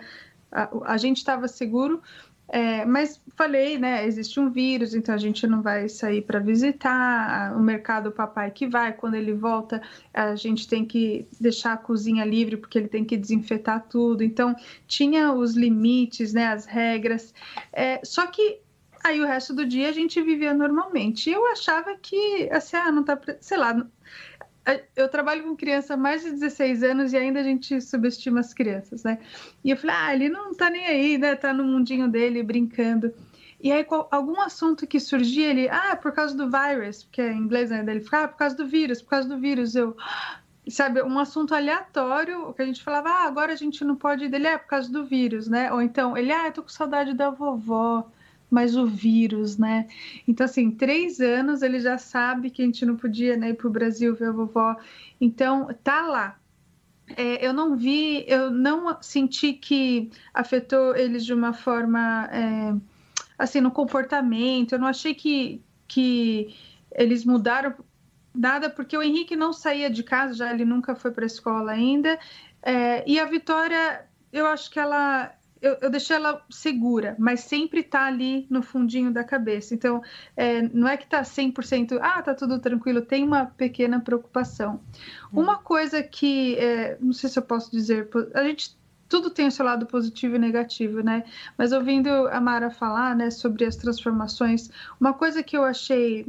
A, 0.52 0.92
a 0.92 0.96
gente 0.98 1.16
estava 1.16 1.48
seguro, 1.48 2.02
é, 2.48 2.84
mas 2.86 3.20
falei, 3.36 3.78
né? 3.78 4.06
Existe 4.06 4.40
um 4.40 4.50
vírus, 4.50 4.94
então 4.94 5.14
a 5.14 5.18
gente 5.18 5.46
não 5.46 5.60
vai 5.60 5.88
sair 5.88 6.22
para 6.22 6.38
visitar. 6.38 7.54
O 7.54 7.60
mercado, 7.60 8.08
o 8.08 8.12
papai 8.12 8.50
que 8.50 8.66
vai. 8.66 8.92
Quando 8.92 9.14
ele 9.14 9.34
volta, 9.34 9.82
a 10.14 10.34
gente 10.34 10.66
tem 10.66 10.84
que 10.84 11.26
deixar 11.38 11.74
a 11.74 11.76
cozinha 11.76 12.24
livre 12.24 12.56
porque 12.56 12.78
ele 12.78 12.88
tem 12.88 13.04
que 13.04 13.16
desinfetar 13.16 13.86
tudo. 13.88 14.24
Então 14.24 14.56
tinha 14.86 15.32
os 15.32 15.54
limites, 15.54 16.32
né? 16.32 16.48
As 16.48 16.64
regras. 16.64 17.34
É, 17.72 18.00
só 18.02 18.26
que 18.26 18.60
aí 19.04 19.20
o 19.20 19.26
resto 19.26 19.54
do 19.54 19.66
dia 19.66 19.90
a 19.90 19.92
gente 19.92 20.20
vivia 20.22 20.54
normalmente. 20.54 21.30
Eu 21.30 21.46
achava 21.52 21.96
que, 22.00 22.48
assim, 22.50 22.76
ah, 22.76 22.90
não 22.90 23.04
tá, 23.04 23.20
sei 23.40 23.58
lá, 23.58 23.86
eu 24.94 25.08
trabalho 25.08 25.44
com 25.44 25.56
criança 25.56 25.94
há 25.94 25.96
mais 25.96 26.22
de 26.22 26.30
16 26.30 26.82
anos 26.82 27.12
e 27.12 27.16
ainda 27.16 27.40
a 27.40 27.42
gente 27.42 27.80
subestima 27.80 28.40
as 28.40 28.52
crianças, 28.52 29.02
né? 29.02 29.18
E 29.64 29.70
eu 29.70 29.76
falei, 29.76 29.96
ah, 29.96 30.14
ele 30.14 30.28
não 30.28 30.54
tá 30.54 30.68
nem 30.68 30.86
aí, 30.86 31.18
né? 31.18 31.34
Tá 31.34 31.52
no 31.52 31.64
mundinho 31.64 32.08
dele 32.08 32.42
brincando. 32.42 33.12
E 33.60 33.72
aí, 33.72 33.84
algum 34.10 34.40
assunto 34.40 34.86
que 34.86 35.00
surgia, 35.00 35.48
ele, 35.48 35.68
ah, 35.68 35.96
por 35.96 36.12
causa 36.12 36.36
do 36.36 36.48
vírus, 36.48 37.02
porque 37.02 37.20
é 37.20 37.32
em 37.32 37.38
inglês, 37.38 37.70
né? 37.70 37.84
Ele 37.86 38.00
fala, 38.00 38.24
ah, 38.24 38.28
por 38.28 38.38
causa 38.38 38.56
do 38.56 38.66
vírus, 38.66 39.02
por 39.02 39.10
causa 39.10 39.28
do 39.28 39.38
vírus. 39.38 39.74
Eu, 39.74 39.96
sabe, 40.68 41.02
um 41.02 41.18
assunto 41.18 41.54
aleatório, 41.54 42.52
que 42.54 42.62
a 42.62 42.66
gente 42.66 42.82
falava, 42.84 43.08
ah, 43.08 43.24
agora 43.26 43.52
a 43.52 43.56
gente 43.56 43.84
não 43.84 43.96
pode 43.96 44.28
dele, 44.28 44.46
é 44.46 44.58
por 44.58 44.68
causa 44.68 44.92
do 44.92 45.04
vírus, 45.04 45.48
né? 45.48 45.72
Ou 45.72 45.82
então, 45.82 46.16
ele, 46.16 46.30
ah, 46.30 46.46
eu 46.46 46.52
tô 46.52 46.62
com 46.62 46.68
saudade 46.68 47.14
da 47.14 47.30
vovó 47.30 48.08
mas 48.50 48.76
o 48.76 48.86
vírus, 48.86 49.58
né? 49.58 49.86
Então, 50.26 50.44
assim, 50.44 50.70
três 50.70 51.20
anos 51.20 51.62
ele 51.62 51.80
já 51.80 51.98
sabe 51.98 52.50
que 52.50 52.62
a 52.62 52.64
gente 52.64 52.84
não 52.86 52.96
podia 52.96 53.36
né, 53.36 53.50
ir 53.50 53.54
para 53.54 53.66
o 53.68 53.70
Brasil 53.70 54.14
ver 54.14 54.28
a 54.28 54.32
vovó. 54.32 54.76
Então, 55.20 55.68
tá 55.82 56.06
lá. 56.06 56.38
É, 57.16 57.46
eu 57.46 57.52
não 57.52 57.76
vi, 57.76 58.24
eu 58.26 58.50
não 58.50 58.96
senti 59.02 59.52
que 59.54 60.10
afetou 60.32 60.94
eles 60.96 61.24
de 61.24 61.32
uma 61.32 61.52
forma, 61.52 62.28
é, 62.32 62.74
assim, 63.38 63.60
no 63.60 63.70
comportamento. 63.70 64.72
Eu 64.72 64.78
não 64.78 64.88
achei 64.88 65.14
que, 65.14 65.62
que 65.86 66.54
eles 66.92 67.24
mudaram 67.24 67.74
nada, 68.34 68.70
porque 68.70 68.96
o 68.96 69.02
Henrique 69.02 69.36
não 69.36 69.52
saía 69.52 69.90
de 69.90 70.02
casa, 70.02 70.34
já 70.34 70.52
ele 70.52 70.64
nunca 70.64 70.94
foi 70.94 71.10
para 71.10 71.24
a 71.24 71.26
escola 71.26 71.72
ainda. 71.72 72.18
É, 72.62 73.02
e 73.08 73.18
a 73.18 73.24
Vitória, 73.24 74.06
eu 74.32 74.46
acho 74.46 74.70
que 74.70 74.78
ela 74.78 75.32
eu, 75.60 75.76
eu 75.80 75.90
deixei 75.90 76.16
ela 76.16 76.44
segura, 76.50 77.16
mas 77.18 77.40
sempre 77.40 77.82
tá 77.82 78.04
ali 78.04 78.46
no 78.48 78.62
fundinho 78.62 79.12
da 79.12 79.24
cabeça. 79.24 79.74
Então, 79.74 80.02
é, 80.36 80.62
não 80.62 80.88
é 80.88 80.96
que 80.96 81.06
tá 81.06 81.22
100%, 81.22 81.98
ah, 82.00 82.22
tá 82.22 82.34
tudo 82.34 82.58
tranquilo, 82.58 83.02
tem 83.02 83.24
uma 83.24 83.46
pequena 83.46 84.00
preocupação. 84.00 84.80
Hum. 85.32 85.40
Uma 85.40 85.58
coisa 85.58 86.02
que, 86.02 86.56
é, 86.56 86.96
não 87.00 87.12
sei 87.12 87.28
se 87.28 87.38
eu 87.38 87.42
posso 87.42 87.70
dizer, 87.70 88.08
a 88.34 88.42
gente 88.44 88.76
tudo 89.08 89.30
tem 89.30 89.46
o 89.46 89.50
seu 89.50 89.64
lado 89.64 89.86
positivo 89.86 90.36
e 90.36 90.38
negativo, 90.38 91.00
né? 91.00 91.24
Mas 91.56 91.72
ouvindo 91.72 92.10
a 92.28 92.40
Mara 92.40 92.70
falar, 92.70 93.16
né, 93.16 93.30
sobre 93.30 93.64
as 93.64 93.74
transformações, 93.74 94.70
uma 95.00 95.14
coisa 95.14 95.42
que 95.42 95.56
eu 95.56 95.64
achei 95.64 96.26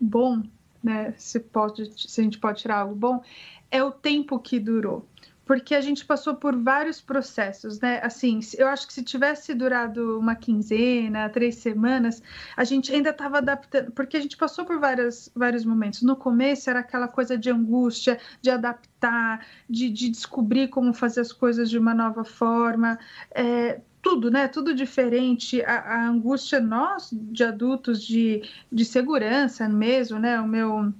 bom, 0.00 0.40
né, 0.80 1.12
se 1.16 1.40
pode, 1.40 1.90
se 2.08 2.20
a 2.20 2.24
gente 2.24 2.38
pode 2.38 2.60
tirar 2.60 2.78
algo 2.78 2.94
bom, 2.94 3.20
é 3.68 3.82
o 3.82 3.90
tempo 3.90 4.38
que 4.38 4.60
durou 4.60 5.04
porque 5.44 5.74
a 5.74 5.80
gente 5.80 6.04
passou 6.04 6.34
por 6.34 6.56
vários 6.56 7.00
processos, 7.00 7.80
né? 7.80 8.00
Assim, 8.02 8.40
eu 8.56 8.66
acho 8.66 8.86
que 8.86 8.92
se 8.92 9.02
tivesse 9.02 9.54
durado 9.54 10.18
uma 10.18 10.34
quinzena, 10.34 11.28
três 11.28 11.56
semanas, 11.56 12.22
a 12.56 12.64
gente 12.64 12.92
ainda 12.92 13.10
estava 13.10 13.38
adaptando, 13.38 13.92
porque 13.92 14.16
a 14.16 14.20
gente 14.20 14.36
passou 14.36 14.64
por 14.64 14.78
vários, 14.78 15.30
vários 15.34 15.64
momentos. 15.64 16.02
No 16.02 16.16
começo 16.16 16.70
era 16.70 16.80
aquela 16.80 17.08
coisa 17.08 17.36
de 17.36 17.50
angústia, 17.50 18.18
de 18.40 18.50
adaptar, 18.50 19.46
de, 19.68 19.90
de 19.90 20.08
descobrir 20.08 20.68
como 20.68 20.94
fazer 20.94 21.20
as 21.20 21.32
coisas 21.32 21.68
de 21.68 21.78
uma 21.78 21.94
nova 21.94 22.24
forma. 22.24 22.98
É, 23.30 23.80
tudo, 24.00 24.30
né? 24.30 24.48
Tudo 24.48 24.74
diferente. 24.74 25.62
A, 25.62 25.80
a 25.80 26.08
angústia, 26.08 26.60
nós, 26.60 27.10
de 27.12 27.44
adultos, 27.44 28.02
de, 28.02 28.42
de 28.70 28.84
segurança 28.84 29.68
mesmo, 29.68 30.18
né? 30.18 30.40
O 30.40 30.46
meu 30.46 30.92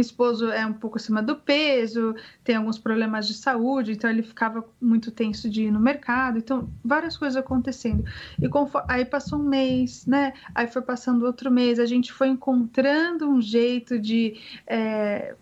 esposo 0.00 0.50
é 0.50 0.66
um 0.66 0.72
pouco 0.72 0.96
acima 0.96 1.22
do 1.22 1.36
peso, 1.36 2.14
tem 2.44 2.56
alguns 2.56 2.78
problemas 2.78 3.26
de 3.26 3.34
saúde, 3.34 3.92
então 3.92 4.08
ele 4.10 4.22
ficava 4.22 4.64
muito 4.80 5.10
tenso 5.10 5.48
de 5.48 5.64
ir 5.64 5.70
no 5.70 5.80
mercado, 5.80 6.38
então 6.38 6.68
várias 6.84 7.16
coisas 7.16 7.36
acontecendo. 7.36 8.04
E 8.40 8.48
conforme, 8.48 8.86
aí 8.90 9.04
passou 9.04 9.38
um 9.38 9.42
mês, 9.42 10.06
né? 10.06 10.32
Aí 10.54 10.66
foi 10.66 10.82
passando 10.82 11.26
outro 11.26 11.50
mês, 11.50 11.78
a 11.78 11.86
gente 11.86 12.12
foi 12.12 12.28
encontrando 12.28 13.28
um 13.28 13.40
jeito 13.40 13.98
de 13.98 14.40
é, 14.66 15.34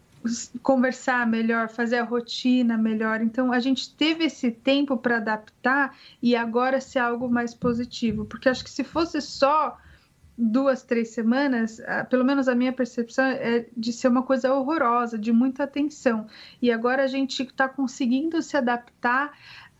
conversar 0.62 1.26
melhor, 1.26 1.68
fazer 1.68 1.98
a 1.98 2.04
rotina 2.04 2.76
melhor. 2.78 3.20
Então 3.20 3.52
a 3.52 3.60
gente 3.60 3.94
teve 3.94 4.24
esse 4.24 4.50
tempo 4.50 4.96
para 4.96 5.18
adaptar 5.18 5.96
e 6.22 6.34
agora 6.34 6.80
ser 6.80 6.98
algo 6.98 7.28
mais 7.28 7.54
positivo, 7.54 8.24
porque 8.24 8.48
acho 8.48 8.64
que 8.64 8.70
se 8.70 8.84
fosse 8.84 9.20
só 9.20 9.78
duas, 10.36 10.82
três 10.82 11.10
semanas, 11.10 11.80
pelo 12.10 12.24
menos 12.24 12.48
a 12.48 12.54
minha 12.54 12.72
percepção 12.72 13.24
é 13.24 13.66
de 13.76 13.92
ser 13.92 14.08
uma 14.08 14.22
coisa 14.22 14.52
horrorosa, 14.52 15.18
de 15.18 15.32
muita 15.32 15.66
tensão. 15.66 16.26
E 16.60 16.72
agora 16.72 17.04
a 17.04 17.06
gente 17.06 17.42
está 17.42 17.68
conseguindo 17.68 18.42
se 18.42 18.56
adaptar 18.56 19.32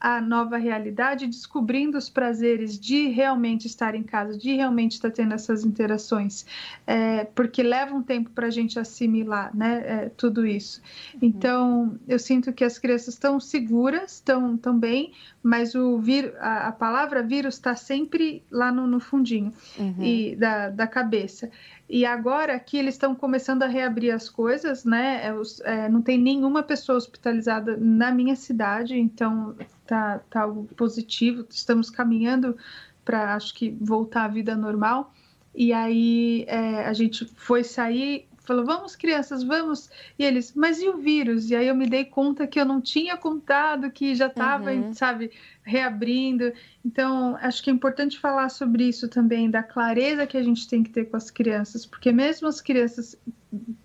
a 0.04 0.20
nova 0.20 0.58
realidade, 0.58 1.26
descobrindo 1.26 1.96
os 1.96 2.10
prazeres 2.10 2.78
de 2.78 3.08
realmente 3.08 3.66
estar 3.66 3.94
em 3.94 4.02
casa, 4.02 4.36
de 4.36 4.54
realmente 4.54 4.92
estar 4.92 5.10
tendo 5.10 5.32
essas 5.32 5.64
interações, 5.64 6.44
é, 6.86 7.24
porque 7.24 7.62
leva 7.62 7.94
um 7.94 8.02
tempo 8.02 8.28
para 8.28 8.48
a 8.48 8.50
gente 8.50 8.78
assimilar 8.78 9.56
né, 9.56 9.82
é, 9.86 10.08
tudo 10.10 10.46
isso. 10.46 10.82
Uhum. 11.14 11.20
Então, 11.22 11.98
eu 12.06 12.18
sinto 12.18 12.52
que 12.52 12.64
as 12.64 12.78
crianças 12.78 13.14
estão 13.14 13.40
seguras, 13.40 14.16
estão 14.16 14.58
também, 14.58 15.14
mas 15.44 15.74
o 15.74 15.98
vírus, 15.98 16.32
a, 16.40 16.68
a, 16.68 16.72
palavra 16.72 17.22
vírus 17.22 17.56
está 17.56 17.76
sempre 17.76 18.42
lá 18.50 18.72
no, 18.72 18.86
no 18.86 18.98
fundinho 18.98 19.52
uhum. 19.78 20.02
e 20.02 20.34
da, 20.36 20.70
da 20.70 20.86
cabeça. 20.86 21.50
E 21.86 22.06
agora 22.06 22.58
que 22.58 22.78
eles 22.78 22.94
estão 22.94 23.14
começando 23.14 23.62
a 23.62 23.66
reabrir 23.66 24.10
as 24.10 24.30
coisas, 24.30 24.86
né? 24.86 25.20
É, 25.22 25.34
é, 25.64 25.88
não 25.90 26.00
tem 26.00 26.16
nenhuma 26.16 26.62
pessoa 26.62 26.96
hospitalizada 26.96 27.76
na 27.76 28.10
minha 28.10 28.34
cidade, 28.34 28.98
então 28.98 29.54
tá, 29.86 30.20
tá 30.30 30.40
algo 30.40 30.64
positivo. 30.74 31.46
Estamos 31.50 31.90
caminhando 31.90 32.56
para, 33.04 33.34
acho 33.34 33.52
que, 33.52 33.76
voltar 33.78 34.24
à 34.24 34.28
vida 34.28 34.56
normal. 34.56 35.12
E 35.54 35.74
aí 35.74 36.46
é, 36.48 36.86
a 36.86 36.92
gente 36.94 37.30
foi 37.36 37.62
sair 37.62 38.26
falou: 38.44 38.64
vamos, 38.64 38.94
crianças, 38.94 39.42
vamos. 39.42 39.90
E 40.18 40.24
eles, 40.24 40.52
mas 40.54 40.80
e 40.80 40.88
o 40.88 40.98
vírus? 40.98 41.50
E 41.50 41.56
aí 41.56 41.66
eu 41.66 41.74
me 41.74 41.86
dei 41.86 42.04
conta 42.04 42.46
que 42.46 42.60
eu 42.60 42.64
não 42.64 42.80
tinha 42.80 43.16
contado, 43.16 43.90
que 43.90 44.14
já 44.14 44.26
estava, 44.26 44.70
uhum. 44.70 44.92
sabe, 44.94 45.30
reabrindo. 45.62 46.52
Então, 46.84 47.36
acho 47.40 47.62
que 47.62 47.70
é 47.70 47.72
importante 47.72 48.18
falar 48.18 48.50
sobre 48.50 48.84
isso 48.84 49.08
também, 49.08 49.50
da 49.50 49.62
clareza 49.62 50.26
que 50.26 50.36
a 50.36 50.42
gente 50.42 50.68
tem 50.68 50.82
que 50.82 50.90
ter 50.90 51.06
com 51.06 51.16
as 51.16 51.30
crianças, 51.30 51.86
porque 51.86 52.12
mesmo 52.12 52.46
as 52.46 52.60
crianças 52.60 53.18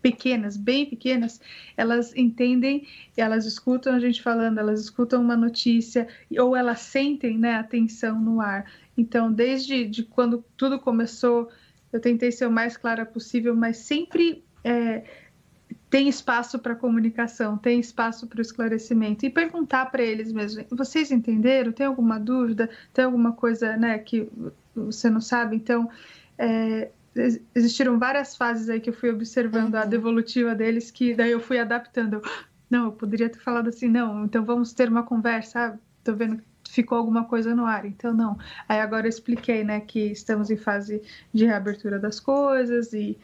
pequenas, 0.01 0.57
bem 0.57 0.85
pequenas, 0.85 1.39
elas 1.77 2.15
entendem, 2.15 2.87
elas 3.15 3.45
escutam 3.45 3.93
a 3.93 3.99
gente 3.99 4.21
falando, 4.21 4.57
elas 4.57 4.81
escutam 4.81 5.21
uma 5.21 5.37
notícia, 5.37 6.07
ou 6.37 6.55
elas 6.55 6.79
sentem 6.79 7.37
né, 7.37 7.53
a 7.53 7.63
tensão 7.63 8.19
no 8.19 8.41
ar. 8.41 8.65
Então, 8.97 9.31
desde 9.31 9.85
de 9.85 10.03
quando 10.03 10.43
tudo 10.57 10.79
começou, 10.79 11.49
eu 11.91 11.99
tentei 11.99 12.31
ser 12.31 12.47
o 12.47 12.51
mais 12.51 12.77
clara 12.77 13.05
possível, 13.05 13.55
mas 13.55 13.77
sempre 13.77 14.43
é, 14.63 15.03
tem 15.89 16.07
espaço 16.07 16.59
para 16.59 16.75
comunicação, 16.75 17.57
tem 17.57 17.79
espaço 17.79 18.27
para 18.27 18.39
o 18.39 18.41
esclarecimento 18.41 19.25
e 19.25 19.29
perguntar 19.29 19.87
para 19.87 20.03
eles 20.03 20.31
mesmo: 20.31 20.63
vocês 20.71 21.11
entenderam? 21.11 21.71
Tem 21.71 21.85
alguma 21.85 22.19
dúvida? 22.19 22.69
Tem 22.93 23.05
alguma 23.05 23.33
coisa 23.33 23.75
né, 23.75 23.97
que 23.97 24.29
você 24.75 25.09
não 25.09 25.21
sabe? 25.21 25.55
Então, 25.55 25.89
é, 26.37 26.89
existiram 27.55 27.97
várias 27.97 28.35
fases 28.35 28.69
aí 28.69 28.79
que 28.79 28.89
eu 28.89 28.93
fui 28.93 29.09
observando 29.09 29.73
uhum. 29.73 29.81
a 29.81 29.85
devolutiva 29.85 30.53
deles, 30.53 30.91
que 30.91 31.13
daí 31.13 31.31
eu 31.31 31.39
fui 31.39 31.59
adaptando. 31.59 32.21
Não, 32.69 32.85
eu 32.85 32.91
poderia 32.91 33.29
ter 33.29 33.39
falado 33.39 33.69
assim, 33.69 33.87
não, 33.87 34.25
então 34.25 34.45
vamos 34.45 34.73
ter 34.73 34.89
uma 34.89 35.01
conversa. 35.01 35.79
Estou 35.97 36.15
vendo 36.15 36.39
ficou 36.69 36.97
alguma 36.97 37.25
coisa 37.25 37.55
no 37.55 37.65
ar. 37.65 37.85
Então, 37.85 38.13
não. 38.13 38.37
Aí 38.67 38.79
agora 38.79 39.05
eu 39.05 39.09
expliquei, 39.09 39.63
né, 39.63 39.79
que 39.79 40.11
estamos 40.11 40.49
em 40.51 40.57
fase 40.57 41.01
de 41.33 41.45
reabertura 41.45 41.99
das 41.99 42.19
coisas 42.19 42.93
e 42.93 43.17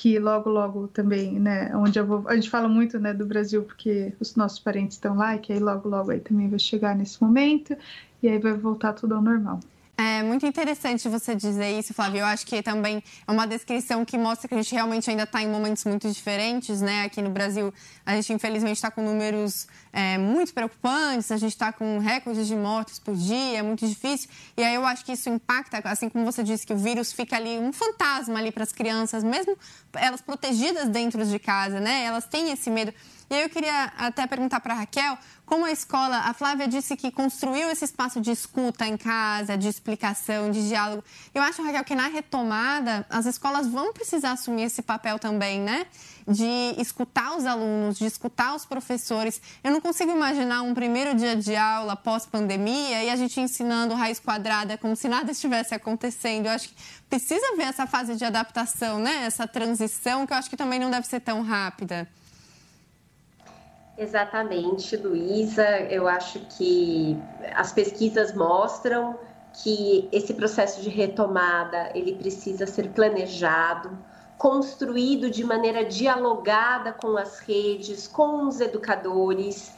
que 0.00 0.18
logo, 0.18 0.48
logo 0.48 0.88
também, 0.88 1.38
né, 1.38 1.76
onde 1.76 1.98
eu 1.98 2.06
vou, 2.06 2.26
a 2.26 2.34
gente 2.34 2.48
fala 2.48 2.66
muito, 2.66 2.98
né, 2.98 3.12
do 3.12 3.26
Brasil 3.26 3.62
porque 3.64 4.14
os 4.18 4.34
nossos 4.34 4.58
parentes 4.58 4.96
estão 4.96 5.14
lá 5.14 5.36
e 5.36 5.38
que 5.38 5.52
aí 5.52 5.58
logo, 5.58 5.90
logo 5.90 6.10
aí 6.10 6.20
também 6.20 6.48
vai 6.48 6.58
chegar 6.58 6.96
nesse 6.96 7.22
momento 7.22 7.76
e 8.22 8.26
aí 8.26 8.38
vai 8.38 8.54
voltar 8.54 8.94
tudo 8.94 9.14
ao 9.14 9.20
normal. 9.20 9.60
É 10.02 10.22
muito 10.22 10.46
interessante 10.46 11.06
você 11.10 11.34
dizer 11.34 11.78
isso, 11.78 11.92
Flávio. 11.92 12.20
Eu 12.20 12.24
acho 12.24 12.46
que 12.46 12.62
também 12.62 13.04
é 13.26 13.30
uma 13.30 13.46
descrição 13.46 14.02
que 14.02 14.16
mostra 14.16 14.48
que 14.48 14.54
a 14.54 14.56
gente 14.56 14.74
realmente 14.74 15.10
ainda 15.10 15.24
está 15.24 15.42
em 15.42 15.46
momentos 15.46 15.84
muito 15.84 16.10
diferentes, 16.10 16.80
né? 16.80 17.04
Aqui 17.04 17.20
no 17.20 17.28
Brasil, 17.28 17.70
a 18.06 18.14
gente 18.14 18.32
infelizmente 18.32 18.76
está 18.76 18.90
com 18.90 19.02
números 19.02 19.68
é, 19.92 20.16
muito 20.16 20.54
preocupantes, 20.54 21.30
a 21.30 21.36
gente 21.36 21.52
está 21.52 21.70
com 21.70 21.98
recordes 21.98 22.46
de 22.46 22.56
mortes 22.56 22.98
por 22.98 23.14
dia, 23.14 23.58
é 23.58 23.62
muito 23.62 23.86
difícil. 23.86 24.30
E 24.56 24.64
aí 24.64 24.74
eu 24.74 24.86
acho 24.86 25.04
que 25.04 25.12
isso 25.12 25.28
impacta, 25.28 25.82
assim 25.84 26.08
como 26.08 26.24
você 26.24 26.42
disse, 26.42 26.66
que 26.66 26.72
o 26.72 26.78
vírus 26.78 27.12
fica 27.12 27.36
ali, 27.36 27.58
um 27.58 27.70
fantasma 27.70 28.38
ali 28.38 28.50
para 28.50 28.62
as 28.62 28.72
crianças, 28.72 29.22
mesmo 29.22 29.54
elas 29.94 30.22
protegidas 30.22 30.88
dentro 30.88 31.26
de 31.26 31.38
casa, 31.38 31.78
né? 31.78 32.04
Elas 32.04 32.24
têm 32.24 32.50
esse 32.50 32.70
medo. 32.70 32.94
E 33.30 33.34
aí 33.34 33.42
eu 33.42 33.48
queria 33.48 33.92
até 33.96 34.26
perguntar 34.26 34.58
para 34.58 34.74
a 34.74 34.78
Raquel 34.78 35.16
como 35.46 35.64
a 35.64 35.70
escola, 35.70 36.16
a 36.18 36.34
Flávia 36.34 36.66
disse 36.66 36.96
que 36.96 37.12
construiu 37.12 37.70
esse 37.70 37.84
espaço 37.84 38.20
de 38.20 38.32
escuta 38.32 38.84
em 38.86 38.96
casa, 38.96 39.56
de 39.56 39.68
explicação, 39.68 40.50
de 40.50 40.66
diálogo. 40.66 41.04
Eu 41.32 41.40
acho, 41.40 41.62
Raquel, 41.62 41.84
que 41.84 41.94
na 41.94 42.08
retomada 42.08 43.06
as 43.08 43.26
escolas 43.26 43.68
vão 43.68 43.92
precisar 43.92 44.32
assumir 44.32 44.62
esse 44.62 44.82
papel 44.82 45.16
também, 45.16 45.60
né? 45.60 45.86
De 46.26 46.74
escutar 46.76 47.36
os 47.36 47.46
alunos, 47.46 47.98
de 47.98 48.04
escutar 48.04 48.52
os 48.54 48.64
professores. 48.64 49.40
Eu 49.62 49.70
não 49.70 49.80
consigo 49.80 50.10
imaginar 50.10 50.62
um 50.62 50.74
primeiro 50.74 51.14
dia 51.14 51.36
de 51.36 51.54
aula 51.54 51.94
pós-pandemia 51.94 53.04
e 53.04 53.10
a 53.10 53.16
gente 53.16 53.40
ensinando 53.40 53.94
raiz 53.94 54.18
quadrada 54.18 54.76
como 54.76 54.96
se 54.96 55.08
nada 55.08 55.30
estivesse 55.30 55.72
acontecendo. 55.72 56.46
Eu 56.46 56.52
acho 56.52 56.68
que 56.68 56.74
precisa 57.08 57.56
ver 57.56 57.64
essa 57.64 57.86
fase 57.86 58.16
de 58.16 58.24
adaptação, 58.24 58.98
né? 58.98 59.24
Essa 59.24 59.46
transição 59.46 60.26
que 60.26 60.32
eu 60.32 60.36
acho 60.36 60.50
que 60.50 60.56
também 60.56 60.80
não 60.80 60.90
deve 60.90 61.06
ser 61.06 61.20
tão 61.20 61.42
rápida. 61.42 62.08
Exatamente, 64.00 64.96
Luísa. 64.96 65.62
Eu 65.90 66.08
acho 66.08 66.40
que 66.56 67.18
as 67.54 67.70
pesquisas 67.70 68.34
mostram 68.34 69.18
que 69.52 70.08
esse 70.10 70.32
processo 70.32 70.80
de 70.80 70.88
retomada 70.88 71.90
ele 71.94 72.14
precisa 72.14 72.66
ser 72.66 72.88
planejado, 72.92 73.98
construído 74.38 75.28
de 75.28 75.44
maneira 75.44 75.84
dialogada 75.84 76.94
com 76.94 77.18
as 77.18 77.40
redes, 77.40 78.08
com 78.08 78.48
os 78.48 78.58
educadores 78.58 79.74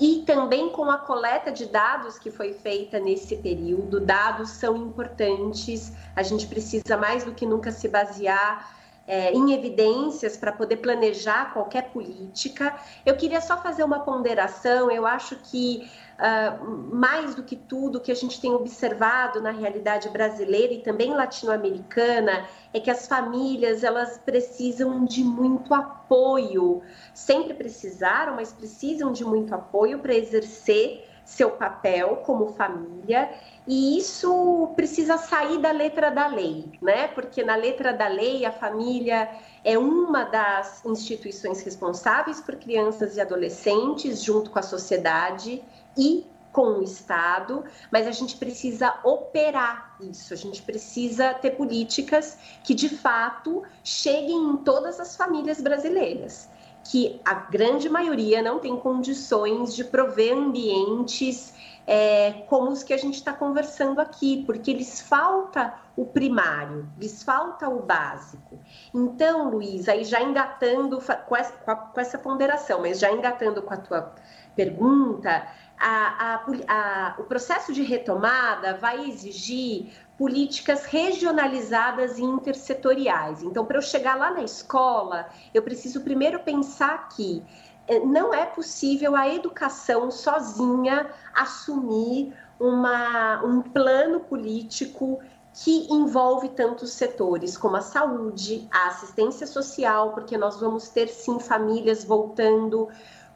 e 0.00 0.24
também 0.26 0.70
com 0.70 0.90
a 0.90 0.98
coleta 0.98 1.52
de 1.52 1.66
dados 1.66 2.18
que 2.18 2.32
foi 2.32 2.54
feita 2.54 2.98
nesse 2.98 3.36
período. 3.36 4.00
Dados 4.00 4.50
são 4.50 4.76
importantes, 4.76 5.92
a 6.16 6.22
gente 6.24 6.48
precisa 6.48 6.96
mais 6.96 7.22
do 7.22 7.32
que 7.32 7.46
nunca 7.46 7.70
se 7.70 7.86
basear 7.86 8.81
é, 9.06 9.32
em 9.32 9.52
evidências 9.52 10.36
para 10.36 10.52
poder 10.52 10.76
planejar 10.76 11.52
qualquer 11.52 11.90
política. 11.90 12.74
Eu 13.04 13.16
queria 13.16 13.40
só 13.40 13.56
fazer 13.56 13.82
uma 13.82 14.00
ponderação. 14.00 14.90
Eu 14.90 15.06
acho 15.06 15.36
que 15.36 15.90
uh, 16.18 16.94
mais 16.94 17.34
do 17.34 17.42
que 17.42 17.56
tudo 17.56 18.00
que 18.00 18.12
a 18.12 18.14
gente 18.14 18.40
tem 18.40 18.52
observado 18.52 19.40
na 19.40 19.50
realidade 19.50 20.08
brasileira 20.08 20.72
e 20.72 20.82
também 20.82 21.12
latino-americana 21.12 22.46
é 22.72 22.78
que 22.78 22.90
as 22.90 23.06
famílias 23.06 23.82
elas 23.82 24.18
precisam 24.18 25.04
de 25.04 25.24
muito 25.24 25.74
apoio. 25.74 26.82
Sempre 27.12 27.54
precisaram, 27.54 28.36
mas 28.36 28.52
precisam 28.52 29.12
de 29.12 29.24
muito 29.24 29.54
apoio 29.54 29.98
para 29.98 30.14
exercer 30.14 31.08
seu 31.24 31.50
papel 31.50 32.16
como 32.24 32.52
família 32.54 33.30
e 33.66 33.96
isso 33.96 34.72
precisa 34.74 35.16
sair 35.16 35.58
da 35.58 35.70
letra 35.70 36.10
da 36.10 36.26
lei, 36.26 36.64
né? 36.80 37.08
Porque 37.08 37.44
na 37.44 37.54
letra 37.54 37.92
da 37.92 38.08
lei 38.08 38.44
a 38.44 38.50
família 38.52 39.30
é 39.64 39.78
uma 39.78 40.24
das 40.24 40.84
instituições 40.84 41.62
responsáveis 41.62 42.40
por 42.40 42.56
crianças 42.56 43.16
e 43.16 43.20
adolescentes 43.20 44.22
junto 44.22 44.50
com 44.50 44.58
a 44.58 44.62
sociedade 44.62 45.62
e 45.96 46.26
com 46.52 46.78
o 46.78 46.82
Estado, 46.82 47.64
mas 47.90 48.06
a 48.06 48.10
gente 48.10 48.36
precisa 48.36 48.98
operar 49.02 49.96
isso, 50.02 50.34
a 50.34 50.36
gente 50.36 50.60
precisa 50.60 51.32
ter 51.32 51.52
políticas 51.52 52.36
que 52.62 52.74
de 52.74 52.90
fato 52.90 53.62
cheguem 53.82 54.36
em 54.36 54.56
todas 54.58 55.00
as 55.00 55.16
famílias 55.16 55.62
brasileiras 55.62 56.50
que 56.84 57.20
a 57.24 57.34
grande 57.34 57.88
maioria 57.88 58.42
não 58.42 58.58
tem 58.58 58.76
condições 58.76 59.74
de 59.74 59.84
prover 59.84 60.36
ambientes 60.36 61.54
é, 61.86 62.44
como 62.48 62.70
os 62.70 62.82
que 62.82 62.92
a 62.92 62.96
gente 62.96 63.14
está 63.14 63.32
conversando 63.32 64.00
aqui, 64.00 64.44
porque 64.46 64.72
lhes 64.72 65.00
falta 65.00 65.74
o 65.96 66.06
primário, 66.06 66.88
lhes 66.98 67.22
falta 67.22 67.68
o 67.68 67.82
básico. 67.82 68.58
Então, 68.94 69.50
Luiz, 69.50 69.88
aí 69.88 70.04
já 70.04 70.22
engatando 70.22 71.00
com 71.26 71.36
essa, 71.36 71.52
com 71.52 72.00
essa 72.00 72.18
ponderação, 72.18 72.80
mas 72.80 72.98
já 72.98 73.10
engatando 73.10 73.62
com 73.62 73.74
a 73.74 73.76
tua 73.76 74.14
pergunta, 74.54 75.46
a, 75.78 76.34
a, 76.34 76.44
a, 76.68 77.14
o 77.18 77.24
processo 77.24 77.72
de 77.72 77.82
retomada 77.82 78.74
vai 78.74 79.08
exigir 79.08 79.92
políticas 80.22 80.84
regionalizadas 80.84 82.16
e 82.16 82.22
intersetoriais. 82.22 83.42
Então, 83.42 83.66
para 83.66 83.78
eu 83.78 83.82
chegar 83.82 84.16
lá 84.16 84.30
na 84.30 84.44
escola, 84.44 85.26
eu 85.52 85.64
preciso 85.64 86.02
primeiro 86.02 86.38
pensar 86.38 87.08
que 87.08 87.42
eh, 87.88 87.98
não 87.98 88.32
é 88.32 88.46
possível 88.46 89.16
a 89.16 89.28
educação 89.28 90.12
sozinha 90.12 91.10
assumir 91.34 92.32
uma, 92.60 93.44
um 93.44 93.62
plano 93.62 94.20
político 94.20 95.18
que 95.52 95.92
envolve 95.92 96.50
tantos 96.50 96.92
setores 96.92 97.56
como 97.56 97.74
a 97.74 97.80
saúde, 97.80 98.68
a 98.70 98.86
assistência 98.90 99.44
social, 99.44 100.12
porque 100.12 100.38
nós 100.38 100.60
vamos 100.60 100.88
ter 100.88 101.08
sim 101.08 101.40
famílias 101.40 102.04
voltando 102.04 102.88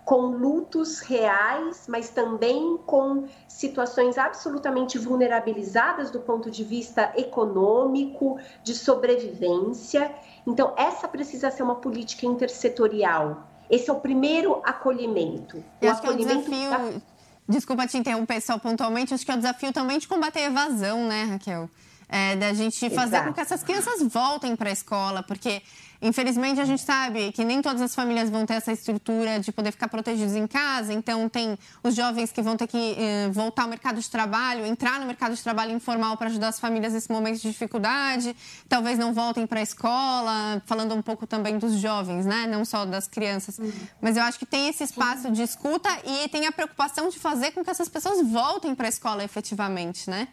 com 0.07 0.29
lutos 0.29 1.01
reais, 1.01 1.87
mas 1.89 2.11
também 2.11 2.79
com 2.87 3.25
situações 3.49 4.17
absolutamente 4.17 4.99
vulnerabilizadas 4.99 6.13
do 6.13 6.21
ponto 6.21 6.49
de 6.49 6.63
vista 6.63 7.13
econômico, 7.17 8.39
de 8.63 8.73
sobrevivência. 8.73 10.15
Então, 10.47 10.73
essa 10.77 11.09
precisa 11.09 11.51
ser 11.51 11.65
uma 11.65 11.75
política 11.75 12.25
intersetorial. 12.25 13.49
Esse 13.69 13.91
é 13.91 13.93
o 13.93 13.99
primeiro 13.99 14.63
acolhimento. 14.63 15.57
Eu 15.83 15.89
o 15.89 15.93
acho 15.93 16.03
acolhimento 16.05 16.49
que 16.49 16.55
é 16.55 16.57
o 16.57 16.71
desafio. 16.71 16.95
Da... 16.95 17.01
Desculpa 17.49 17.87
te 17.89 17.99
interromper 17.99 18.41
só 18.41 18.61
pontualmente, 18.61 19.13
acho 19.13 19.25
que 19.25 19.33
é 19.33 19.35
o 19.35 19.39
desafio 19.39 19.73
também 19.73 19.99
de 19.99 20.07
combater 20.07 20.39
a 20.39 20.45
evasão, 20.45 21.09
né, 21.09 21.25
Raquel? 21.25 21.69
É, 22.09 22.37
da 22.37 22.53
gente 22.53 22.89
fazer 22.91 23.17
Exato. 23.17 23.29
com 23.29 23.35
que 23.35 23.41
essas 23.41 23.65
crianças 23.65 24.01
voltem 24.03 24.55
para 24.55 24.71
a 24.71 24.73
escola, 24.73 25.25
porque 25.25 25.61
Infelizmente, 26.01 26.61
a 26.61 26.65
gente 26.65 26.83
sabe 26.83 27.33
que 27.33 27.45
nem 27.45 27.63
todas 27.63 27.81
as 27.81 27.95
famílias 27.95 28.29
vão 28.29 28.45
ter 28.45 28.55
essa 28.55 28.73
estrutura 28.73 29.41
de 29.41 29.51
poder 29.51 29.73
ficar 29.73 29.89
protegidos 29.89 30.35
em 30.35 30.47
casa. 30.47 30.93
Então, 30.93 31.29
tem 31.29 31.59
os 31.83 31.95
jovens 31.95 32.33
que 32.33 32.43
vão 32.43 32.57
ter 32.57 32.67
que 32.67 32.97
eh, 32.99 33.29
voltar 33.31 33.63
ao 33.63 33.69
mercado 33.69 34.01
de 34.01 34.11
trabalho, 34.11 34.67
entrar 34.67 35.01
no 35.01 35.07
mercado 35.07 35.35
de 35.35 35.43
trabalho 35.43 35.73
informal 35.73 36.17
para 36.17 36.29
ajudar 36.29 36.49
as 36.49 36.61
famílias 36.61 36.93
nesse 36.93 37.11
momento 37.11 37.41
de 37.41 37.51
dificuldade. 37.51 38.37
Talvez 38.69 38.99
não 38.99 39.13
voltem 39.13 39.47
para 39.47 39.61
a 39.61 39.63
escola, 39.63 40.63
falando 40.67 40.95
um 40.95 41.03
pouco 41.03 41.27
também 41.27 41.59
dos 41.59 41.79
jovens, 41.79 42.27
né? 42.27 42.47
Não 42.47 42.65
só 42.65 42.85
das 42.85 43.09
crianças. 43.09 43.59
Uhum. 43.59 43.73
Mas 44.01 44.17
eu 44.17 44.23
acho 44.23 44.39
que 44.39 44.47
tem 44.47 44.69
esse 44.69 44.85
espaço 44.85 45.31
de 45.31 45.43
escuta 45.43 45.89
e 46.05 46.29
tem 46.29 46.47
a 46.47 46.53
preocupação 46.53 47.09
de 47.09 47.19
fazer 47.19 47.53
com 47.53 47.65
que 47.65 47.71
essas 47.71 47.89
pessoas 47.89 48.27
voltem 48.27 48.75
para 48.75 48.87
a 48.87 48.89
escola 48.91 49.25
efetivamente, 49.25 50.11
né? 50.11 50.29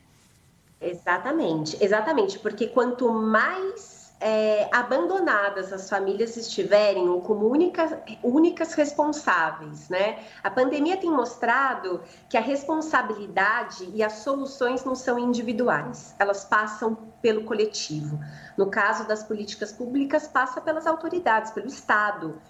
Exatamente, 0.83 1.77
exatamente, 1.81 2.37
porque 2.39 2.67
quanto 2.67 3.09
mais 3.09 4.03
é, 4.19 4.69
abandonadas 4.73 5.73
as 5.73 5.89
famílias 5.89 6.37
estiverem 6.37 7.07
ou 7.09 7.21
como 7.21 7.47
únicas, 7.47 7.91
únicas 8.21 8.73
responsáveis, 8.73 9.89
né? 9.89 10.19
A 10.43 10.49
pandemia 10.49 10.97
tem 10.97 11.09
mostrado 11.09 12.01
que 12.29 12.37
a 12.37 12.41
responsabilidade 12.41 13.89
e 13.93 14.03
as 14.03 14.13
soluções 14.13 14.83
não 14.85 14.95
são 14.95 15.17
individuais, 15.19 16.15
elas 16.19 16.45
passam 16.45 16.97
pelo 17.21 17.43
coletivo. 17.43 18.19
No 18.57 18.69
caso 18.69 19.07
das 19.07 19.23
políticas 19.23 19.71
públicas, 19.71 20.27
passa 20.27 20.61
pelas 20.61 20.85
autoridades, 20.85 21.51
pelo 21.51 21.67
Estado, 21.67 22.41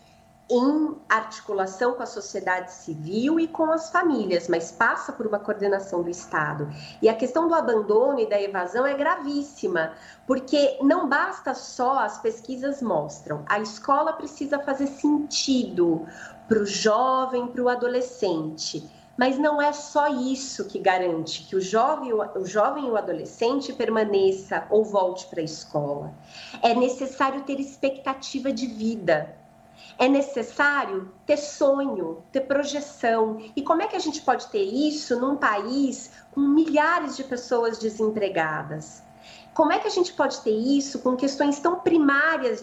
em 0.50 0.96
articulação 1.08 1.94
com 1.94 2.04
a 2.04 2.06
sociedade 2.06 2.72
civil 2.72 3.40
e 3.40 3.48
com 3.48 3.72
as 3.72 3.90
famílias, 3.90 4.48
mas 4.48 4.72
passa 4.72 5.14
por 5.14 5.26
uma 5.26 5.40
coordenação 5.40 6.04
do 6.04 6.10
Estado. 6.10 6.70
E 7.02 7.08
a 7.08 7.16
questão 7.16 7.48
do 7.48 7.56
abandono 7.56 8.20
e 8.20 8.30
da 8.30 8.42
evasão 8.42 8.86
é 8.86 8.94
gravíssima, 8.94 9.94
porque 10.28 10.78
não 10.82 11.08
basta 11.08 11.54
só, 11.54 12.00
as 12.00 12.18
pesquisas 12.20 12.82
mostram, 12.82 13.44
a 13.48 13.60
escola 13.60 14.14
precisa 14.14 14.60
fazer 14.60 14.88
sentido 14.88 16.06
para 16.48 16.60
o 16.60 16.66
jovem, 16.66 17.48
para 17.48 17.64
o 17.64 17.70
adolescente. 17.70 18.90
Mas 19.16 19.38
não 19.38 19.62
é 19.62 19.72
só 19.72 20.08
isso 20.08 20.66
que 20.66 20.80
garante 20.80 21.44
que 21.44 21.56
o 21.56 21.62
jovem, 21.62 22.12
o 22.12 22.46
jovem 22.46 22.88
e 22.88 22.90
o 22.90 22.98
adolescente 22.98 23.72
permaneça 23.72 24.66
ou 24.72 24.84
volte 24.84 25.28
para 25.28 25.40
a 25.40 25.44
escola. 25.44 26.12
É 26.64 26.74
necessário 26.74 27.44
ter 27.44 27.60
expectativa 27.60 28.52
de 28.52 28.66
vida 28.66 29.43
é 29.98 30.08
necessário 30.08 31.12
ter 31.26 31.38
sonho, 31.38 32.24
ter 32.32 32.42
projeção. 32.42 33.38
E 33.56 33.62
como 33.62 33.82
é 33.82 33.88
que 33.88 33.96
a 33.96 34.00
gente 34.00 34.22
pode 34.22 34.48
ter 34.48 34.64
isso 34.64 35.20
num 35.20 35.36
país 35.36 36.12
com 36.32 36.42
milhares 36.42 37.16
de 37.16 37.24
pessoas 37.24 37.78
desempregadas? 37.78 39.04
Como 39.54 39.72
é 39.72 39.80
que 39.80 39.88
a 39.88 39.92
gente 39.92 40.14
pode 40.14 40.42
ter 40.42 40.52
isso 40.52 41.00
com 41.00 41.16
questões 41.16 41.60
tão 41.60 41.80
primárias 41.80 42.62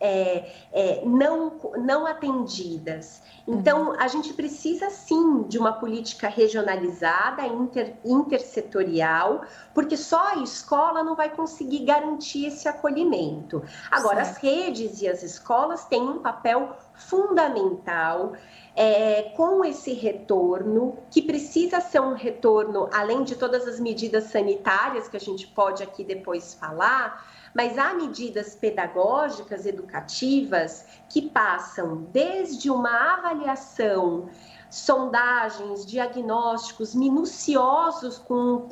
é, 0.00 0.52
é, 0.72 1.02
não, 1.04 1.52
não 1.78 2.06
atendidas? 2.06 3.22
Então, 3.46 3.88
uhum. 3.88 3.96
a 4.00 4.08
gente 4.08 4.32
precisa 4.32 4.88
sim 4.90 5.42
de 5.42 5.58
uma 5.58 5.72
política 5.72 6.28
regionalizada, 6.28 7.46
inter, 7.46 7.94
intersetorial, 8.04 9.42
porque 9.74 9.96
só 9.96 10.32
a 10.32 10.36
escola 10.36 11.04
não 11.04 11.14
vai 11.14 11.28
conseguir 11.28 11.84
garantir 11.84 12.46
esse 12.46 12.66
acolhimento. 12.66 13.62
Agora, 13.90 14.24
certo. 14.24 14.36
as 14.36 14.42
redes 14.42 15.02
e 15.02 15.08
as 15.08 15.22
escolas 15.22 15.84
têm 15.84 16.02
um 16.02 16.18
papel 16.20 16.76
fundamental 16.94 18.32
é, 18.76 19.22
com 19.36 19.64
esse 19.64 19.92
retorno, 19.92 20.98
que 21.10 21.22
precisa 21.22 21.80
ser 21.80 22.00
um 22.00 22.14
retorno, 22.14 22.88
além 22.92 23.22
de 23.22 23.36
todas 23.36 23.68
as 23.68 23.78
medidas 23.78 24.24
sanitárias 24.24 25.08
que 25.08 25.16
a 25.16 25.20
gente 25.20 25.46
pode 25.46 25.82
aqui 25.82 26.02
depois 26.02 26.54
falar, 26.54 27.24
mas 27.54 27.78
há 27.78 27.94
medidas 27.94 28.56
pedagógicas, 28.56 29.64
educativas, 29.64 30.86
que 31.08 31.22
passam 31.22 32.08
desde 32.12 32.68
uma 32.68 33.14
avaliação, 33.14 34.28
sondagens, 34.68 35.86
diagnósticos 35.86 36.96
minuciosos 36.96 38.18
com 38.18 38.68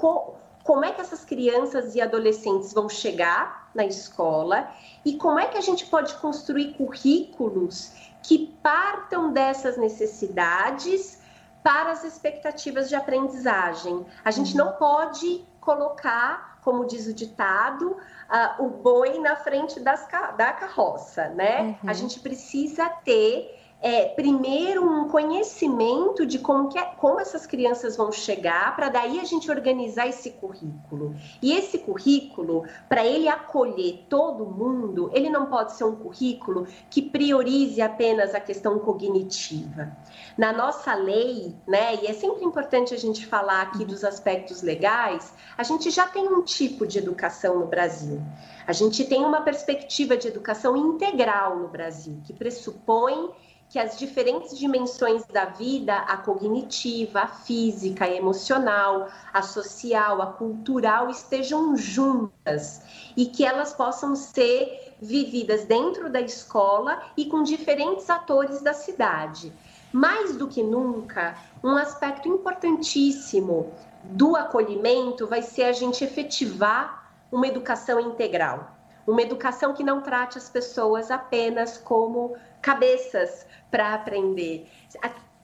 como 0.64 0.84
é 0.84 0.92
que 0.92 1.00
essas 1.00 1.24
crianças 1.24 1.94
e 1.94 2.00
adolescentes 2.00 2.72
vão 2.72 2.88
chegar 2.88 3.70
na 3.74 3.84
escola 3.84 4.70
e 5.05 5.16
como 5.16 5.38
é 5.38 5.46
que 5.46 5.59
a 5.59 5.61
gente 5.61 5.86
pode 5.86 6.14
construir 6.16 6.74
currículos 6.74 8.11
que 8.22 8.56
partam 8.62 9.32
dessas 9.32 9.76
necessidades 9.76 11.20
para 11.62 11.92
as 11.92 12.04
expectativas 12.04 12.88
de 12.88 12.94
aprendizagem. 12.94 14.04
A 14.24 14.30
gente 14.30 14.56
não 14.56 14.72
pode 14.72 15.44
colocar, 15.60 16.58
como 16.62 16.84
diz 16.84 17.06
o 17.06 17.14
ditado, 17.14 17.92
uh, 17.92 18.64
o 18.64 18.68
boi 18.68 19.18
na 19.18 19.36
frente 19.36 19.78
das, 19.80 20.06
da 20.36 20.52
carroça, 20.52 21.28
né? 21.28 21.78
Uhum. 21.82 21.90
A 21.90 21.92
gente 21.92 22.18
precisa 22.20 22.88
ter 23.04 23.61
é, 23.82 24.04
primeiro 24.04 24.84
um 24.88 25.08
conhecimento 25.08 26.24
de 26.24 26.38
como, 26.38 26.68
que 26.68 26.80
como 26.98 27.18
essas 27.18 27.46
crianças 27.46 27.96
vão 27.96 28.12
chegar, 28.12 28.76
para 28.76 28.88
daí 28.88 29.18
a 29.18 29.24
gente 29.24 29.50
organizar 29.50 30.06
esse 30.06 30.30
currículo. 30.30 31.16
E 31.42 31.52
esse 31.52 31.78
currículo, 31.78 32.64
para 32.88 33.04
ele 33.04 33.28
acolher 33.28 34.06
todo 34.08 34.46
mundo, 34.46 35.10
ele 35.12 35.28
não 35.28 35.46
pode 35.46 35.72
ser 35.72 35.82
um 35.82 35.96
currículo 35.96 36.68
que 36.88 37.02
priorize 37.02 37.82
apenas 37.82 38.36
a 38.36 38.40
questão 38.40 38.78
cognitiva. 38.78 39.90
Na 40.38 40.52
nossa 40.52 40.94
lei, 40.94 41.52
né, 41.66 41.96
e 41.96 42.06
é 42.06 42.12
sempre 42.12 42.44
importante 42.44 42.94
a 42.94 42.98
gente 42.98 43.26
falar 43.26 43.62
aqui 43.62 43.84
dos 43.84 44.04
aspectos 44.04 44.62
legais, 44.62 45.34
a 45.58 45.64
gente 45.64 45.90
já 45.90 46.06
tem 46.06 46.28
um 46.28 46.42
tipo 46.42 46.86
de 46.86 46.98
educação 46.98 47.58
no 47.58 47.66
Brasil. 47.66 48.22
A 48.64 48.72
gente 48.72 49.04
tem 49.04 49.24
uma 49.24 49.40
perspectiva 49.40 50.16
de 50.16 50.28
educação 50.28 50.76
integral 50.76 51.58
no 51.58 51.66
Brasil, 51.66 52.20
que 52.24 52.32
pressupõe 52.32 53.32
que 53.72 53.78
as 53.78 53.98
diferentes 53.98 54.58
dimensões 54.58 55.24
da 55.24 55.46
vida, 55.46 55.96
a 55.96 56.18
cognitiva, 56.18 57.20
a 57.20 57.26
física, 57.26 58.04
a 58.04 58.10
emocional, 58.10 59.08
a 59.32 59.40
social, 59.40 60.20
a 60.20 60.26
cultural, 60.26 61.08
estejam 61.08 61.74
juntas 61.74 62.82
e 63.16 63.24
que 63.24 63.46
elas 63.46 63.72
possam 63.72 64.14
ser 64.14 64.94
vividas 65.00 65.64
dentro 65.64 66.10
da 66.10 66.20
escola 66.20 67.02
e 67.16 67.24
com 67.24 67.42
diferentes 67.42 68.10
atores 68.10 68.60
da 68.60 68.74
cidade. 68.74 69.50
Mais 69.90 70.36
do 70.36 70.48
que 70.48 70.62
nunca, 70.62 71.34
um 71.64 71.74
aspecto 71.74 72.28
importantíssimo 72.28 73.72
do 74.04 74.36
acolhimento 74.36 75.26
vai 75.26 75.40
ser 75.40 75.62
a 75.62 75.72
gente 75.72 76.04
efetivar 76.04 77.10
uma 77.32 77.46
educação 77.46 77.98
integral. 77.98 78.81
Uma 79.07 79.22
educação 79.22 79.74
que 79.74 79.82
não 79.82 80.00
trate 80.00 80.38
as 80.38 80.48
pessoas 80.48 81.11
apenas 81.11 81.76
como 81.76 82.36
cabeças 82.61 83.46
para 83.70 83.94
aprender. 83.94 84.68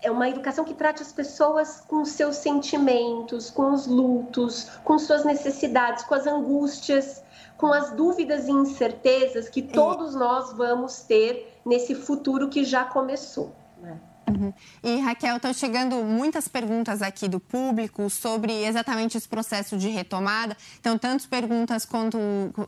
É 0.01 0.11
uma 0.11 0.29
educação 0.29 0.65
que 0.65 0.75
trate 0.75 1.03
as 1.03 1.13
pessoas 1.13 1.81
com 1.81 2.05
seus 2.05 2.37
sentimentos, 2.37 3.51
com 3.51 3.73
os 3.73 3.87
lutos, 3.87 4.71
com 4.85 4.99
suas 4.99 5.25
necessidades, 5.25 6.05
com 6.05 6.15
as 6.15 6.27
angústias, 6.27 7.23
com 7.57 7.73
as 7.73 7.91
dúvidas 7.91 8.47
e 8.47 8.53
incertezas 8.53 9.49
que 9.49 9.61
todos 9.61 10.15
nós 10.15 10.53
vamos 10.53 11.03
ter 11.03 11.61
nesse 11.67 11.95
futuro 11.95 12.49
que 12.49 12.65
já 12.65 12.85
começou. 12.85 13.53
Né? 13.79 13.99
Uhum. 14.29 14.53
E 14.83 15.01
Raquel, 15.01 15.37
estão 15.37 15.53
chegando 15.53 15.97
muitas 16.05 16.49
perguntas 16.49 17.03
aqui 17.03 17.29
do 17.29 17.41
público 17.41 18.09
sobre 18.11 18.53
exatamente 18.65 19.17
esse 19.17 19.29
processo 19.29 19.77
de 19.77 19.89
retomada. 19.89 20.57
Então, 20.81 20.99
tantas 20.99 21.27
perguntas 21.27 21.85
quanto 21.85 22.19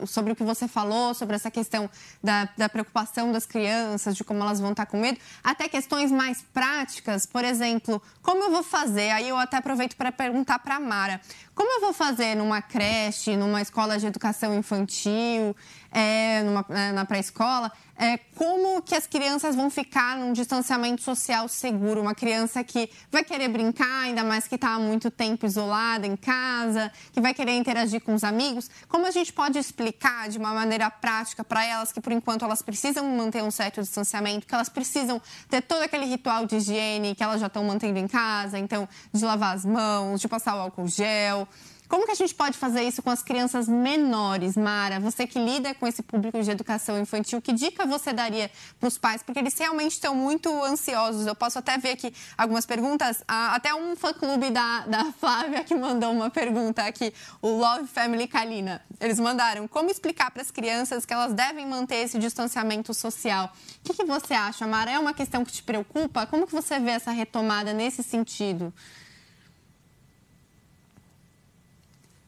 sobre 0.05 0.33
o 0.33 0.35
que 0.35 0.43
você 0.43 0.67
falou, 0.67 1.13
sobre 1.13 1.35
essa 1.35 1.51
questão 1.51 1.89
da, 2.23 2.49
da 2.57 2.69
preocupação 2.69 3.31
das 3.31 3.45
crianças, 3.45 4.15
de 4.15 4.23
como 4.23 4.41
elas 4.41 4.59
vão 4.59 4.71
estar 4.71 4.85
com 4.85 4.99
medo, 4.99 5.19
até 5.43 5.67
questões 5.67 6.11
mais 6.11 6.41
práticas, 6.53 7.25
por 7.25 7.43
exemplo, 7.43 8.01
como 8.21 8.43
eu 8.43 8.51
vou 8.51 8.63
fazer? 8.63 9.11
Aí 9.11 9.29
eu 9.29 9.37
até 9.37 9.57
aproveito 9.57 9.95
para 9.95 10.11
perguntar 10.11 10.59
para 10.59 10.75
a 10.75 10.79
Mara. 10.79 11.21
Como 11.53 11.69
eu 11.77 11.81
vou 11.81 11.93
fazer 11.93 12.35
numa 12.35 12.61
creche, 12.61 13.35
numa 13.35 13.61
escola 13.61 13.99
de 13.99 14.07
educação 14.07 14.55
infantil, 14.55 15.55
é, 15.91 16.41
numa, 16.43 16.65
é, 16.69 16.91
na 16.91 17.05
pré-escola, 17.05 17.71
é, 17.97 18.17
como 18.35 18.81
que 18.81 18.95
as 18.95 19.05
crianças 19.05 19.55
vão 19.55 19.69
ficar 19.69 20.17
num 20.17 20.33
distanciamento 20.33 21.03
social 21.03 21.47
seguro? 21.47 22.01
Uma 22.01 22.15
criança 22.15 22.63
que 22.63 22.89
vai 23.11 23.23
querer 23.23 23.47
brincar, 23.47 24.05
ainda 24.05 24.23
mais 24.23 24.47
que 24.47 24.55
está 24.55 24.69
há 24.69 24.79
muito 24.79 25.11
tempo 25.11 25.45
isolada 25.45 26.07
em 26.07 26.15
casa, 26.15 26.91
que 27.13 27.21
vai 27.21 27.31
querer 27.31 27.51
interagir 27.51 28.01
com 28.01 28.15
os 28.15 28.23
amigos. 28.23 28.71
Como 28.87 29.05
a 29.05 29.11
gente 29.11 29.31
pode 29.31 29.59
explicar 29.59 30.29
de 30.29 30.39
uma 30.39 30.51
maneira 30.51 30.89
prática 30.89 31.43
para 31.43 31.63
elas 31.63 31.91
que, 31.91 32.01
por 32.01 32.11
enquanto, 32.11 32.43
elas 32.43 32.63
precisam 32.63 33.05
manter 33.15 33.43
um 33.43 33.51
certo 33.51 33.81
distanciamento, 33.81 34.47
que 34.47 34.55
elas 34.55 34.69
precisam 34.69 35.21
ter 35.47 35.61
todo 35.61 35.83
aquele 35.83 36.05
ritual 36.05 36.47
de 36.47 36.55
higiene 36.55 37.13
que 37.13 37.21
elas 37.21 37.39
já 37.39 37.47
estão 37.47 37.63
mantendo 37.63 37.99
em 37.99 38.07
casa, 38.07 38.57
então, 38.57 38.89
de 39.13 39.23
lavar 39.23 39.55
as 39.55 39.63
mãos, 39.63 40.19
de 40.19 40.27
passar 40.27 40.55
o 40.55 40.59
álcool 40.59 40.87
gel. 40.87 41.47
Como 41.91 42.05
que 42.05 42.11
a 42.11 42.15
gente 42.15 42.33
pode 42.33 42.57
fazer 42.57 42.83
isso 42.83 43.01
com 43.01 43.09
as 43.09 43.21
crianças 43.21 43.67
menores, 43.67 44.55
Mara? 44.55 44.97
Você 45.01 45.27
que 45.27 45.37
lida 45.37 45.75
com 45.75 45.85
esse 45.85 46.01
público 46.01 46.41
de 46.41 46.49
educação 46.49 46.97
infantil, 46.97 47.41
que 47.41 47.51
dica 47.51 47.85
você 47.85 48.13
daria 48.13 48.49
para 48.79 48.87
os 48.87 48.97
pais? 48.97 49.21
Porque 49.21 49.37
eles 49.37 49.59
realmente 49.59 49.91
estão 49.91 50.15
muito 50.15 50.49
ansiosos. 50.63 51.27
Eu 51.27 51.35
posso 51.35 51.59
até 51.59 51.77
ver 51.77 51.89
aqui 51.89 52.13
algumas 52.37 52.65
perguntas. 52.65 53.21
Até 53.27 53.75
um 53.75 53.93
fã-clube 53.97 54.51
da, 54.51 54.85
da 54.87 55.11
Flávia 55.19 55.65
que 55.65 55.75
mandou 55.75 56.13
uma 56.13 56.29
pergunta 56.29 56.81
aqui, 56.81 57.13
o 57.41 57.49
Love 57.49 57.87
Family 57.87 58.25
Kalina. 58.25 58.81
Eles 58.97 59.19
mandaram 59.19 59.67
como 59.67 59.91
explicar 59.91 60.31
para 60.31 60.43
as 60.43 60.49
crianças 60.49 61.05
que 61.05 61.13
elas 61.13 61.33
devem 61.33 61.67
manter 61.67 61.95
esse 61.95 62.17
distanciamento 62.17 62.93
social. 62.93 63.51
O 63.79 63.83
que, 63.83 63.93
que 63.95 64.05
você 64.05 64.33
acha, 64.33 64.65
Mara? 64.65 64.91
É 64.91 64.97
uma 64.97 65.13
questão 65.13 65.43
que 65.43 65.51
te 65.51 65.61
preocupa? 65.61 66.25
Como 66.25 66.47
que 66.47 66.53
você 66.53 66.79
vê 66.79 66.91
essa 66.91 67.11
retomada 67.11 67.73
nesse 67.73 68.01
sentido? 68.01 68.73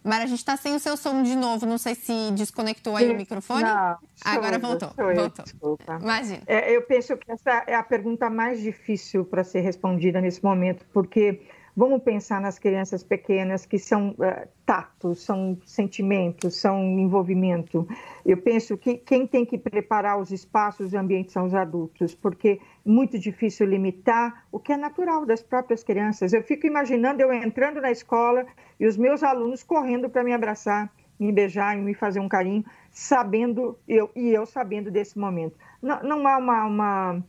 Mara, 0.04 0.26
a 0.26 0.28
gente 0.28 0.40
está 0.40 0.58
sem 0.58 0.76
o 0.76 0.80
seu 0.80 0.98
som 0.98 1.24
de 1.24 1.36
novo. 1.36 1.66
Não 1.66 1.78
sei 1.78 1.96
se 1.96 2.32
desconectou 2.32 2.96
aí 2.96 3.08
Sim, 3.08 3.14
o 3.14 3.18
microfone. 3.18 3.64
Não, 3.64 3.98
Agora 4.26 4.60
voltou. 4.60 4.92
Eu, 4.98 5.16
voltou. 5.16 5.46
Desculpa. 5.46 6.00
Imagina. 6.02 6.42
É, 6.46 6.76
eu 6.76 6.82
penso 6.82 7.16
que 7.18 7.32
essa 7.32 7.64
é 7.66 7.76
a 7.76 7.84
pergunta 7.84 8.30
mais 8.30 8.60
difícil 8.60 9.24
para 9.24 9.44
ser 9.44 9.62
respondida 9.62 10.20
nesse 10.20 10.44
momento, 10.44 10.86
porque 10.92 11.42
Vamos 11.76 12.04
pensar 12.04 12.40
nas 12.40 12.60
crianças 12.60 13.04
pequenas 13.04 13.66
que 13.66 13.80
são 13.80 14.12
uh, 14.12 14.48
tatos, 14.64 15.24
são 15.24 15.58
sentimentos, 15.66 16.62
são 16.62 16.80
envolvimento. 17.00 17.88
Eu 18.24 18.38
penso 18.38 18.78
que 18.78 18.96
quem 18.96 19.26
tem 19.26 19.44
que 19.44 19.58
preparar 19.58 20.20
os 20.20 20.30
espaços 20.30 20.94
e 20.94 20.98
ambientes 20.98 21.34
são 21.34 21.46
os 21.46 21.56
adultos, 21.56 22.14
porque 22.14 22.60
é 22.62 22.90
muito 22.90 23.18
difícil 23.18 23.66
limitar 23.66 24.46
o 24.52 24.60
que 24.60 24.72
é 24.72 24.78
natural 24.78 25.26
das 25.26 25.42
próprias 25.42 25.84
crianças. 25.84 26.32
Eu 26.32 26.44
fico 26.44 26.68
imaginando 26.68 27.24
eu 27.24 27.34
entrando 27.34 27.82
na 27.82 27.90
escola 27.90 28.46
e 28.80 28.86
os 28.86 28.96
meus 28.96 29.24
alunos 29.24 29.64
correndo 29.64 30.12
para 30.12 30.24
me 30.24 30.32
abraçar, 30.32 30.94
me 31.20 31.32
beijar 31.32 31.76
e 31.76 31.82
me 31.82 31.96
fazer 31.96 32.20
um 32.20 32.30
carinho, 32.30 32.64
sabendo 32.92 33.80
eu 33.88 34.12
e 34.16 34.30
eu 34.30 34.46
sabendo 34.46 34.92
desse 34.92 35.18
momento. 35.18 35.58
Não, 35.82 36.04
não 36.04 36.28
há 36.28 36.38
uma, 36.38 36.66
uma 36.66 37.24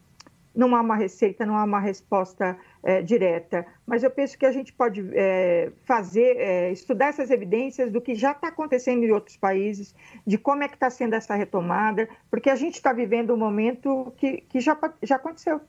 não 0.55 0.75
há 0.77 0.81
uma 0.81 0.95
receita, 0.95 1.45
não 1.45 1.57
há 1.57 1.65
uma 1.65 1.81
resposta 1.81 2.57
é, 2.83 3.03
direta, 3.03 3.67
mas 3.87 4.03
eu 4.03 4.11
penso 4.11 4.39
que 4.39 4.47
a 4.47 4.53
gente 4.53 4.73
pode 4.73 5.05
é, 5.13 5.73
fazer, 5.85 6.37
é, 6.37 6.71
estudar 6.71 7.07
essas 7.09 7.31
evidências 7.31 7.91
do 7.91 8.01
que 8.01 8.15
já 8.15 8.33
está 8.33 8.49
acontecendo 8.49 9.05
em 9.05 9.11
outros 9.11 9.37
países, 9.37 9.95
de 10.27 10.39
como 10.39 10.63
é 10.63 10.69
que 10.69 10.75
está 10.75 10.89
sendo 10.91 11.15
essa 11.15 11.35
retomada, 11.35 12.09
porque 12.31 12.49
a 12.49 12.57
gente 12.57 12.75
está 12.75 12.93
vivendo 12.93 13.35
um 13.35 13.37
momento 13.37 14.13
que, 14.17 14.43
que 14.43 14.61
já, 14.61 14.79
já 15.03 15.17
aconteceu 15.17 15.61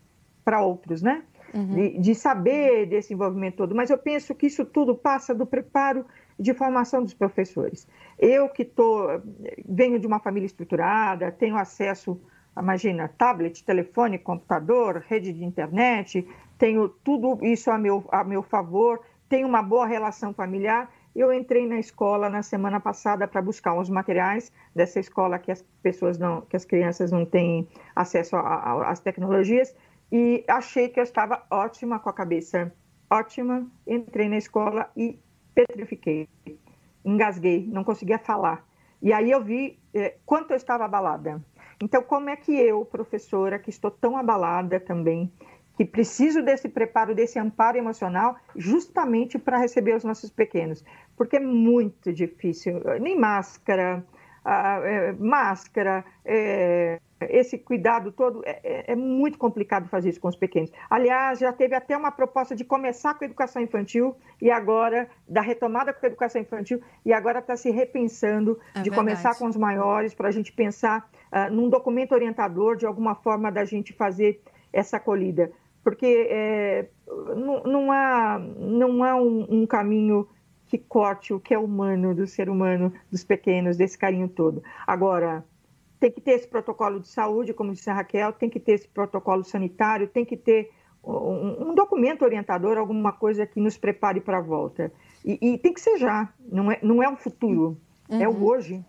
para 0.44 0.62
outros, 0.62 1.02
né? 1.02 1.24
Uhum. 1.54 1.74
De, 1.74 2.00
de 2.00 2.16
saber 2.16 2.86
desse 2.86 3.14
envolvimento 3.14 3.58
todo, 3.58 3.74
mas 3.74 3.90
eu 3.90 3.98
penso 3.98 4.36
que 4.36 4.48
isso 4.48 4.66
tudo 4.66 4.94
passa 4.94 5.34
do 5.34 5.46
preparo 5.46 6.06
de 6.38 6.54
formação 6.54 7.02
dos 7.02 7.14
professores. 7.14 7.88
Eu 8.20 8.50
que 8.50 8.66
tô, 8.66 9.08
venho 9.66 9.98
de 9.98 10.06
uma 10.06 10.20
família 10.20 10.46
estruturada, 10.46 11.32
tenho 11.32 11.56
acesso 11.56 12.20
imagina, 12.58 13.08
tablet, 13.08 13.64
telefone, 13.64 14.18
computador, 14.18 15.04
rede 15.08 15.34
de 15.34 15.44
internet, 15.44 16.28
tenho 16.58 16.90
tudo 16.90 17.38
isso 17.46 17.70
a 17.70 17.78
meu, 17.78 18.04
a 18.12 18.24
meu 18.24 18.42
favor, 18.42 19.02
tenho 19.28 19.48
uma 19.48 19.62
boa 19.62 19.86
relação 19.86 20.34
familiar. 20.34 20.90
Eu 21.16 21.32
entrei 21.34 21.66
na 21.66 21.80
escola 21.80 22.30
na 22.30 22.42
semana 22.42 22.80
passada 22.80 23.28
para 23.28 23.42
buscar 23.42 23.74
uns 23.74 23.90
materiais 23.90 24.52
dessa 24.76 25.00
escola 25.00 25.40
que 25.40 25.52
as 25.52 25.62
pessoas 25.82 26.18
não, 26.18 26.42
que 26.42 26.56
as 26.56 26.66
crianças 26.66 27.12
não 27.12 27.26
têm 27.26 27.68
acesso 27.96 28.36
às 28.36 29.00
tecnologias 29.00 29.74
e 30.12 30.44
achei 30.48 30.90
que 30.90 31.00
eu 31.00 31.04
estava 31.04 31.44
ótima 31.50 32.00
com 32.00 32.10
a 32.10 32.14
cabeça 32.14 32.72
ótima. 33.10 33.66
Entrei 33.88 34.28
na 34.30 34.38
escola 34.38 34.90
e 34.96 35.20
petrifiquei, 35.54 36.28
engasguei, 37.04 37.66
não 37.72 37.84
conseguia 37.84 38.20
falar. 38.20 38.66
E 39.02 39.14
aí 39.14 39.32
eu 39.32 39.44
vi 39.44 39.80
é, 39.94 40.18
quanto 40.26 40.52
eu 40.52 40.58
estava 40.58 40.86
abalada. 40.86 41.42
Então, 41.82 42.02
como 42.02 42.30
é 42.30 42.36
que 42.36 42.54
eu, 42.54 42.86
professora, 42.86 43.60
que 43.60 43.70
estou 43.70 43.92
tão 43.92 44.18
abalada 44.18 44.80
também, 44.80 45.32
que 45.76 45.84
preciso 45.84 46.42
desse 46.42 46.70
preparo, 46.70 47.14
desse 47.14 47.38
amparo 47.38 47.78
emocional, 47.78 48.36
justamente 48.56 49.38
para 49.38 49.58
receber 49.58 49.96
os 49.96 50.04
nossos 50.04 50.30
pequenos, 50.30 50.84
porque 51.18 51.36
é 51.38 51.40
muito 51.40 52.14
difícil, 52.14 52.82
nem 53.02 53.20
máscara, 53.20 54.06
ah, 54.44 54.80
é, 54.84 55.12
máscara, 55.14 56.06
é, 56.24 57.00
esse 57.22 57.58
cuidado 57.58 58.12
todo, 58.12 58.42
é, 58.46 58.60
é, 58.64 58.92
é, 58.92 58.96
muito 58.96 59.38
complicado 59.38 59.88
fazer 59.88 60.10
isso 60.10 60.20
com 60.20 60.28
os 60.28 60.36
pequenos. 60.36 60.72
Aliás, 60.90 61.40
já 61.40 61.54
teve 61.54 61.76
até 61.76 61.96
uma 61.96 62.12
proposta 62.12 62.56
de 62.56 62.64
começar 62.66 63.14
com 63.14 63.24
a 63.24 63.28
educação 63.28 63.62
infantil 63.62 64.16
e 64.42 64.52
agora, 64.52 65.10
da 65.28 65.42
retomada 65.42 65.94
com 65.94 66.06
a 66.06 66.10
educação 66.10 66.42
infantil, 66.42 66.82
e 67.06 67.14
agora 67.14 67.40
está 67.40 67.56
se 67.56 67.72
repensando 67.72 68.60
é 68.76 68.82
de 68.82 68.90
verdade. 68.90 68.96
começar 68.96 69.38
com 69.38 69.48
os 69.48 69.56
maiores, 69.56 70.14
para 70.14 70.28
a 70.28 70.32
gente 70.32 70.52
pensar 70.52 71.10
uh, 71.32 71.54
num 71.54 71.70
documento 71.70 72.12
orientador, 72.12 72.76
de 72.76 72.86
alguma 72.86 73.16
forma 73.16 73.52
da 73.52 73.64
gente 73.64 73.94
fazer 73.94 74.42
essa 74.74 74.98
acolhida 74.98 75.52
porque 75.86 76.28
é, 76.32 76.88
não, 77.36 77.62
não, 77.62 77.92
há, 77.92 78.40
não 78.40 79.04
há 79.04 79.16
um, 79.16 79.62
um, 79.62 79.68
caminho 79.68 80.28
que 80.66 80.80
corte 80.80 81.32
o 81.32 81.40
que 81.40 81.54
é 81.54 81.60
humano 81.60 82.16
do 82.16 82.26
ser 82.26 82.50
humano, 82.50 82.92
dos 83.12 83.24
pequenos, 83.24 83.78
desse 83.78 83.96
carinho 83.96 84.28
todo. 84.28 84.64
Agora, 84.88 85.46
tem 86.00 86.12
que 86.12 86.22
ter 86.22 86.32
esse 86.32 86.48
protocolo 86.48 87.00
de 87.00 87.08
saúde, 87.08 87.54
como 87.54 87.74
disse 87.74 87.90
a 87.90 87.94
Raquel, 87.94 88.34
tem 88.34 88.50
que 88.50 88.60
ter 88.60 88.74
esse 88.74 88.88
protocolo 88.88 89.44
sanitário, 89.44 90.08
tem 90.08 90.26
que 90.26 90.38
ter 90.38 90.72
um, 91.04 91.70
um 91.70 91.76
documento 91.76 92.24
orientador, 92.24 92.78
alguma 92.78 93.12
coisa 93.12 93.46
que 93.46 93.60
nos 93.60 93.78
prepare 93.78 94.20
para 94.20 94.40
a 94.40 94.42
volta. 94.42 94.92
E, 95.24 95.38
e, 95.42 95.58
tem 95.58 95.74
que 95.74 95.82
ser 95.82 95.98
já, 95.98 96.34
não 96.52 96.72
é, 96.72 96.80
não 96.82 97.02
é 97.02 97.10
um 97.10 97.16
futuro, 97.16 97.78
uhum. 98.10 98.22
é 98.22 98.28
o 98.28 98.32
uhum. 98.32 98.44
hoje. 98.44 98.86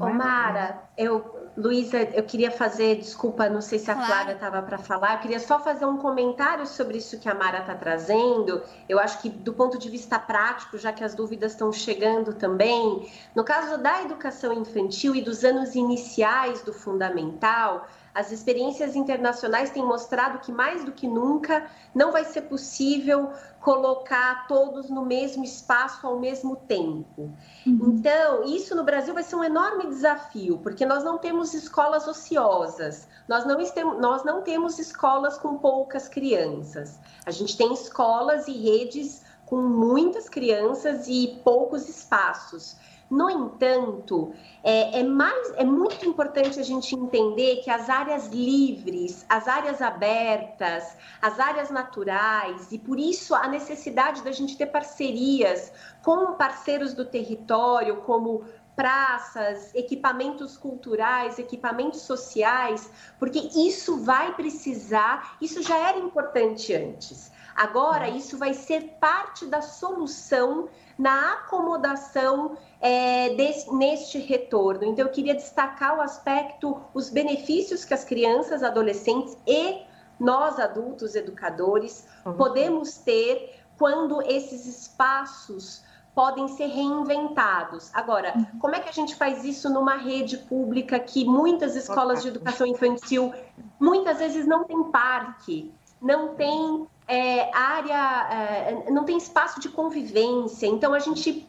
Ô, 0.00 0.08
Mara, 0.08 0.82
eu, 0.96 1.50
Luísa, 1.56 1.98
eu 1.98 2.22
queria 2.22 2.50
fazer, 2.50 2.96
desculpa, 2.96 3.48
não 3.48 3.60
sei 3.60 3.78
se 3.78 3.90
a 3.90 3.94
claro. 3.94 4.10
Flávia 4.10 4.32
estava 4.34 4.62
para 4.62 4.78
falar, 4.78 5.14
eu 5.14 5.18
queria 5.20 5.40
só 5.40 5.58
fazer 5.58 5.84
um 5.84 5.98
comentário 5.98 6.66
sobre 6.66 6.98
isso 6.98 7.18
que 7.18 7.28
a 7.28 7.34
Mara 7.34 7.58
está 7.58 7.74
trazendo. 7.74 8.62
Eu 8.88 8.98
acho 8.98 9.20
que, 9.20 9.28
do 9.28 9.52
ponto 9.52 9.78
de 9.78 9.88
vista 9.90 10.18
prático, 10.18 10.78
já 10.78 10.92
que 10.92 11.04
as 11.04 11.14
dúvidas 11.14 11.52
estão 11.52 11.72
chegando 11.72 12.32
também, 12.34 13.10
no 13.34 13.44
caso 13.44 13.78
da 13.78 14.02
educação 14.02 14.52
infantil 14.52 15.14
e 15.14 15.22
dos 15.22 15.44
anos 15.44 15.74
iniciais 15.74 16.62
do 16.62 16.72
fundamental, 16.72 17.86
as 18.14 18.30
experiências 18.30 18.94
internacionais 18.94 19.70
têm 19.70 19.84
mostrado 19.84 20.40
que 20.40 20.52
mais 20.52 20.84
do 20.84 20.92
que 20.92 21.08
nunca 21.08 21.66
não 21.94 22.12
vai 22.12 22.24
ser 22.24 22.42
possível 22.42 23.30
colocar 23.60 24.46
todos 24.46 24.90
no 24.90 25.04
mesmo 25.04 25.44
espaço 25.44 26.06
ao 26.06 26.18
mesmo 26.18 26.56
tempo. 26.56 27.30
Uhum. 27.66 27.94
Então, 27.94 28.44
isso 28.44 28.74
no 28.74 28.84
Brasil 28.84 29.14
vai 29.14 29.22
ser 29.22 29.36
um 29.36 29.44
enorme 29.44 29.86
desafio, 29.86 30.58
porque 30.58 30.84
nós 30.84 31.02
não 31.02 31.16
temos 31.16 31.54
escolas 31.54 32.06
ociosas, 32.06 33.08
nós 33.26 33.46
não, 33.46 33.60
estemos, 33.60 33.98
nós 33.98 34.24
não 34.24 34.42
temos 34.42 34.78
escolas 34.78 35.38
com 35.38 35.56
poucas 35.56 36.08
crianças. 36.08 36.98
A 37.24 37.30
gente 37.30 37.56
tem 37.56 37.72
escolas 37.72 38.46
e 38.46 38.52
redes 38.52 39.22
com 39.46 39.60
muitas 39.60 40.28
crianças 40.28 41.06
e 41.06 41.40
poucos 41.44 41.88
espaços. 41.88 42.76
No 43.12 43.28
entanto, 43.28 44.32
é, 44.64 45.00
é, 45.00 45.02
mais, 45.02 45.52
é 45.56 45.64
muito 45.66 46.08
importante 46.08 46.58
a 46.58 46.62
gente 46.62 46.94
entender 46.94 47.56
que 47.56 47.70
as 47.70 47.90
áreas 47.90 48.28
livres, 48.28 49.26
as 49.28 49.46
áreas 49.46 49.82
abertas, 49.82 50.96
as 51.20 51.38
áreas 51.38 51.68
naturais, 51.68 52.72
e 52.72 52.78
por 52.78 52.98
isso 52.98 53.34
a 53.34 53.46
necessidade 53.48 54.22
da 54.22 54.32
gente 54.32 54.56
ter 54.56 54.64
parcerias 54.64 55.70
com 56.02 56.32
parceiros 56.36 56.94
do 56.94 57.04
território, 57.04 57.98
como 57.98 58.46
praças, 58.74 59.74
equipamentos 59.74 60.56
culturais, 60.56 61.38
equipamentos 61.38 62.00
sociais, 62.02 62.90
porque 63.18 63.50
isso 63.54 63.98
vai 63.98 64.34
precisar, 64.34 65.36
isso 65.38 65.62
já 65.62 65.76
era 65.76 65.98
importante 65.98 66.72
antes. 66.72 67.30
Agora, 67.54 68.08
isso 68.08 68.38
vai 68.38 68.54
ser 68.54 68.96
parte 69.00 69.46
da 69.46 69.60
solução 69.60 70.68
na 70.98 71.34
acomodação 71.34 72.56
é, 72.80 73.34
desse, 73.34 73.72
neste 73.74 74.18
retorno. 74.18 74.84
Então, 74.84 75.06
eu 75.06 75.12
queria 75.12 75.34
destacar 75.34 75.98
o 75.98 76.00
aspecto, 76.00 76.80
os 76.94 77.10
benefícios 77.10 77.84
que 77.84 77.94
as 77.94 78.04
crianças, 78.04 78.62
adolescentes 78.62 79.36
e 79.46 79.82
nós, 80.18 80.58
adultos, 80.58 81.14
educadores, 81.14 82.06
uhum. 82.24 82.34
podemos 82.34 82.96
ter 82.98 83.60
quando 83.76 84.22
esses 84.22 84.66
espaços 84.66 85.82
podem 86.14 86.46
ser 86.48 86.66
reinventados. 86.66 87.90
Agora, 87.94 88.34
uhum. 88.36 88.58
como 88.58 88.74
é 88.76 88.80
que 88.80 88.88
a 88.88 88.92
gente 88.92 89.16
faz 89.16 89.44
isso 89.44 89.68
numa 89.70 89.96
rede 89.96 90.38
pública 90.38 90.98
que 91.00 91.24
muitas 91.24 91.74
escolas 91.74 92.22
de 92.22 92.28
educação 92.28 92.66
infantil 92.66 93.32
muitas 93.80 94.18
vezes 94.18 94.46
não 94.46 94.64
tem 94.64 94.84
parque, 94.84 95.72
não 96.00 96.34
tem 96.34 96.86
é, 97.06 97.50
área, 97.56 98.28
é, 98.30 98.90
não 98.90 99.04
tem 99.04 99.16
espaço 99.16 99.60
de 99.60 99.68
convivência. 99.68 100.66
Então 100.66 100.94
a 100.94 100.98
gente, 100.98 101.46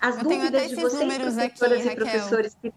as 0.00 0.16
Eu 0.16 0.24
dúvidas 0.24 0.68
de 0.68 0.74
vocês, 0.76 1.14
professoras 1.14 1.86
aqui, 1.86 1.92
e 1.92 1.96
professores 1.96 2.56
que 2.60 2.72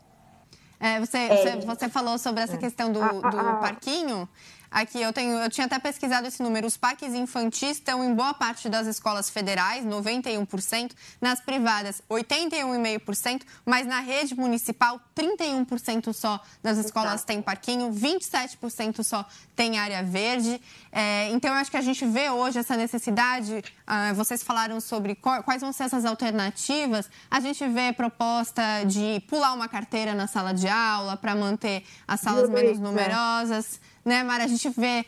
é, 0.82 0.99
você, 0.99 1.17
é. 1.17 1.38
Você, 1.38 1.65
você, 1.65 1.89
falou 1.89 2.17
sobre 2.17 2.41
essa 2.41 2.55
é. 2.55 2.57
questão 2.57 2.91
do, 2.91 2.99
ah, 3.01 3.11
ah, 3.24 3.30
do 3.30 3.39
ah, 3.39 3.53
parquinho. 3.61 4.28
Aqui 4.72 5.01
eu 5.01 5.11
tenho, 5.11 5.34
eu 5.38 5.49
tinha 5.49 5.65
até 5.65 5.78
pesquisado 5.78 6.26
esse 6.26 6.41
número. 6.41 6.65
Os 6.65 6.78
parques 6.78 7.13
infantis 7.13 7.72
estão 7.72 8.01
em 8.05 8.15
boa 8.15 8.34
parte 8.34 8.69
das 8.69 8.88
escolas 8.88 9.30
federais, 9.30 9.86
91%, 9.86 10.91
nas 11.19 11.41
privadas, 11.41 12.01
81,5%, 12.09 13.41
mas 13.65 13.86
na 13.86 13.99
rede 13.99 14.34
municipal, 14.34 14.97
31% 15.13 16.13
só 16.13 16.39
das 16.63 16.78
escolas 16.78 17.26
têm 17.26 17.41
parquinho, 17.41 17.91
27% 17.91 19.03
só 19.03 19.26
tem 19.57 19.78
área 19.78 20.01
verde. 20.03 20.61
É, 20.89 21.30
então 21.32 21.51
eu 21.51 21.57
acho 21.57 21.69
que 21.69 21.76
a 21.76 21.82
gente 21.82 22.05
vê 22.05 22.30
hoje 22.30 22.57
essa 22.57 22.78
necessidade. 22.78 23.61
Ah, 23.86 24.13
vocês 24.13 24.41
falaram 24.41 24.80
sobre 24.80 25.15
quais 25.15 25.61
vão 25.61 25.74
ser 25.74 25.84
essas 25.84 26.05
alternativas. 26.05 27.09
A 27.30 27.41
gente 27.41 27.67
vê 27.67 27.91
proposta 27.91 28.63
de 28.86 29.22
pular 29.28 29.51
uma 29.51 29.67
carteira 29.67 30.15
na 30.15 30.28
sala 30.28 30.53
de 30.53 30.69
aula 30.69 31.17
para 31.17 31.36
manter 31.36 31.84
as 32.07 32.22
salas 32.22 32.49
menos 32.49 32.80
numerosas 32.80 33.82
né, 34.06 34.24
Mara? 34.24 34.43
A 34.43 34.47
gente 34.47 34.70
vê. 34.70 35.06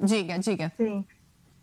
Diga, 0.00 0.38
diga. 0.38 0.72
Sim. 0.76 1.04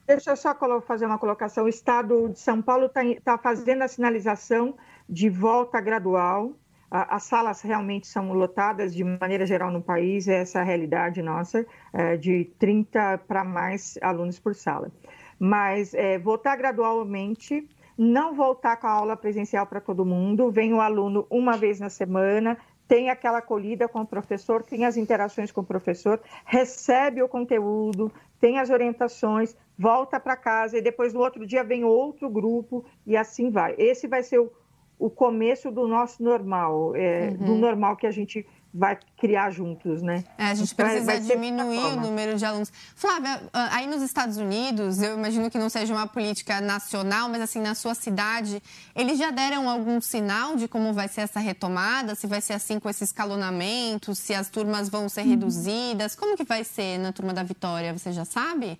Deixa 0.07 0.31
eu 0.31 0.35
só 0.35 0.55
fazer 0.81 1.05
uma 1.05 1.17
colocação. 1.17 1.65
O 1.65 1.69
Estado 1.69 2.29
de 2.29 2.39
São 2.39 2.61
Paulo 2.61 2.87
está 2.87 3.01
tá 3.23 3.37
fazendo 3.37 3.83
a 3.83 3.87
sinalização 3.87 4.75
de 5.07 5.29
volta 5.29 5.79
gradual. 5.79 6.53
As 6.89 7.23
salas 7.23 7.61
realmente 7.61 8.05
são 8.05 8.33
lotadas 8.33 8.93
de 8.93 9.01
maneira 9.01 9.45
geral 9.45 9.71
no 9.71 9.81
país, 9.81 10.27
essa 10.27 10.59
é 10.59 10.61
a 10.61 10.65
realidade 10.65 11.21
nossa, 11.21 11.65
é, 11.93 12.17
de 12.17 12.51
30 12.59 13.19
para 13.19 13.45
mais 13.45 13.97
alunos 14.01 14.37
por 14.37 14.53
sala. 14.53 14.91
Mas 15.39 15.93
é, 15.93 16.19
voltar 16.19 16.57
gradualmente, 16.57 17.65
não 17.97 18.35
voltar 18.35 18.75
com 18.75 18.87
a 18.87 18.91
aula 18.91 19.15
presencial 19.15 19.65
para 19.65 19.79
todo 19.79 20.05
mundo, 20.05 20.51
vem 20.51 20.73
o 20.73 20.81
aluno 20.81 21.25
uma 21.29 21.55
vez 21.55 21.79
na 21.79 21.89
semana, 21.89 22.57
tem 22.91 23.09
aquela 23.09 23.37
acolhida 23.37 23.87
com 23.87 24.01
o 24.01 24.05
professor, 24.05 24.63
tem 24.63 24.83
as 24.83 24.97
interações 24.97 25.49
com 25.49 25.61
o 25.61 25.65
professor, 25.65 26.19
recebe 26.43 27.23
o 27.23 27.29
conteúdo, 27.29 28.11
tem 28.37 28.59
as 28.59 28.69
orientações, 28.69 29.55
volta 29.79 30.19
para 30.19 30.35
casa 30.35 30.77
e 30.77 30.81
depois 30.81 31.13
no 31.13 31.21
outro 31.21 31.47
dia 31.47 31.63
vem 31.63 31.85
outro 31.85 32.29
grupo 32.29 32.83
e 33.07 33.15
assim 33.15 33.49
vai. 33.49 33.75
Esse 33.77 34.09
vai 34.09 34.23
ser 34.23 34.39
o, 34.39 34.51
o 34.99 35.09
começo 35.09 35.71
do 35.71 35.87
nosso 35.87 36.21
normal, 36.21 36.93
é, 36.93 37.29
uhum. 37.29 37.45
do 37.45 37.55
normal 37.55 37.95
que 37.95 38.05
a 38.05 38.11
gente 38.11 38.45
vai 38.73 38.97
criar 39.17 39.51
juntos, 39.51 40.01
né? 40.01 40.23
É, 40.37 40.45
a 40.45 40.55
gente 40.55 40.73
então, 40.73 40.85
precisa 40.85 41.05
vai, 41.05 41.19
vai 41.19 41.27
diminuir 41.27 41.77
o 41.77 41.95
número 41.99 42.37
de 42.37 42.45
alunos. 42.45 42.71
Flávia, 42.95 43.41
ah, 43.51 43.69
aí 43.75 43.87
nos 43.87 44.01
Estados 44.01 44.37
Unidos, 44.37 45.01
eu 45.01 45.17
imagino 45.17 45.49
que 45.51 45.57
não 45.57 45.69
seja 45.69 45.93
uma 45.93 46.07
política 46.07 46.61
nacional, 46.61 47.27
mas 47.27 47.41
assim, 47.41 47.59
na 47.59 47.75
sua 47.75 47.93
cidade, 47.93 48.61
eles 48.95 49.17
já 49.17 49.29
deram 49.29 49.69
algum 49.69 49.99
sinal 49.99 50.55
de 50.55 50.67
como 50.67 50.93
vai 50.93 51.07
ser 51.07 51.21
essa 51.21 51.39
retomada? 51.39 52.15
Se 52.15 52.27
vai 52.27 52.39
ser 52.39 52.53
assim 52.53 52.79
com 52.79 52.89
esse 52.89 53.03
escalonamento, 53.03 54.15
se 54.15 54.33
as 54.33 54.49
turmas 54.49 54.87
vão 54.87 55.09
ser 55.09 55.21
uhum. 55.21 55.29
reduzidas? 55.29 56.15
Como 56.15 56.37
que 56.37 56.43
vai 56.43 56.63
ser 56.63 56.97
na 56.97 57.11
turma 57.11 57.33
da 57.33 57.43
Vitória? 57.43 57.91
Você 57.97 58.13
já 58.13 58.23
sabe? 58.25 58.79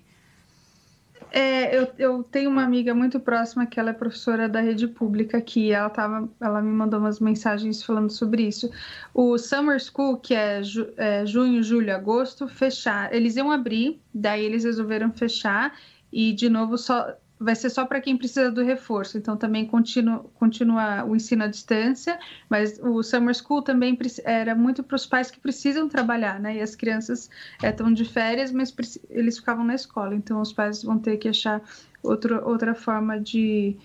É, 1.34 1.74
eu, 1.78 1.88
eu 1.98 2.22
tenho 2.22 2.50
uma 2.50 2.62
amiga 2.62 2.94
muito 2.94 3.18
próxima 3.18 3.64
que 3.64 3.80
ela 3.80 3.88
é 3.88 3.92
professora 3.94 4.50
da 4.50 4.60
rede 4.60 4.86
pública 4.86 5.38
aqui. 5.38 5.72
Ela, 5.72 5.88
tava, 5.88 6.28
ela 6.38 6.60
me 6.60 6.70
mandou 6.70 7.00
umas 7.00 7.18
mensagens 7.20 7.82
falando 7.82 8.10
sobre 8.10 8.46
isso. 8.46 8.70
O 9.14 9.38
Summer 9.38 9.80
School, 9.80 10.18
que 10.18 10.34
é, 10.34 10.62
ju, 10.62 10.92
é 10.94 11.24
junho, 11.24 11.62
julho, 11.62 11.94
agosto, 11.94 12.46
fechar. 12.46 13.14
Eles 13.14 13.36
iam 13.36 13.50
abrir, 13.50 13.98
daí 14.12 14.44
eles 14.44 14.64
resolveram 14.64 15.10
fechar 15.10 15.74
e 16.12 16.34
de 16.34 16.50
novo 16.50 16.76
só 16.76 17.16
vai 17.42 17.56
ser 17.56 17.70
só 17.70 17.84
para 17.84 18.00
quem 18.00 18.16
precisa 18.16 18.50
do 18.50 18.62
reforço. 18.62 19.18
Então, 19.18 19.36
também 19.36 19.66
continua, 19.66 20.24
continua 20.34 21.04
o 21.04 21.16
ensino 21.16 21.44
à 21.44 21.46
distância, 21.46 22.18
mas 22.48 22.78
o 22.80 23.02
Summer 23.02 23.34
School 23.34 23.62
também 23.62 23.98
era 24.24 24.54
muito 24.54 24.82
para 24.82 24.96
os 24.96 25.06
pais 25.06 25.30
que 25.30 25.40
precisam 25.40 25.88
trabalhar, 25.88 26.38
né? 26.40 26.56
E 26.56 26.60
as 26.60 26.76
crianças 26.76 27.28
estão 27.62 27.88
é, 27.88 27.92
de 27.92 28.04
férias, 28.04 28.52
mas 28.52 28.72
eles 29.10 29.38
ficavam 29.38 29.64
na 29.64 29.74
escola. 29.74 30.14
Então, 30.14 30.40
os 30.40 30.52
pais 30.52 30.82
vão 30.82 30.98
ter 30.98 31.16
que 31.16 31.28
achar 31.28 31.60
outro, 32.02 32.40
outra 32.48 32.74
forma 32.74 33.20
de, 33.20 33.76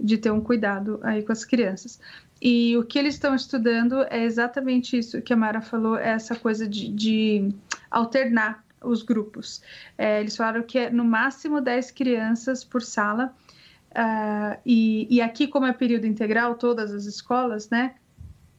de 0.00 0.16
ter 0.16 0.30
um 0.30 0.40
cuidado 0.40 0.98
aí 1.02 1.22
com 1.22 1.32
as 1.32 1.44
crianças. 1.44 2.00
E 2.40 2.76
o 2.76 2.82
que 2.82 2.98
eles 2.98 3.14
estão 3.14 3.34
estudando 3.34 4.02
é 4.10 4.24
exatamente 4.24 4.98
isso 4.98 5.22
que 5.22 5.32
a 5.32 5.36
Mara 5.36 5.60
falou, 5.60 5.96
é 5.96 6.10
essa 6.10 6.34
coisa 6.34 6.66
de, 6.66 6.88
de 6.88 7.54
alternar 7.88 8.64
os 8.84 9.02
grupos. 9.02 9.62
É, 9.96 10.20
eles 10.20 10.36
falaram 10.36 10.62
que 10.62 10.78
é 10.78 10.90
no 10.90 11.04
máximo 11.04 11.60
10 11.60 11.90
crianças 11.90 12.64
por 12.64 12.82
sala. 12.82 13.34
Uh, 13.90 14.58
e, 14.64 15.06
e, 15.10 15.20
aqui, 15.20 15.46
como 15.46 15.66
é 15.66 15.72
período 15.72 16.06
integral, 16.06 16.54
todas 16.54 16.92
as 16.92 17.04
escolas, 17.04 17.68
né? 17.68 17.94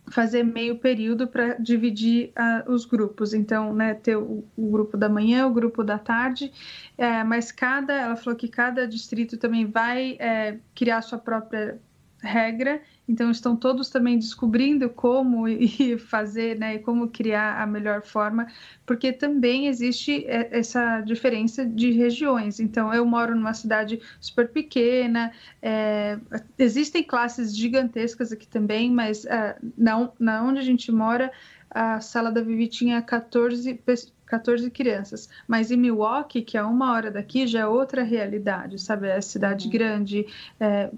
Fazer 0.08 0.44
meio 0.44 0.78
período 0.78 1.28
para 1.28 1.56
dividir 1.56 2.32
uh, 2.38 2.72
os 2.72 2.86
grupos. 2.86 3.34
Então, 3.34 3.74
né, 3.74 3.96
ter 3.96 4.16
o, 4.16 4.44
o, 4.56 4.70
grupo 4.70 4.96
da 4.96 5.10
manhã, 5.10 5.48
o 5.48 5.54
grupo 5.54 5.84
da 5.84 5.98
tarde, 5.98 6.52
é, 6.98 7.24
mas 7.24 7.52
cada, 7.52 7.94
ela 7.94 8.16
falou 8.16 8.38
que 8.38 8.48
cada 8.48 8.88
distrito 8.88 9.38
também 9.38 9.66
vai 9.66 10.18
é, 10.20 10.60
criar 10.76 11.02
sua 11.02 11.18
própria 11.18 11.80
regra 12.22 12.82
então 13.08 13.30
estão 13.30 13.56
todos 13.56 13.90
também 13.90 14.18
descobrindo 14.18 14.90
como 14.90 15.48
e 15.48 15.98
fazer, 15.98 16.58
né, 16.58 16.76
e 16.76 16.80
como 16.80 17.10
criar 17.10 17.62
a 17.62 17.68
melhor 17.68 18.02
forma, 18.02 18.48
porque 18.86 19.12
também 19.12 19.68
existe 19.68 20.26
essa 20.28 21.02
diferença 21.02 21.66
de 21.66 21.92
regiões. 21.92 22.60
Então 22.60 22.94
eu 22.94 23.06
moro 23.06 23.36
numa 23.36 23.54
cidade 23.54 24.02
super 24.20 24.50
pequena, 24.50 25.32
é, 25.62 26.18
existem 26.58 27.04
classes 27.04 27.56
gigantescas 27.56 28.32
aqui 28.32 28.48
também, 28.48 28.92
mas 28.92 29.26
é, 29.26 29.58
na, 29.78 30.10
na 30.20 30.44
onde 30.44 30.60
a 30.60 30.64
gente 30.64 30.92
mora 30.92 31.32
a 31.70 32.00
sala 32.00 32.32
da 32.32 32.42
Vivi 32.42 32.68
tinha 32.68 33.02
14 33.02 33.82
14 34.26 34.72
crianças. 34.72 35.30
Mas 35.48 35.70
em 35.70 35.78
Milwaukee, 35.78 36.42
que 36.42 36.58
é 36.58 36.64
uma 36.64 36.92
hora 36.92 37.12
daqui, 37.12 37.46
já 37.46 37.60
é 37.60 37.68
outra 37.68 38.02
realidade, 38.02 38.82
sabe? 38.82 39.08
É 39.08 39.22
cidade 39.22 39.66
uhum. 39.66 39.72
grande, 39.72 40.26
é, 40.60 40.90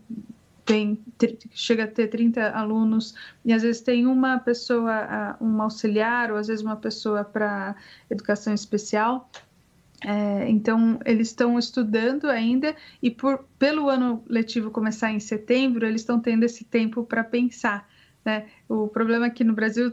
tem 0.66 1.00
chega 1.52 1.84
a 1.84 1.88
ter 1.88 2.08
30 2.08 2.50
alunos 2.50 3.14
e 3.46 3.54
às 3.54 3.62
vezes 3.62 3.82
tem 3.82 4.08
uma 4.08 4.40
pessoa, 4.40 5.38
um 5.40 5.62
auxiliar 5.62 6.32
ou 6.32 6.38
às 6.38 6.48
vezes 6.48 6.64
uma 6.64 6.76
pessoa 6.76 7.24
para 7.24 7.76
educação 8.10 8.54
especial. 8.54 9.30
É, 10.04 10.50
então 10.50 11.00
eles 11.06 11.30
estão 11.30 11.58
estudando 11.58 12.26
ainda 12.26 12.76
e 13.02 13.10
por 13.10 13.46
pelo 13.58 13.90
ano 13.90 14.24
letivo 14.28 14.70
começar 14.70 15.12
em 15.12 15.20
setembro 15.20 15.86
eles 15.86 16.02
estão 16.02 16.20
tendo 16.20 16.44
esse 16.44 16.66
tempo 16.66 17.04
para 17.04 17.24
pensar. 17.24 17.88
Né? 18.24 18.48
O 18.68 18.88
problema 18.88 19.28
aqui 19.28 19.44
no 19.44 19.54
Brasil 19.54 19.92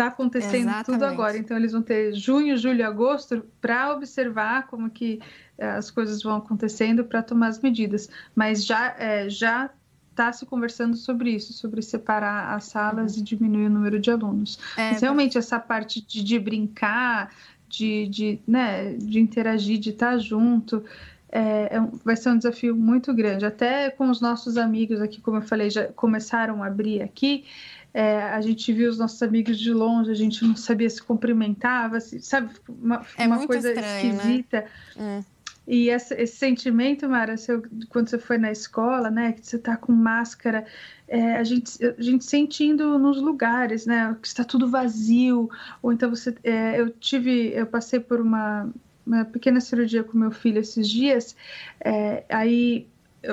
está 0.00 0.04
tá 0.04 0.06
acontecendo 0.06 0.68
Exatamente. 0.68 0.86
tudo 0.86 1.04
agora. 1.04 1.36
Então 1.36 1.56
eles 1.56 1.72
vão 1.72 1.82
ter 1.82 2.14
junho, 2.14 2.56
julho, 2.56 2.86
agosto 2.86 3.44
para 3.60 3.92
observar 3.92 4.66
como 4.66 4.88
que 4.90 5.20
as 5.58 5.90
coisas 5.90 6.22
vão 6.22 6.36
acontecendo 6.36 7.04
para 7.04 7.22
tomar 7.22 7.48
as 7.48 7.60
medidas. 7.60 8.08
Mas 8.34 8.64
já 8.64 8.94
é, 8.98 9.28
já 9.28 9.70
está 10.10 10.32
se 10.32 10.44
conversando 10.44 10.96
sobre 10.96 11.30
isso, 11.30 11.52
sobre 11.52 11.80
separar 11.82 12.54
as 12.54 12.64
salas 12.64 13.14
uhum. 13.14 13.20
e 13.20 13.24
diminuir 13.24 13.66
o 13.66 13.70
número 13.70 13.98
de 13.98 14.10
alunos. 14.10 14.58
É, 14.76 14.92
Mas 14.92 15.00
realmente 15.00 15.38
essa 15.38 15.58
parte 15.58 16.04
de, 16.04 16.22
de 16.22 16.38
brincar, 16.38 17.30
de, 17.68 18.06
de, 18.08 18.40
né, 18.46 18.94
de 18.94 19.20
interagir, 19.20 19.78
de 19.78 19.90
estar 19.90 20.18
junto, 20.18 20.84
é, 21.32 21.76
é, 21.76 21.80
vai 22.04 22.16
ser 22.16 22.30
um 22.30 22.36
desafio 22.36 22.74
muito 22.74 23.14
grande. 23.14 23.46
Até 23.46 23.88
com 23.90 24.10
os 24.10 24.20
nossos 24.20 24.56
amigos 24.56 25.00
aqui, 25.00 25.20
como 25.20 25.38
eu 25.38 25.42
falei, 25.42 25.70
já 25.70 25.86
começaram 25.92 26.62
a 26.62 26.66
abrir 26.66 27.02
aqui. 27.02 27.44
É, 27.92 28.22
a 28.22 28.40
gente 28.40 28.72
viu 28.72 28.88
os 28.88 28.98
nossos 28.98 29.22
amigos 29.22 29.58
de 29.58 29.72
longe, 29.72 30.10
a 30.10 30.14
gente 30.14 30.44
não 30.44 30.54
sabia 30.54 30.88
se 30.88 31.02
cumprimentava, 31.02 31.98
sabe? 32.00 32.50
Uma, 32.68 33.04
é 33.18 33.26
uma 33.26 33.46
coisa 33.46 33.72
estranho, 33.72 34.14
né? 34.14 34.16
esquisita. 34.16 34.64
Né? 34.96 35.24
E 35.66 35.88
esse, 35.88 36.14
esse 36.14 36.36
sentimento, 36.36 37.08
Mara, 37.08 37.36
seu, 37.36 37.62
quando 37.90 38.08
você 38.08 38.18
foi 38.18 38.38
na 38.38 38.50
escola, 38.50 39.08
né, 39.08 39.32
que 39.32 39.46
você 39.46 39.54
está 39.54 39.76
com 39.76 39.92
máscara, 39.92 40.66
é, 41.06 41.36
a, 41.36 41.44
gente, 41.44 41.78
a 41.84 42.02
gente 42.02 42.24
sentindo 42.24 42.98
nos 42.98 43.20
lugares, 43.20 43.86
né, 43.86 44.16
que 44.20 44.26
está 44.26 44.42
tudo 44.42 44.68
vazio, 44.68 45.48
ou 45.80 45.92
então 45.92 46.10
você, 46.10 46.34
é, 46.42 46.80
eu 46.80 46.90
tive, 46.90 47.52
eu 47.54 47.66
passei 47.66 48.00
por 48.00 48.20
uma, 48.20 48.68
uma 49.06 49.24
pequena 49.24 49.60
cirurgia 49.60 50.02
com 50.02 50.18
meu 50.18 50.32
filho 50.32 50.58
esses 50.58 50.88
dias, 50.88 51.36
é, 51.80 52.24
aí 52.28 52.88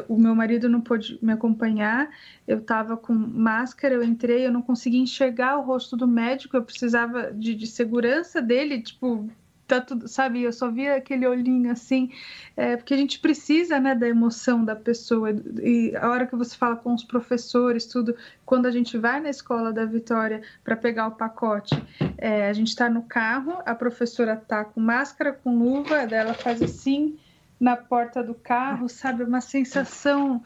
o 0.08 0.18
meu 0.18 0.36
marido 0.36 0.68
não 0.68 0.82
pôde 0.82 1.18
me 1.22 1.32
acompanhar, 1.32 2.10
eu 2.48 2.60
estava 2.60 2.98
com 2.98 3.14
máscara, 3.14 3.96
eu 3.96 4.04
entrei, 4.04 4.46
eu 4.46 4.52
não 4.52 4.62
conseguia 4.62 5.00
enxergar 5.00 5.58
o 5.58 5.64
rosto 5.64 5.96
do 5.96 6.08
médico, 6.08 6.58
eu 6.58 6.64
precisava 6.64 7.32
de, 7.32 7.56
de 7.56 7.68
segurança 7.68 8.42
dele, 8.42 8.82
tipo, 8.82 9.30
tá 9.68 9.82
tudo, 9.82 10.08
sabe? 10.08 10.42
Eu 10.42 10.54
só 10.54 10.72
via 10.72 10.96
aquele 10.96 11.28
olhinho 11.28 11.72
assim, 11.72 12.12
é, 12.56 12.78
porque 12.78 12.94
a 12.94 12.98
gente 12.98 13.20
precisa, 13.20 13.80
né, 13.80 13.94
da 13.94 14.08
emoção 14.08 14.64
da 14.64 14.76
pessoa. 14.76 15.32
E 15.62 15.96
a 15.96 16.10
hora 16.10 16.26
que 16.26 16.36
você 16.36 16.56
fala 16.56 16.76
com 16.76 16.94
os 16.94 17.04
professores, 17.04 17.86
tudo, 17.86 18.16
quando 18.46 18.66
a 18.66 18.72
gente 18.72 18.98
vai 18.98 19.20
na 19.20 19.30
escola 19.30 19.74
da 19.74 19.86
Vitória 19.86 20.42
para 20.64 20.76
pegar 20.76 21.08
o 21.08 21.12
pacote, 21.12 21.76
é, 22.18 22.50
a 22.50 22.54
gente 22.54 22.70
está 22.70 22.90
no 22.90 23.04
carro, 23.04 23.62
a 23.66 23.76
professora 23.76 24.36
tá 24.36 24.64
com 24.64 24.80
máscara, 24.80 25.34
com 25.34 25.58
luva, 25.58 26.08
dela 26.08 26.34
faz 26.34 26.62
assim 26.62 27.18
na 27.60 27.76
porta 27.76 28.24
do 28.24 28.34
carro, 28.34 28.88
sabe? 28.88 29.24
Uma 29.24 29.42
sensação 29.42 30.44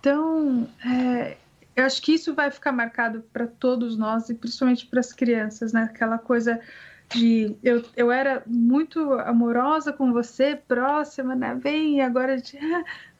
tão. 0.00 0.68
É, 0.84 1.36
eu 1.74 1.84
acho 1.84 2.02
que 2.02 2.12
isso 2.12 2.34
vai 2.34 2.50
ficar 2.50 2.72
marcado 2.72 3.24
para 3.32 3.46
todos 3.46 3.96
nós 3.96 4.28
e 4.28 4.34
principalmente 4.34 4.86
para 4.86 5.00
as 5.00 5.12
crianças, 5.12 5.72
né? 5.72 5.84
Aquela 5.84 6.18
coisa 6.18 6.60
de 7.14 7.56
eu, 7.62 7.82
eu 7.96 8.10
era 8.10 8.42
muito 8.46 9.12
amorosa 9.14 9.92
com 9.92 10.12
você, 10.12 10.56
próxima, 10.56 11.34
né? 11.34 11.54
Vem, 11.54 12.00
agora 12.00 12.36
de, 12.36 12.58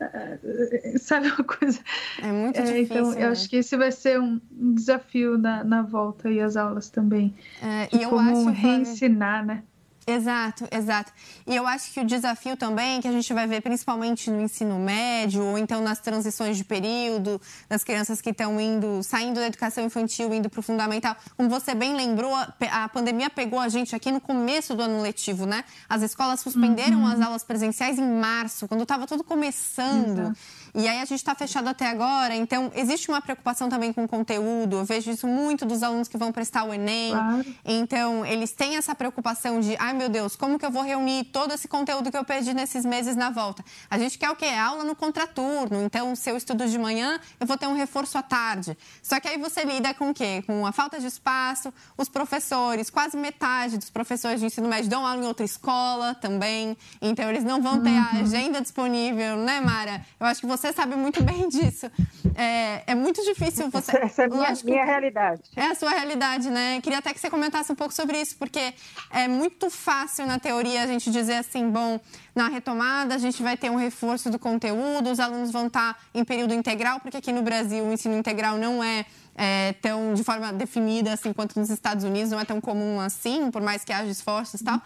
sabe 0.98 1.28
uma 1.28 1.44
coisa. 1.44 1.80
É 2.22 2.32
muito 2.32 2.58
é, 2.58 2.62
difícil. 2.62 2.96
Então, 2.96 3.10
né? 3.12 3.24
eu 3.24 3.30
acho 3.30 3.48
que 3.48 3.56
esse 3.56 3.76
vai 3.76 3.92
ser 3.92 4.20
um 4.20 4.40
desafio 4.50 5.38
na, 5.38 5.62
na 5.64 5.82
volta 5.82 6.30
e 6.30 6.40
as 6.40 6.56
aulas 6.56 6.90
também. 6.90 7.34
É, 7.62 7.88
e 7.94 8.02
eu 8.02 8.10
como 8.10 8.30
acho, 8.30 8.60
reensinar, 8.60 9.44
né? 9.44 9.62
Exato, 10.06 10.66
exato. 10.70 11.12
E 11.46 11.54
eu 11.54 11.66
acho 11.66 11.92
que 11.92 12.00
o 12.00 12.04
desafio 12.04 12.56
também 12.56 13.00
que 13.00 13.06
a 13.06 13.12
gente 13.12 13.32
vai 13.32 13.46
ver 13.46 13.60
principalmente 13.60 14.30
no 14.30 14.40
ensino 14.40 14.78
médio 14.78 15.44
ou 15.44 15.56
então 15.58 15.80
nas 15.80 16.00
transições 16.00 16.56
de 16.56 16.64
período, 16.64 17.40
das 17.68 17.84
crianças 17.84 18.20
que 18.20 18.30
estão 18.30 18.60
indo, 18.60 19.02
saindo 19.02 19.38
da 19.38 19.46
educação 19.46 19.84
infantil, 19.84 20.32
indo 20.34 20.50
para 20.50 20.60
o 20.60 20.62
fundamental. 20.62 21.16
Como 21.36 21.48
você 21.48 21.74
bem 21.74 21.94
lembrou, 21.94 22.34
a 22.34 22.88
pandemia 22.88 23.30
pegou 23.30 23.60
a 23.60 23.68
gente 23.68 23.94
aqui 23.94 24.10
no 24.10 24.20
começo 24.20 24.74
do 24.74 24.82
ano 24.82 25.00
letivo, 25.00 25.46
né? 25.46 25.64
As 25.88 26.02
escolas 26.02 26.40
suspenderam 26.40 27.00
uhum. 27.00 27.06
as 27.06 27.20
aulas 27.20 27.44
presenciais 27.44 27.98
em 27.98 28.20
março, 28.20 28.66
quando 28.66 28.82
estava 28.82 29.06
tudo 29.06 29.22
começando. 29.22 30.18
Exato. 30.18 30.38
E 30.74 30.88
aí 30.88 30.98
a 30.98 31.04
gente 31.04 31.18
está 31.18 31.34
fechado 31.34 31.68
até 31.68 31.86
agora, 31.86 32.34
então 32.34 32.72
existe 32.74 33.10
uma 33.10 33.20
preocupação 33.20 33.68
também 33.68 33.92
com 33.92 34.04
o 34.04 34.08
conteúdo. 34.08 34.76
Eu 34.76 34.84
vejo 34.84 35.10
isso 35.10 35.26
muito 35.26 35.66
dos 35.66 35.82
alunos 35.82 36.08
que 36.08 36.16
vão 36.16 36.32
prestar 36.32 36.64
o 36.64 36.72
Enem. 36.72 37.10
Claro. 37.10 37.44
Então, 37.62 38.24
eles 38.24 38.52
têm 38.52 38.76
essa 38.76 38.94
preocupação 38.94 39.60
de, 39.60 39.76
ai 39.78 39.92
meu 39.92 40.08
Deus, 40.08 40.34
como 40.34 40.58
que 40.58 40.64
eu 40.64 40.70
vou 40.70 40.82
reunir 40.82 41.24
todo 41.24 41.52
esse 41.52 41.68
conteúdo 41.68 42.10
que 42.10 42.16
eu 42.16 42.24
perdi 42.24 42.54
nesses 42.54 42.86
meses 42.86 43.14
na 43.16 43.28
volta? 43.28 43.62
A 43.90 43.98
gente 43.98 44.16
quer 44.18 44.30
o 44.30 44.36
quê? 44.36 44.46
Aula 44.46 44.82
no 44.82 44.96
contraturno. 44.96 45.82
Então, 45.82 46.16
se 46.16 46.30
eu 46.30 46.38
estudo 46.38 46.66
de 46.66 46.78
manhã, 46.78 47.20
eu 47.38 47.46
vou 47.46 47.58
ter 47.58 47.66
um 47.66 47.74
reforço 47.74 48.16
à 48.16 48.22
tarde. 48.22 48.76
Só 49.02 49.20
que 49.20 49.28
aí 49.28 49.36
você 49.36 49.64
lida 49.64 49.92
com 49.92 50.08
o 50.08 50.14
quê? 50.14 50.42
Com 50.46 50.64
a 50.64 50.72
falta 50.72 50.98
de 50.98 51.06
espaço, 51.06 51.72
os 51.98 52.08
professores, 52.08 52.88
quase 52.88 53.14
metade 53.16 53.76
dos 53.76 53.90
professores 53.90 54.40
de 54.40 54.46
ensino 54.46 54.68
médio 54.68 54.88
dão 54.88 55.06
aula 55.06 55.22
em 55.22 55.26
outra 55.26 55.44
escola 55.44 56.14
também. 56.14 56.76
Então, 57.02 57.28
eles 57.28 57.44
não 57.44 57.60
vão 57.60 57.82
ter 57.82 57.90
uhum. 57.90 57.98
a 57.98 58.10
agenda 58.22 58.60
disponível, 58.62 59.36
né, 59.36 59.60
Mara? 59.60 60.02
Eu 60.18 60.26
acho 60.26 60.40
que 60.40 60.46
você 60.46 60.61
você 60.62 60.72
sabe 60.72 60.94
muito 60.94 61.22
bem 61.22 61.48
disso. 61.50 61.90
É, 62.34 62.82
é 62.86 62.94
muito 62.94 63.22
difícil 63.24 63.68
você. 63.68 63.96
Essa 63.96 64.22
é 64.22 64.24
a 64.26 64.28
minha, 64.28 64.48
Lógico, 64.48 64.70
minha 64.70 64.84
realidade. 64.84 65.42
É 65.56 65.66
a 65.66 65.74
sua 65.74 65.90
realidade, 65.90 66.50
né? 66.50 66.80
Queria 66.80 66.98
até 67.00 67.12
que 67.12 67.20
você 67.20 67.28
comentasse 67.28 67.70
um 67.70 67.74
pouco 67.74 67.92
sobre 67.92 68.20
isso, 68.20 68.36
porque 68.36 68.72
é 69.10 69.26
muito 69.26 69.68
fácil 69.68 70.26
na 70.26 70.38
teoria 70.38 70.82
a 70.82 70.86
gente 70.86 71.10
dizer 71.10 71.34
assim, 71.34 71.68
bom, 71.68 72.00
na 72.34 72.48
retomada 72.48 73.14
a 73.14 73.18
gente 73.18 73.42
vai 73.42 73.56
ter 73.56 73.70
um 73.70 73.76
reforço 73.76 74.30
do 74.30 74.38
conteúdo, 74.38 75.10
os 75.10 75.20
alunos 75.20 75.50
vão 75.50 75.66
estar 75.66 75.98
em 76.14 76.24
período 76.24 76.54
integral, 76.54 77.00
porque 77.00 77.16
aqui 77.16 77.32
no 77.32 77.42
Brasil 77.42 77.84
o 77.84 77.92
ensino 77.92 78.16
integral 78.16 78.56
não 78.56 78.82
é 78.82 79.04
é, 79.34 79.74
tão 79.80 80.14
de 80.14 80.22
forma 80.22 80.52
definida 80.52 81.12
assim 81.12 81.32
quanto 81.32 81.58
nos 81.58 81.70
Estados 81.70 82.04
Unidos, 82.04 82.30
não 82.30 82.40
é 82.40 82.44
tão 82.44 82.60
comum 82.60 83.00
assim, 83.00 83.50
por 83.50 83.62
mais 83.62 83.84
que 83.84 83.92
haja 83.92 84.10
esforços 84.10 84.60
e 84.60 84.64
tal. 84.64 84.80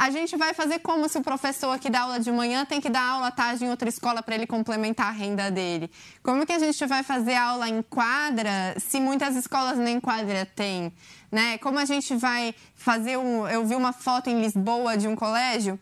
A 0.00 0.08
gente 0.08 0.34
vai 0.34 0.54
fazer 0.54 0.78
como 0.78 1.06
se 1.10 1.18
o 1.18 1.22
professor 1.22 1.78
que 1.78 1.90
dá 1.90 2.00
aula 2.00 2.18
de 2.18 2.32
manhã 2.32 2.64
tem 2.64 2.80
que 2.80 2.88
dar 2.88 3.02
aula 3.02 3.26
à 3.26 3.30
tarde 3.30 3.66
em 3.66 3.68
outra 3.68 3.86
escola 3.86 4.22
para 4.22 4.34
ele 4.34 4.46
complementar 4.46 5.08
a 5.08 5.10
renda 5.10 5.50
dele? 5.50 5.90
Como 6.22 6.46
que 6.46 6.54
a 6.54 6.58
gente 6.58 6.86
vai 6.86 7.02
fazer 7.02 7.34
aula 7.34 7.68
em 7.68 7.82
quadra 7.82 8.74
se 8.78 8.98
muitas 8.98 9.36
escolas 9.36 9.76
nem 9.76 10.00
quadra 10.00 10.46
têm? 10.46 10.90
Né? 11.30 11.58
Como 11.58 11.78
a 11.78 11.84
gente 11.84 12.16
vai 12.16 12.54
fazer 12.74 13.18
um... 13.18 13.46
Eu 13.46 13.66
vi 13.66 13.74
uma 13.74 13.92
foto 13.92 14.30
em 14.30 14.40
Lisboa 14.40 14.96
de 14.96 15.06
um 15.06 15.14
colégio 15.14 15.78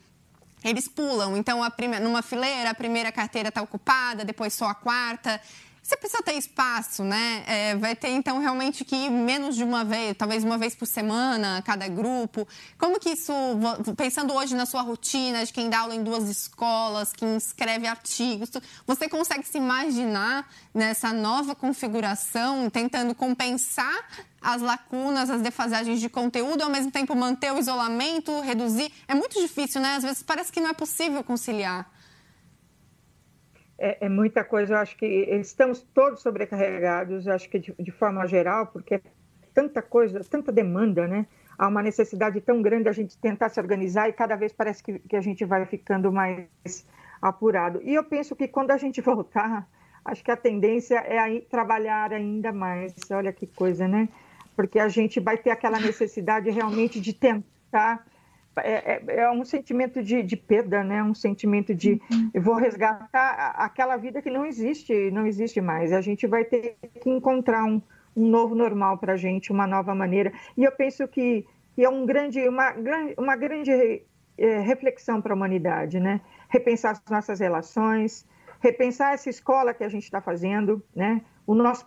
eles 0.64 0.88
pulam. 0.88 1.36
Então, 1.36 1.60
prime... 1.70 2.00
numa 2.00 2.20
fileira, 2.20 2.70
a 2.70 2.74
primeira 2.74 3.12
carteira 3.12 3.50
está 3.50 3.62
ocupada, 3.62 4.24
depois 4.24 4.52
só 4.52 4.66
a 4.66 4.74
quarta. 4.74 5.40
Você 5.89 5.97
precisa 5.97 6.22
ter 6.22 6.34
espaço, 6.34 7.03
né? 7.03 7.43
É, 7.47 7.74
vai 7.74 7.97
ter, 7.97 8.11
então, 8.11 8.39
realmente 8.39 8.84
que 8.84 8.95
ir 8.95 9.11
menos 9.11 9.57
de 9.57 9.64
uma 9.64 9.86
vez, 9.86 10.14
talvez 10.18 10.45
uma 10.45 10.59
vez 10.59 10.74
por 10.74 10.84
semana, 10.84 11.62
cada 11.64 11.89
grupo. 11.89 12.47
Como 12.76 13.01
que 13.01 13.09
isso, 13.09 13.32
pensando 13.97 14.34
hoje 14.34 14.55
na 14.55 14.66
sua 14.66 14.82
rotina, 14.82 15.47
de 15.47 15.51
quem 15.51 15.70
dá 15.70 15.78
aula 15.78 15.95
em 15.95 16.05
duas 16.05 16.28
escolas, 16.28 17.14
quem 17.14 17.39
escreve 17.39 17.86
artigos, 17.86 18.51
você 18.86 19.09
consegue 19.09 19.45
se 19.49 19.57
imaginar 19.57 20.47
nessa 20.74 21.11
nova 21.11 21.55
configuração, 21.55 22.68
tentando 22.68 23.14
compensar 23.14 24.05
as 24.43 24.61
lacunas, 24.61 25.30
as 25.30 25.41
defasagens 25.41 26.01
de 26.01 26.11
conteúdo, 26.11 26.61
ao 26.61 26.68
mesmo 26.68 26.91
tempo 26.91 27.16
manter 27.16 27.51
o 27.51 27.59
isolamento, 27.59 28.39
reduzir? 28.43 28.93
É 29.09 29.14
muito 29.14 29.41
difícil, 29.41 29.80
né? 29.80 29.95
Às 29.95 30.03
vezes 30.03 30.22
parece 30.22 30.53
que 30.53 30.61
não 30.61 30.68
é 30.68 30.74
possível 30.74 31.24
conciliar 31.24 31.91
é, 33.78 34.06
é, 34.06 34.08
muita 34.08 34.42
coisa. 34.44 34.74
Eu 34.74 34.78
acho 34.78 34.96
que 34.96 35.06
estamos 35.06 35.82
todos 35.94 36.20
sobrecarregados, 36.20 37.28
acho 37.28 37.48
que 37.48 37.58
de, 37.58 37.74
de, 37.78 37.90
forma 37.90 38.26
geral, 38.26 38.66
porque 38.66 38.96
é 38.96 39.00
tanta 39.54 39.80
coisa, 39.80 40.20
tanta 40.28 40.50
demanda, 40.50 41.06
né? 41.06 41.26
Há 41.56 41.68
uma 41.68 41.82
necessidade 41.82 42.40
tão 42.40 42.60
grande 42.60 42.88
a 42.88 42.92
gente 42.92 43.16
tentar 43.18 43.48
se 43.48 43.60
organizar 43.60 44.08
e 44.08 44.12
cada 44.12 44.36
vez 44.36 44.52
parece 44.52 44.82
que, 44.82 44.98
que 44.98 45.16
a 45.16 45.20
gente 45.20 45.44
vai 45.44 45.64
ficando 45.64 46.12
mais 46.12 46.86
apurado. 47.20 47.80
E 47.82 47.94
eu 47.94 48.04
penso 48.04 48.36
que 48.36 48.48
quando 48.48 48.70
a 48.70 48.76
gente 48.76 49.00
voltar, 49.02 49.68
acho 50.04 50.24
que 50.24 50.30
a 50.30 50.36
tendência 50.36 50.96
é 50.98 51.18
aí 51.18 51.40
trabalhar 51.42 52.12
ainda 52.12 52.52
mais. 52.52 52.94
Olha 53.10 53.32
que 53.32 53.46
coisa, 53.46 53.86
né? 53.86 54.08
Porque 54.56 54.78
a 54.78 54.88
gente 54.88 55.20
vai 55.20 55.36
ter 55.36 55.50
aquela 55.50 55.78
necessidade 55.78 56.50
realmente 56.50 57.00
de 57.00 57.12
tentar 57.12 58.04
é, 58.61 59.02
é, 59.06 59.20
é 59.20 59.30
um 59.30 59.44
sentimento 59.44 60.02
de, 60.02 60.22
de, 60.22 60.36
perda, 60.36 60.82
né? 60.82 61.02
Um 61.02 61.14
sentimento 61.14 61.74
de 61.74 62.00
uhum. 62.11 62.30
eu 62.34 62.42
vou 62.42 62.56
resgatar 62.56 63.54
aquela 63.56 63.96
vida 63.96 64.22
que 64.22 64.30
não 64.30 64.44
existe, 64.44 65.11
não 65.11 65.26
existe 65.26 65.61
mais. 65.61 65.92
A 65.92 66.00
gente 66.00 66.26
vai 66.26 66.44
ter 66.44 66.76
que 67.00 67.11
encontrar 67.11 67.64
um, 67.64 67.80
um 68.16 68.28
novo 68.28 68.54
normal 68.54 68.98
para 68.98 69.14
a 69.14 69.16
gente, 69.16 69.52
uma 69.52 69.66
nova 69.66 69.94
maneira. 69.94 70.32
E 70.56 70.64
eu 70.64 70.72
penso 70.72 71.06
que, 71.09 71.46
que 71.74 71.84
é 71.84 71.88
um 71.88 72.04
grande, 72.04 72.46
uma, 72.48 72.74
uma 73.16 73.36
grande 73.36 74.02
é, 74.36 74.61
reflexão 74.61 75.20
para 75.20 75.32
a 75.32 75.36
humanidade, 75.36 76.00
né? 76.00 76.20
Repensar 76.48 76.92
as 76.92 77.02
nossas 77.11 77.40
relações, 77.40 78.26
repensar 78.61 79.14
essa 79.14 79.30
escola 79.30 79.74
que 79.74 79.84
a 79.84 79.88
gente 79.88 80.04
está 80.04 80.20
fazendo, 80.20 80.82
né? 80.94 81.22
O 81.46 81.54
nosso 81.54 81.86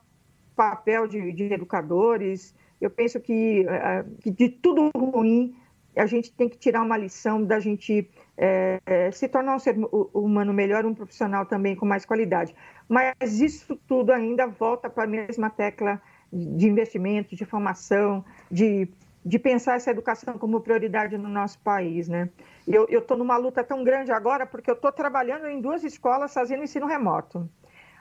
papel 0.55 1.07
de, 1.07 1.31
de 1.31 1.53
educadores. 1.53 2.55
Eu 2.79 2.89
penso 2.89 3.19
que, 3.19 3.65
é, 3.67 4.05
que 4.21 4.31
de 4.31 4.49
tudo 4.49 4.89
ruim 4.95 5.55
a 5.95 6.05
gente 6.05 6.31
tem 6.33 6.47
que 6.47 6.57
tirar 6.57 6.81
uma 6.81 6.97
lição 6.97 7.43
da 7.43 7.59
gente 7.59 8.09
é, 8.37 8.79
é, 8.85 9.11
se 9.11 9.27
tornar 9.27 9.55
um 9.55 9.59
ser 9.59 9.75
humano 10.13 10.53
melhor, 10.53 10.85
um 10.85 10.93
profissional 10.93 11.45
também 11.45 11.75
com 11.75 11.85
mais 11.85 12.05
qualidade. 12.05 12.55
Mas 12.87 13.39
isso 13.39 13.75
tudo 13.87 14.11
ainda 14.11 14.47
volta 14.47 14.89
para 14.89 15.03
a 15.03 15.07
mesma 15.07 15.49
tecla 15.49 16.01
de 16.31 16.67
investimento, 16.67 17.35
de 17.35 17.45
formação, 17.45 18.23
de, 18.49 18.87
de 19.25 19.37
pensar 19.37 19.75
essa 19.75 19.91
educação 19.91 20.37
como 20.37 20.61
prioridade 20.61 21.17
no 21.17 21.27
nosso 21.27 21.59
país, 21.59 22.07
né? 22.07 22.29
Eu 22.65 22.85
estou 22.89 23.17
numa 23.17 23.37
luta 23.37 23.63
tão 23.63 23.83
grande 23.83 24.11
agora 24.11 24.45
porque 24.45 24.69
eu 24.69 24.75
estou 24.75 24.91
trabalhando 24.91 25.47
em 25.47 25.59
duas 25.59 25.83
escolas 25.83 26.33
fazendo 26.33 26.63
ensino 26.63 26.87
remoto. 26.87 27.49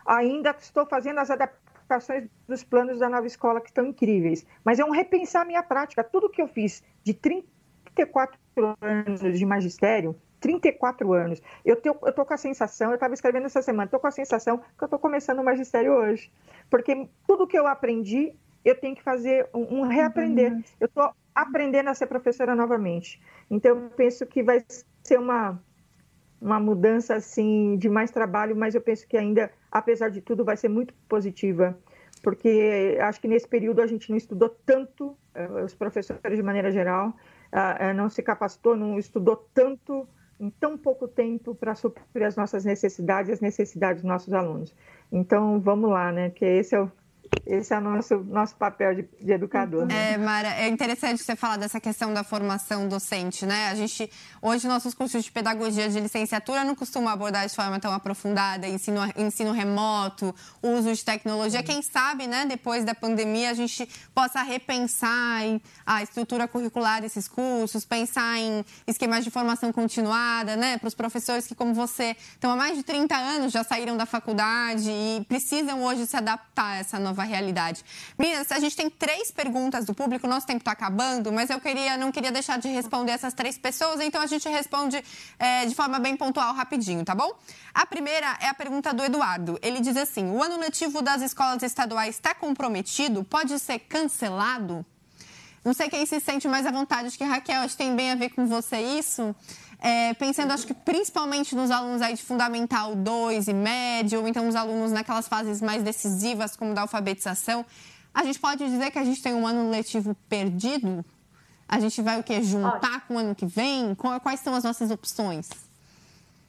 Ainda 0.06 0.54
estou 0.58 0.86
fazendo 0.86 1.18
as 1.18 1.30
adaptações 1.30 2.28
dos 2.46 2.62
planos 2.62 3.00
da 3.00 3.08
nova 3.08 3.26
escola 3.26 3.60
que 3.60 3.68
estão 3.68 3.84
incríveis, 3.84 4.46
mas 4.64 4.78
é 4.78 4.84
um 4.84 4.90
repensar 4.90 5.42
a 5.42 5.44
minha 5.44 5.62
prática. 5.62 6.04
Tudo 6.04 6.30
que 6.30 6.40
eu 6.40 6.46
fiz 6.46 6.84
de 7.02 7.12
30 7.12 7.59
34 8.06 8.76
anos 8.80 9.38
de 9.38 9.44
magistério, 9.44 10.16
34 10.40 11.12
anos. 11.12 11.42
Eu, 11.64 11.76
tenho, 11.76 11.96
eu 12.02 12.12
tô 12.12 12.24
com 12.24 12.34
a 12.34 12.36
sensação, 12.36 12.90
eu 12.90 12.94
estava 12.94 13.14
escrevendo 13.14 13.46
essa 13.46 13.60
semana, 13.60 13.84
estou 13.84 14.00
com 14.00 14.06
a 14.06 14.10
sensação 14.10 14.58
que 14.58 14.82
eu 14.82 14.86
estou 14.86 14.98
começando 14.98 15.40
o 15.40 15.44
magistério 15.44 15.92
hoje. 15.92 16.32
Porque 16.70 17.08
tudo 17.26 17.46
que 17.46 17.58
eu 17.58 17.66
aprendi, 17.66 18.32
eu 18.64 18.74
tenho 18.74 18.96
que 18.96 19.02
fazer 19.02 19.48
um, 19.52 19.80
um 19.80 19.82
reaprender. 19.82 20.52
Uhum. 20.52 20.62
Eu 20.80 20.86
estou 20.86 21.10
aprendendo 21.34 21.88
a 21.88 21.94
ser 21.94 22.06
professora 22.06 22.54
novamente. 22.54 23.20
Então, 23.50 23.76
eu 23.76 23.90
penso 23.90 24.26
que 24.26 24.42
vai 24.42 24.64
ser 25.02 25.18
uma, 25.18 25.60
uma 26.40 26.58
mudança 26.58 27.14
assim 27.14 27.76
de 27.76 27.88
mais 27.88 28.10
trabalho, 28.10 28.56
mas 28.56 28.74
eu 28.74 28.80
penso 28.80 29.06
que 29.06 29.16
ainda, 29.16 29.50
apesar 29.70 30.08
de 30.08 30.20
tudo, 30.20 30.44
vai 30.44 30.56
ser 30.56 30.68
muito 30.68 30.94
positiva. 31.08 31.78
Porque 32.22 32.98
acho 33.00 33.20
que 33.20 33.28
nesse 33.28 33.48
período 33.48 33.80
a 33.80 33.86
gente 33.86 34.10
não 34.10 34.16
estudou 34.16 34.50
tanto, 34.66 35.16
eh, 35.34 35.64
os 35.64 35.74
professores 35.74 36.36
de 36.36 36.42
maneira 36.42 36.70
geral, 36.70 37.14
uh, 37.52 37.94
não 37.94 38.08
se 38.08 38.22
capacitou, 38.22 38.76
não 38.76 38.98
estudou 38.98 39.36
tanto 39.54 40.08
em 40.38 40.48
tão 40.50 40.76
pouco 40.78 41.06
tempo 41.06 41.54
para 41.54 41.74
suprir 41.74 42.26
as 42.26 42.34
nossas 42.34 42.64
necessidades, 42.64 43.30
as 43.30 43.40
necessidades 43.40 44.02
dos 44.02 44.08
nossos 44.08 44.32
alunos. 44.32 44.74
Então, 45.12 45.60
vamos 45.60 45.90
lá, 45.90 46.10
né? 46.10 46.30
Que 46.30 46.44
esse 46.44 46.74
é 46.74 46.80
o, 46.80 46.90
esse 47.46 47.74
é 47.74 47.78
o 47.78 47.80
nosso, 47.80 48.16
nosso 48.18 48.54
papel 48.56 48.94
de, 48.94 49.08
de 49.20 49.32
educador. 49.32 49.86
Né? 49.86 50.12
É, 50.12 50.16
Mara, 50.18 50.48
é 50.54 50.68
interessante 50.68 51.22
você 51.22 51.34
falar 51.34 51.56
dessa 51.56 51.80
questão 51.80 52.12
da 52.12 52.22
formação 52.22 52.88
docente, 52.88 53.44
né? 53.46 53.68
A 53.68 53.74
gente, 53.74 54.10
hoje, 54.40 54.68
nossos 54.68 54.94
cursos 54.94 55.24
de 55.24 55.32
pedagogia 55.32 55.88
de 55.88 55.98
licenciatura 56.00 56.64
não 56.64 56.74
costumam 56.74 57.08
abordar 57.08 57.46
de 57.46 57.54
forma 57.54 57.78
tão 57.80 57.92
aprofundada 57.92 58.66
ensino, 58.66 59.00
ensino 59.16 59.52
remoto, 59.52 60.34
uso 60.62 60.92
de 60.94 61.04
tecnologia. 61.04 61.62
Quem 61.62 61.82
sabe, 61.82 62.26
né, 62.26 62.46
depois 62.46 62.84
da 62.84 62.94
pandemia, 62.94 63.50
a 63.50 63.54
gente 63.54 63.88
possa 64.14 64.42
repensar 64.42 65.42
a 65.86 66.02
estrutura 66.02 66.46
curricular 66.46 67.00
desses 67.00 67.26
cursos, 67.26 67.84
pensar 67.84 68.38
em 68.38 68.64
esquemas 68.86 69.24
de 69.24 69.30
formação 69.30 69.72
continuada, 69.72 70.56
né, 70.56 70.78
para 70.78 70.88
os 70.88 70.94
professores 70.94 71.46
que, 71.46 71.54
como 71.54 71.74
você, 71.74 72.16
estão 72.32 72.50
há 72.50 72.56
mais 72.56 72.76
de 72.76 72.82
30 72.82 73.16
anos, 73.16 73.52
já 73.52 73.64
saíram 73.64 73.96
da 73.96 74.06
faculdade 74.06 74.90
e 74.90 75.24
precisam 75.28 75.82
hoje 75.82 76.06
se 76.06 76.16
adaptar 76.16 76.70
a 76.70 76.76
essa 76.76 76.98
nova 76.98 77.19
nova 77.20 77.24
realidade. 77.24 77.84
Meninas, 78.18 78.50
a 78.50 78.58
gente 78.58 78.74
tem 78.74 78.88
três 78.88 79.30
perguntas 79.30 79.84
do 79.84 79.94
público, 79.94 80.26
nosso 80.26 80.46
tempo 80.46 80.60
está 80.60 80.72
acabando, 80.72 81.32
mas 81.32 81.50
eu 81.50 81.60
queria, 81.60 81.96
não 81.96 82.10
queria 82.10 82.32
deixar 82.32 82.58
de 82.58 82.68
responder 82.68 83.12
essas 83.12 83.34
três 83.34 83.58
pessoas, 83.58 84.00
então 84.00 84.20
a 84.20 84.26
gente 84.26 84.48
responde 84.48 85.02
é, 85.38 85.66
de 85.66 85.74
forma 85.74 85.98
bem 85.98 86.16
pontual, 86.16 86.54
rapidinho, 86.54 87.04
tá 87.04 87.14
bom? 87.14 87.30
A 87.74 87.86
primeira 87.86 88.38
é 88.40 88.48
a 88.48 88.54
pergunta 88.54 88.92
do 88.92 89.02
Eduardo. 89.02 89.58
Ele 89.62 89.80
diz 89.80 89.96
assim: 89.96 90.30
o 90.30 90.42
ano 90.42 90.58
letivo 90.58 91.02
das 91.02 91.22
escolas 91.22 91.62
estaduais 91.62 92.16
está 92.16 92.34
comprometido? 92.34 93.22
Pode 93.24 93.58
ser 93.58 93.78
cancelado? 93.80 94.84
Não 95.62 95.74
sei 95.74 95.90
quem 95.90 96.06
se 96.06 96.18
sente 96.20 96.48
mais 96.48 96.64
à 96.64 96.70
vontade, 96.70 97.16
que 97.18 97.22
Raquel, 97.22 97.60
acho 97.60 97.76
que 97.76 97.84
tem 97.84 97.94
bem 97.94 98.12
a 98.12 98.14
ver 98.14 98.30
com 98.30 98.46
você 98.46 98.78
isso. 98.80 99.34
É, 99.82 100.12
pensando, 100.14 100.52
acho 100.52 100.66
que 100.66 100.74
principalmente 100.74 101.54
nos 101.54 101.70
alunos 101.70 102.02
aí 102.02 102.14
de 102.14 102.22
Fundamental 102.22 102.94
2 102.94 103.48
e 103.48 103.54
médio, 103.54 104.20
ou 104.20 104.28
então 104.28 104.46
os 104.46 104.54
alunos 104.54 104.92
naquelas 104.92 105.26
fases 105.26 105.62
mais 105.62 105.82
decisivas, 105.82 106.54
como 106.54 106.74
da 106.74 106.82
alfabetização, 106.82 107.64
a 108.12 108.22
gente 108.24 108.38
pode 108.38 108.64
dizer 108.68 108.90
que 108.90 108.98
a 108.98 109.04
gente 109.04 109.22
tem 109.22 109.34
um 109.34 109.46
ano 109.46 109.70
letivo 109.70 110.14
perdido? 110.28 111.04
A 111.66 111.80
gente 111.80 112.02
vai 112.02 112.20
o 112.20 112.22
quê? 112.22 112.42
Juntar 112.42 113.06
com 113.06 113.14
o 113.14 113.18
ano 113.18 113.34
que 113.34 113.46
vem? 113.46 113.94
Quais 113.94 114.40
são 114.40 114.54
as 114.54 114.64
nossas 114.64 114.90
opções? 114.90 115.48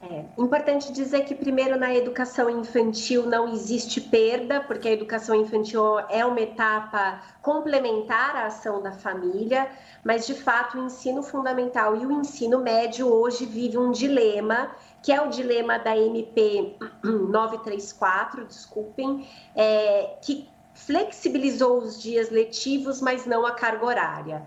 É 0.04 0.24
importante 0.36 0.92
dizer 0.92 1.24
que, 1.24 1.32
primeiro, 1.32 1.78
na 1.78 1.94
educação 1.94 2.50
infantil 2.50 3.24
não 3.24 3.52
existe 3.52 4.00
perda, 4.00 4.60
porque 4.60 4.88
a 4.88 4.92
educação 4.92 5.32
infantil 5.36 6.00
é 6.10 6.26
uma 6.26 6.40
etapa 6.40 7.22
complementar 7.40 8.34
à 8.34 8.46
ação 8.46 8.82
da 8.82 8.90
família, 8.90 9.70
mas, 10.02 10.26
de 10.26 10.34
fato, 10.34 10.76
o 10.76 10.86
ensino 10.86 11.22
fundamental 11.22 11.94
e 11.94 12.04
o 12.04 12.10
ensino 12.10 12.58
médio 12.58 13.06
hoje 13.06 13.46
vive 13.46 13.78
um 13.78 13.92
dilema, 13.92 14.72
que 15.00 15.12
é 15.12 15.22
o 15.22 15.28
dilema 15.28 15.78
da 15.78 15.96
MP 15.96 16.76
934, 17.04 18.44
desculpem, 18.44 19.24
é, 19.54 20.16
que 20.20 20.48
flexibilizou 20.74 21.78
os 21.78 22.02
dias 22.02 22.28
letivos, 22.28 23.00
mas 23.00 23.24
não 23.24 23.46
a 23.46 23.52
carga 23.52 23.86
horária. 23.86 24.42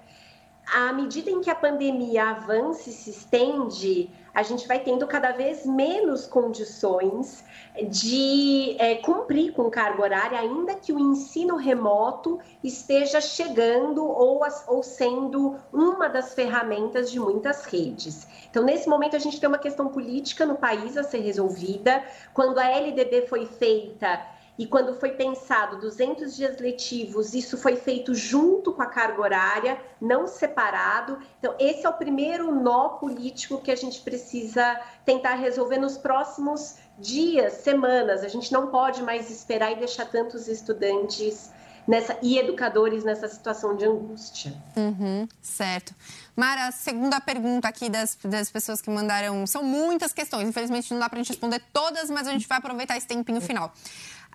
À 0.73 0.91
medida 0.91 1.29
em 1.29 1.41
que 1.41 1.49
a 1.49 1.55
pandemia 1.55 2.29
avança 2.29 2.89
e 2.89 2.93
se 2.93 3.11
estende, 3.11 4.09
a 4.33 4.43
gente 4.43 4.67
vai 4.67 4.79
tendo 4.79 5.07
cada 5.07 5.31
vez 5.31 5.65
menos 5.65 6.27
condições 6.27 7.43
de 7.87 8.75
é, 8.79 8.95
cumprir 8.95 9.53
com 9.53 9.69
carga 9.69 10.01
horária, 10.01 10.39
ainda 10.39 10.75
que 10.75 10.91
o 10.91 10.99
ensino 10.99 11.55
remoto 11.55 12.39
esteja 12.63 13.21
chegando 13.21 14.03
ou, 14.03 14.41
ou 14.67 14.83
sendo 14.83 15.55
uma 15.71 16.09
das 16.09 16.33
ferramentas 16.33 17.09
de 17.09 17.19
muitas 17.19 17.63
redes. 17.65 18.27
Então, 18.49 18.63
nesse 18.63 18.89
momento, 18.89 19.15
a 19.15 19.19
gente 19.19 19.39
tem 19.39 19.47
uma 19.47 19.57
questão 19.57 19.87
política 19.87 20.45
no 20.45 20.55
país 20.55 20.97
a 20.97 21.03
ser 21.03 21.19
resolvida. 21.19 22.03
Quando 22.33 22.57
a 22.57 22.65
LDB 22.65 23.27
foi 23.27 23.45
feita, 23.45 24.19
e 24.57 24.65
quando 24.65 24.93
foi 24.93 25.11
pensado 25.11 25.79
200 25.79 26.35
dias 26.35 26.57
letivos, 26.59 27.33
isso 27.33 27.57
foi 27.57 27.75
feito 27.75 28.15
junto 28.15 28.71
com 28.71 28.81
a 28.81 28.85
carga 28.85 29.21
horária, 29.21 29.81
não 29.99 30.27
separado. 30.27 31.19
Então, 31.39 31.55
esse 31.59 31.85
é 31.85 31.89
o 31.89 31.93
primeiro 31.93 32.53
nó 32.53 32.89
político 32.89 33.61
que 33.61 33.71
a 33.71 33.75
gente 33.75 34.01
precisa 34.01 34.79
tentar 35.03 35.35
resolver 35.35 35.77
nos 35.77 35.97
próximos 35.97 36.77
dias, 36.97 37.53
semanas. 37.53 38.23
A 38.23 38.29
gente 38.29 38.51
não 38.53 38.67
pode 38.67 39.03
mais 39.03 39.29
esperar 39.29 39.73
e 39.73 39.75
deixar 39.75 40.05
tantos 40.05 40.47
estudantes 40.47 41.51
nessa, 41.87 42.17
e 42.21 42.37
educadores 42.37 43.03
nessa 43.03 43.27
situação 43.27 43.75
de 43.75 43.85
angústia. 43.85 44.53
Uhum, 44.75 45.27
certo. 45.41 45.93
Mara, 46.35 46.71
segunda 46.71 47.19
pergunta 47.21 47.67
aqui 47.67 47.89
das, 47.89 48.17
das 48.23 48.49
pessoas 48.49 48.81
que 48.81 48.89
mandaram. 48.89 49.45
São 49.47 49.63
muitas 49.63 50.13
questões, 50.13 50.47
infelizmente 50.47 50.91
não 50.93 50.99
dá 50.99 51.09
para 51.09 51.19
a 51.19 51.21
gente 51.21 51.29
responder 51.29 51.61
todas, 51.71 52.09
mas 52.09 52.27
a 52.27 52.31
gente 52.31 52.47
vai 52.47 52.57
aproveitar 52.57 52.97
esse 52.97 53.07
tempinho 53.07 53.41
final. 53.41 53.73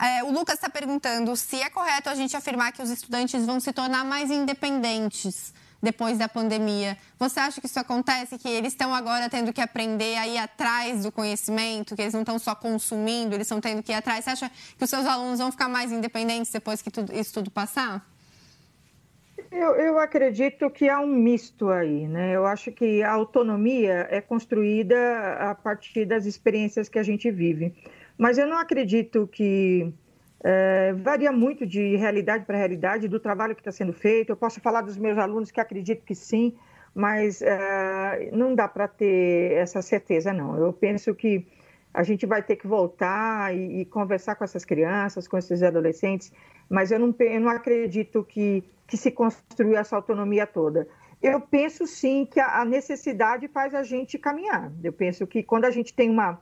É, 0.00 0.24
o 0.24 0.30
Lucas 0.30 0.54
está 0.54 0.70
perguntando 0.70 1.36
se 1.36 1.60
é 1.60 1.68
correto 1.68 2.08
a 2.08 2.14
gente 2.14 2.34
afirmar 2.34 2.72
que 2.72 2.80
os 2.80 2.88
estudantes 2.88 3.44
vão 3.44 3.60
se 3.60 3.70
tornar 3.70 4.02
mais 4.02 4.30
independentes 4.30 5.52
depois 5.82 6.16
da 6.16 6.26
pandemia. 6.26 6.96
Você 7.18 7.38
acha 7.38 7.60
que 7.60 7.66
isso 7.66 7.78
acontece? 7.78 8.38
Que 8.38 8.48
eles 8.48 8.72
estão 8.72 8.94
agora 8.94 9.28
tendo 9.28 9.52
que 9.52 9.60
aprender 9.60 10.16
a 10.16 10.26
ir 10.26 10.38
atrás 10.38 11.02
do 11.02 11.12
conhecimento, 11.12 11.94
que 11.94 12.00
eles 12.00 12.14
não 12.14 12.22
estão 12.22 12.38
só 12.38 12.54
consumindo, 12.54 13.34
eles 13.34 13.46
estão 13.46 13.60
tendo 13.60 13.82
que 13.82 13.92
ir 13.92 13.94
atrás? 13.94 14.24
Você 14.24 14.30
acha 14.30 14.50
que 14.78 14.84
os 14.84 14.88
seus 14.88 15.04
alunos 15.04 15.38
vão 15.38 15.50
ficar 15.52 15.68
mais 15.68 15.92
independentes 15.92 16.50
depois 16.50 16.80
que 16.80 16.90
tudo, 16.90 17.14
isso 17.14 17.34
tudo 17.34 17.50
passar? 17.50 18.02
Eu, 19.50 19.74
eu, 19.74 19.98
acredito 19.98 20.70
que 20.70 20.88
há 20.88 21.00
um 21.00 21.08
misto 21.08 21.70
aí, 21.70 22.06
né? 22.06 22.36
Eu 22.36 22.46
acho 22.46 22.70
que 22.70 23.02
a 23.02 23.10
autonomia 23.10 24.06
é 24.10 24.20
construída 24.20 24.96
a 25.40 25.54
partir 25.54 26.04
das 26.04 26.24
experiências 26.24 26.88
que 26.88 26.98
a 26.98 27.02
gente 27.02 27.30
vive. 27.30 27.74
Mas 28.20 28.36
eu 28.36 28.46
não 28.46 28.58
acredito 28.58 29.26
que 29.26 29.90
é, 30.44 30.92
varia 30.92 31.32
muito 31.32 31.66
de 31.66 31.96
realidade 31.96 32.44
para 32.44 32.54
realidade 32.54 33.08
do 33.08 33.18
trabalho 33.18 33.54
que 33.54 33.62
está 33.62 33.72
sendo 33.72 33.94
feito. 33.94 34.28
Eu 34.28 34.36
posso 34.36 34.60
falar 34.60 34.82
dos 34.82 34.98
meus 34.98 35.16
alunos 35.16 35.50
que 35.50 35.58
acredito 35.58 36.04
que 36.04 36.14
sim, 36.14 36.54
mas 36.94 37.40
é, 37.40 38.28
não 38.30 38.54
dá 38.54 38.68
para 38.68 38.86
ter 38.86 39.52
essa 39.52 39.80
certeza, 39.80 40.34
não. 40.34 40.54
Eu 40.58 40.70
penso 40.70 41.14
que 41.14 41.46
a 41.94 42.02
gente 42.02 42.26
vai 42.26 42.42
ter 42.42 42.56
que 42.56 42.66
voltar 42.66 43.56
e, 43.56 43.80
e, 43.80 43.84
conversar 43.86 44.34
com 44.34 44.44
essas 44.44 44.66
crianças, 44.66 45.26
com 45.26 45.38
esses 45.38 45.62
adolescentes, 45.62 46.30
mas 46.68 46.92
eu 46.92 46.98
não, 46.98 47.14
eu 47.20 47.40
não 47.40 47.48
acredito 47.48 48.22
que, 48.22 48.62
que 48.86 48.98
se 48.98 49.10
construiu 49.10 49.78
essa 49.78 49.96
autonomia 49.96 50.46
toda. 50.46 50.86
Eu 51.22 51.40
penso 51.40 51.86
sim 51.86 52.28
que 52.30 52.38
a, 52.38 52.60
a 52.60 52.64
necessidade 52.66 53.48
faz 53.48 53.74
a 53.74 53.82
gente 53.82 54.18
caminhar. 54.18 54.70
Eu 54.84 54.92
penso 54.92 55.26
que 55.26 55.42
quando 55.42 55.64
a 55.64 55.70
gente 55.70 55.94
tem 55.94 56.10
uma 56.10 56.38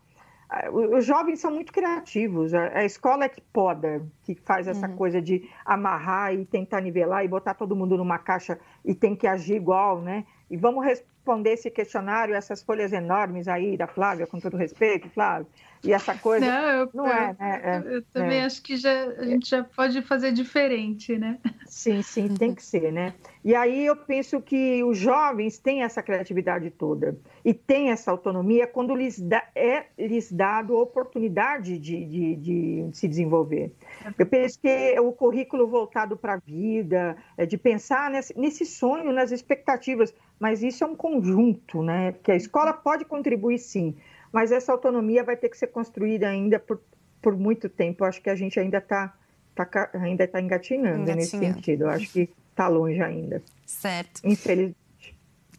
os 0.72 1.04
jovens 1.04 1.40
são 1.40 1.50
muito 1.50 1.72
criativos. 1.72 2.54
A, 2.54 2.84
escola 2.84 3.24
é 3.24 3.28
que 3.28 3.40
poda, 3.40 4.02
que 4.22 4.34
faz 4.34 4.66
essa 4.66 4.88
uhum. 4.88 4.96
coisa 4.96 5.20
de 5.20 5.48
amarrar 5.64 6.32
e 6.34 6.44
tentar 6.46 6.80
nivelar 6.80 7.24
e 7.24 7.28
botar 7.28 7.54
todo 7.54 7.76
mundo 7.76 7.96
numa 7.96 8.18
caixa 8.18 8.58
e 8.84 8.94
tem 8.94 9.14
que 9.14 9.26
agir 9.26 9.56
igual, 9.56 10.00
né? 10.00 10.24
E 10.50 10.56
vamos 10.56 10.84
responder 10.84 11.52
esse 11.52 11.70
questionário, 11.70 12.34
essas 12.34 12.62
folhas 12.62 12.92
enormes 12.92 13.46
aí 13.46 13.76
da 13.76 13.86
Flávia, 13.86 14.26
com 14.26 14.40
todo 14.40 14.56
respeito, 14.56 15.10
Flávia 15.10 15.46
e 15.82 15.92
essa 15.92 16.14
coisa. 16.14 16.46
Não, 16.46 16.68
eu, 16.70 16.90
não 16.92 17.06
é, 17.06 17.36
né? 17.38 17.60
É, 17.62 17.96
eu 17.96 18.02
também 18.12 18.38
é. 18.38 18.44
acho 18.44 18.62
que 18.62 18.76
já, 18.76 19.04
a 19.04 19.24
gente 19.24 19.48
já 19.48 19.62
pode 19.62 20.02
fazer 20.02 20.32
diferente, 20.32 21.16
né? 21.16 21.38
Sim, 21.66 22.02
sim, 22.02 22.34
tem 22.34 22.54
que 22.54 22.62
ser, 22.62 22.92
né? 22.92 23.14
E 23.44 23.54
aí 23.54 23.86
eu 23.86 23.94
penso 23.94 24.40
que 24.40 24.82
os 24.82 24.98
jovens 24.98 25.58
têm 25.58 25.82
essa 25.82 26.02
criatividade 26.02 26.70
toda 26.70 27.16
e 27.44 27.54
têm 27.54 27.90
essa 27.90 28.10
autonomia 28.10 28.66
quando 28.66 28.94
lhes 28.94 29.20
dá, 29.20 29.42
é 29.54 29.86
lhes 29.98 30.32
dado 30.32 30.76
a 30.76 30.82
oportunidade 30.82 31.78
de, 31.78 32.04
de, 32.04 32.36
de 32.36 32.88
se 32.92 33.06
desenvolver. 33.06 33.72
Eu 34.18 34.26
penso 34.26 34.58
que 34.60 34.98
o 34.98 35.12
currículo 35.12 35.66
voltado 35.66 36.16
para 36.16 36.34
a 36.34 36.38
vida, 36.38 37.16
é 37.36 37.46
de 37.46 37.56
pensar 37.56 38.10
nesse, 38.10 38.38
nesse 38.38 38.66
sonho, 38.66 39.12
nas 39.12 39.30
expectativas, 39.30 40.12
mas 40.38 40.62
isso 40.62 40.84
é 40.84 40.86
um 40.86 40.96
conjunto, 40.96 41.82
né? 41.82 42.14
Que 42.22 42.32
a 42.32 42.36
escola 42.36 42.72
pode 42.72 43.04
contribuir 43.04 43.58
sim, 43.58 43.96
mas 44.32 44.52
essa 44.52 44.72
autonomia 44.72 45.24
vai 45.24 45.36
ter 45.36 45.48
que 45.48 45.56
ser 45.56 45.68
construída 45.68 46.28
ainda 46.28 46.58
por, 46.58 46.80
por 47.20 47.36
muito 47.36 47.68
tempo. 47.68 48.04
Eu 48.04 48.08
acho 48.08 48.22
que 48.22 48.30
a 48.30 48.36
gente 48.36 48.58
ainda 48.58 48.78
está 48.78 49.14
tá, 49.54 49.90
ainda 49.94 50.26
tá 50.26 50.40
engatinhando, 50.40 51.02
engatinhando 51.02 51.16
nesse 51.16 51.38
sentido. 51.38 51.84
Eu 51.84 51.90
acho 51.90 52.10
que 52.12 52.30
está 52.50 52.68
longe 52.68 53.00
ainda. 53.00 53.42
Certo. 53.66 54.20
Infelizmente. 54.24 54.76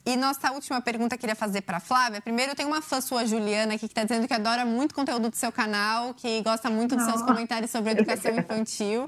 E 0.10 0.18
nossa 0.18 0.52
última 0.52 0.82
pergunta 0.82 1.14
eu 1.14 1.20
queria 1.20 1.36
fazer 1.36 1.62
para 1.62 1.80
Flávia. 1.80 2.20
Primeiro, 2.20 2.56
tem 2.56 2.66
uma 2.66 2.82
fã 2.82 3.00
sua, 3.00 3.28
Juliana, 3.28 3.76
aqui, 3.76 3.88
que 3.88 3.92
está 3.92 4.04
dizendo 4.04 4.28
que 4.28 4.34
adora 4.34 4.66
muito 4.66 4.96
conteúdo 4.96 5.30
do 5.30 5.36
seu 5.36 5.52
canal, 5.52 6.16
que 6.16 6.42
gosta 6.42 6.68
muito 6.68 6.96
dos 6.96 7.06
seus 7.06 7.22
comentários 7.22 7.70
sobre 7.70 7.92
educação 7.92 8.34
infantil. 8.36 9.08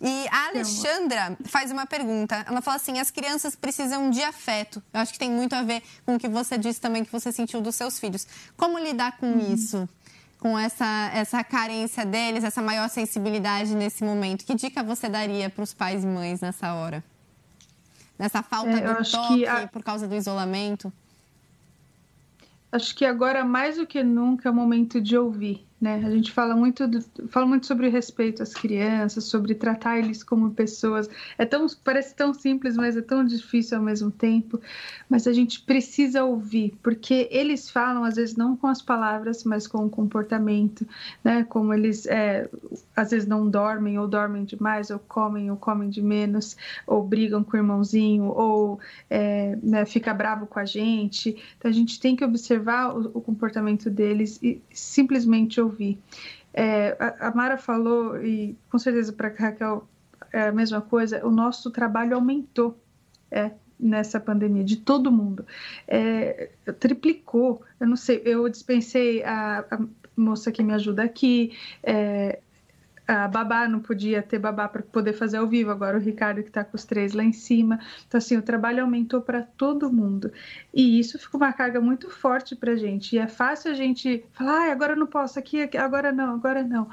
E 0.00 0.26
a 0.28 0.46
Alexandra 0.48 1.36
faz 1.44 1.70
uma 1.70 1.84
pergunta. 1.84 2.46
Ela 2.48 2.62
fala 2.62 2.76
assim: 2.78 2.98
as 2.98 3.10
crianças 3.10 3.54
precisam 3.54 4.08
de 4.08 4.22
afeto. 4.22 4.82
Eu 4.90 5.00
acho 5.00 5.12
que 5.12 5.18
tem 5.18 5.30
muito 5.30 5.52
a 5.54 5.62
ver 5.62 5.82
com 6.06 6.14
o 6.14 6.18
que 6.18 6.28
você 6.28 6.56
disse 6.56 6.80
também 6.80 7.04
que 7.04 7.12
você 7.12 7.30
sentiu 7.30 7.60
dos 7.60 7.74
seus 7.74 8.00
filhos. 8.00 8.26
Como 8.56 8.78
lidar 8.78 9.18
com 9.18 9.26
uhum. 9.26 9.52
isso? 9.52 9.86
Com 10.38 10.58
essa, 10.58 11.10
essa 11.12 11.44
carência 11.44 12.06
deles, 12.06 12.42
essa 12.42 12.62
maior 12.62 12.88
sensibilidade 12.88 13.74
nesse 13.74 14.02
momento? 14.02 14.46
Que 14.46 14.54
dica 14.54 14.82
você 14.82 15.10
daria 15.10 15.50
para 15.50 15.62
os 15.62 15.74
pais 15.74 16.02
e 16.02 16.06
mães 16.06 16.40
nessa 16.40 16.72
hora? 16.72 17.04
Nessa 18.22 18.40
falta 18.40 18.70
é, 18.70 18.94
do 18.94 19.10
toque 19.10 19.44
a... 19.44 19.66
por 19.66 19.82
causa 19.82 20.06
do 20.06 20.14
isolamento? 20.14 20.92
Acho 22.70 22.94
que 22.94 23.04
agora, 23.04 23.44
mais 23.44 23.78
do 23.78 23.84
que 23.84 24.00
nunca, 24.00 24.48
é 24.48 24.52
o 24.52 24.54
momento 24.54 25.00
de 25.00 25.16
ouvir 25.16 25.66
né? 25.82 26.00
A 26.06 26.10
gente 26.10 26.30
fala 26.30 26.54
muito, 26.54 26.86
do, 26.86 27.02
fala 27.26 27.44
muito 27.44 27.66
sobre 27.66 27.88
respeito 27.88 28.40
às 28.40 28.54
crianças, 28.54 29.24
sobre 29.24 29.52
tratar 29.52 29.98
eles 29.98 30.22
como 30.22 30.52
pessoas. 30.52 31.10
É 31.36 31.44
tão, 31.44 31.66
parece 31.82 32.14
tão 32.14 32.32
simples, 32.32 32.76
mas 32.76 32.96
é 32.96 33.02
tão 33.02 33.24
difícil 33.24 33.78
ao 33.78 33.82
mesmo 33.82 34.08
tempo. 34.08 34.60
Mas 35.08 35.26
a 35.26 35.32
gente 35.32 35.60
precisa 35.60 36.22
ouvir, 36.22 36.78
porque 36.84 37.26
eles 37.32 37.68
falam 37.68 38.04
às 38.04 38.14
vezes 38.14 38.36
não 38.36 38.56
com 38.56 38.68
as 38.68 38.80
palavras, 38.80 39.42
mas 39.42 39.66
com 39.66 39.84
o 39.84 39.90
comportamento, 39.90 40.86
né? 41.24 41.42
Como 41.42 41.74
eles 41.74 42.06
é, 42.06 42.48
às 42.94 43.10
vezes 43.10 43.26
não 43.26 43.50
dormem 43.50 43.98
ou 43.98 44.06
dormem 44.06 44.44
demais, 44.44 44.88
ou 44.88 45.00
comem 45.00 45.50
ou 45.50 45.56
comem 45.56 45.90
de 45.90 46.00
menos, 46.00 46.56
ou 46.86 47.02
brigam 47.02 47.42
com 47.42 47.56
o 47.56 47.58
irmãozinho, 47.58 48.26
ou 48.26 48.78
é, 49.10 49.58
né, 49.60 49.84
fica 49.84 50.14
bravo 50.14 50.46
com 50.46 50.60
a 50.60 50.64
gente. 50.64 51.36
Então 51.58 51.68
a 51.68 51.74
gente 51.74 51.98
tem 51.98 52.14
que 52.14 52.24
observar 52.24 52.96
o, 52.96 53.10
o 53.14 53.20
comportamento 53.20 53.90
deles 53.90 54.38
e 54.40 54.62
simplesmente 54.70 55.60
ouvir 55.60 55.71
ouvir. 55.72 55.98
É, 56.54 56.96
a, 56.98 57.32
Mara 57.34 57.56
falou, 57.56 58.22
e 58.22 58.56
com 58.70 58.78
certeza 58.78 59.12
para 59.12 59.28
Raquel 59.28 59.88
é 60.32 60.48
a 60.48 60.52
mesma 60.52 60.80
coisa, 60.80 61.26
o 61.26 61.30
nosso 61.30 61.70
trabalho 61.70 62.14
aumentou 62.14 62.78
é, 63.30 63.50
nessa 63.78 64.20
pandemia, 64.20 64.62
de 64.62 64.76
todo 64.76 65.10
mundo. 65.10 65.44
É, 65.88 66.50
triplicou, 66.78 67.62
eu 67.80 67.86
não 67.86 67.96
sei, 67.96 68.22
eu 68.24 68.48
dispensei 68.48 69.22
a, 69.24 69.64
a 69.70 69.78
moça 70.16 70.52
que 70.52 70.62
me 70.62 70.72
ajuda 70.72 71.02
aqui, 71.02 71.56
é, 71.82 72.38
a 73.06 73.26
babá 73.26 73.66
não 73.66 73.80
podia 73.80 74.22
ter 74.22 74.38
babá 74.38 74.68
para 74.68 74.82
poder 74.82 75.12
fazer 75.12 75.36
ao 75.36 75.46
vivo, 75.46 75.70
agora 75.70 75.98
o 75.98 76.00
Ricardo 76.00 76.42
que 76.42 76.48
está 76.48 76.64
com 76.64 76.76
os 76.76 76.84
três 76.84 77.12
lá 77.12 77.24
em 77.24 77.32
cima. 77.32 77.80
Então, 78.06 78.18
assim, 78.18 78.36
o 78.36 78.42
trabalho 78.42 78.82
aumentou 78.82 79.20
para 79.20 79.42
todo 79.42 79.92
mundo. 79.92 80.32
E 80.72 80.98
isso 80.98 81.18
ficou 81.18 81.40
uma 81.40 81.52
carga 81.52 81.80
muito 81.80 82.10
forte 82.10 82.54
para 82.54 82.72
a 82.72 82.76
gente. 82.76 83.16
E 83.16 83.18
é 83.18 83.26
fácil 83.26 83.70
a 83.70 83.74
gente 83.74 84.24
falar, 84.32 84.68
ah, 84.68 84.72
agora 84.72 84.94
não 84.94 85.06
posso, 85.06 85.38
aqui, 85.38 85.68
agora 85.76 86.12
não, 86.12 86.34
agora 86.34 86.62
não. 86.62 86.88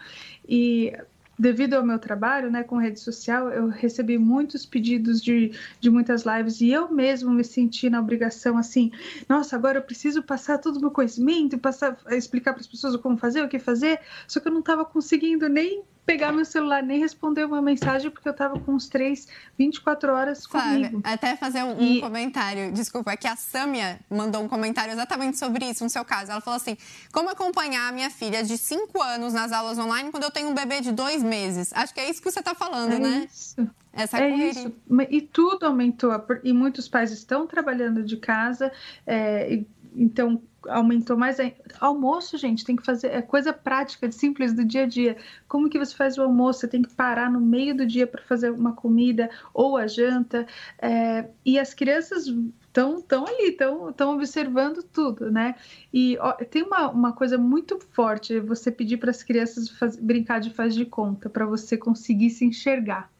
E 0.47 0.93
devido 1.39 1.75
ao 1.75 1.85
meu 1.85 1.97
trabalho 1.97 2.51
né, 2.51 2.63
com 2.63 2.75
rede 2.75 2.99
social, 2.99 3.49
eu 3.49 3.69
recebi 3.69 4.17
muitos 4.17 4.65
pedidos 4.65 5.21
de, 5.21 5.53
de 5.79 5.89
muitas 5.89 6.23
lives 6.25 6.59
e 6.59 6.69
eu 6.69 6.91
mesmo 6.91 7.31
me 7.31 7.45
senti 7.45 7.89
na 7.89 8.01
obrigação 8.01 8.57
assim, 8.57 8.91
nossa, 9.27 9.55
agora 9.55 9.77
eu 9.77 9.81
preciso 9.81 10.21
passar 10.21 10.57
todo 10.57 10.75
o 10.75 10.81
meu 10.81 10.91
conhecimento, 10.91 11.57
passar, 11.57 11.97
explicar 12.11 12.51
para 12.51 12.59
as 12.59 12.67
pessoas 12.67 12.97
como 12.97 13.15
fazer, 13.15 13.41
o 13.41 13.47
que 13.47 13.57
fazer, 13.57 14.01
só 14.27 14.41
que 14.41 14.49
eu 14.49 14.51
não 14.51 14.59
estava 14.59 14.83
conseguindo 14.83 15.47
nem 15.47 15.81
pegar 16.09 16.31
meu 16.31 16.43
celular 16.43 16.81
nem 16.81 16.99
responder 16.99 17.45
uma 17.45 17.61
mensagem 17.61 18.09
porque 18.09 18.27
eu 18.27 18.33
tava 18.33 18.59
com 18.59 18.73
os 18.73 18.87
três 18.87 19.27
24 19.57 20.11
horas 20.11 20.47
comigo. 20.47 21.01
até 21.03 21.35
fazer 21.35 21.63
um, 21.63 21.79
e... 21.79 22.01
comentário, 22.01 22.71
desculpa, 22.71 23.11
é 23.11 23.17
que 23.17 23.27
a 23.27 23.35
Sâmia 23.35 23.99
mandou 24.09 24.41
um 24.41 24.47
comentário 24.47 24.91
exatamente 24.91 25.37
sobre 25.37 25.65
isso 25.65 25.83
no 25.83 25.89
seu 25.89 26.03
caso. 26.03 26.31
Ela 26.31 26.41
falou 26.41 26.57
assim: 26.57 26.75
como 27.11 27.29
acompanhar 27.29 27.87
a 27.87 27.91
minha 27.91 28.09
filha 28.09 28.43
de 28.43 28.57
5 28.57 28.99
anos 29.01 29.33
nas 29.33 29.51
aulas 29.51 29.77
online 29.77 30.09
quando 30.09 30.23
eu 30.23 30.31
tenho 30.31 30.49
um 30.49 30.55
bebê 30.55 30.81
de 30.81 30.91
dois 30.91 31.21
meses? 31.21 31.71
Acho 31.73 31.93
que 31.93 31.99
é 31.99 32.09
isso 32.09 32.21
que 32.21 32.31
você 32.31 32.39
está 32.39 32.55
falando, 32.55 32.93
é 32.93 32.99
né? 32.99 33.27
Isso. 33.31 33.69
Essa 33.93 34.17
é 34.17 34.31
correria. 34.31 34.49
isso. 34.49 34.73
E 35.09 35.21
tudo 35.21 35.65
aumentou. 35.67 36.11
E 36.43 36.51
muitos 36.53 36.87
pais 36.87 37.11
estão 37.11 37.45
trabalhando 37.45 38.03
de 38.03 38.17
casa, 38.17 38.71
é, 39.05 39.61
então 39.95 40.41
aumentou 40.67 41.17
mais. 41.17 41.37
Almoço, 41.79 42.37
gente, 42.37 42.65
tem 42.65 42.75
que 42.75 42.85
fazer. 42.85 43.07
É 43.07 43.21
coisa 43.21 43.53
prática, 43.53 44.11
simples 44.11 44.53
do 44.53 44.65
dia 44.65 44.83
a 44.83 44.87
dia. 44.87 45.17
Como 45.47 45.69
que 45.69 45.79
você 45.79 45.95
faz 45.95 46.17
o 46.17 46.21
almoço? 46.21 46.61
Você 46.61 46.67
tem 46.67 46.81
que 46.81 46.93
parar 46.93 47.31
no 47.31 47.39
meio 47.39 47.75
do 47.75 47.85
dia 47.85 48.05
para 48.05 48.21
fazer 48.23 48.51
uma 48.51 48.73
comida 48.73 49.29
ou 49.53 49.77
a 49.77 49.87
janta. 49.87 50.45
É, 50.81 51.29
e 51.45 51.59
as 51.59 51.73
crianças 51.73 52.27
estão 52.69 53.01
tão 53.01 53.25
ali, 53.25 53.49
estão 53.49 54.13
observando 54.13 54.83
tudo, 54.83 55.31
né? 55.31 55.55
E 55.93 56.17
ó, 56.19 56.33
tem 56.33 56.63
uma, 56.63 56.89
uma 56.89 57.13
coisa 57.13 57.37
muito 57.37 57.79
forte: 57.91 58.39
você 58.39 58.71
pedir 58.71 58.97
para 58.97 59.11
as 59.11 59.23
crianças 59.23 59.69
faz, 59.69 59.95
brincar 59.95 60.39
de 60.39 60.51
faz 60.51 60.73
de 60.73 60.85
conta, 60.85 61.29
para 61.29 61.45
você 61.45 61.77
conseguir 61.77 62.29
se 62.29 62.45
enxergar. 62.45 63.11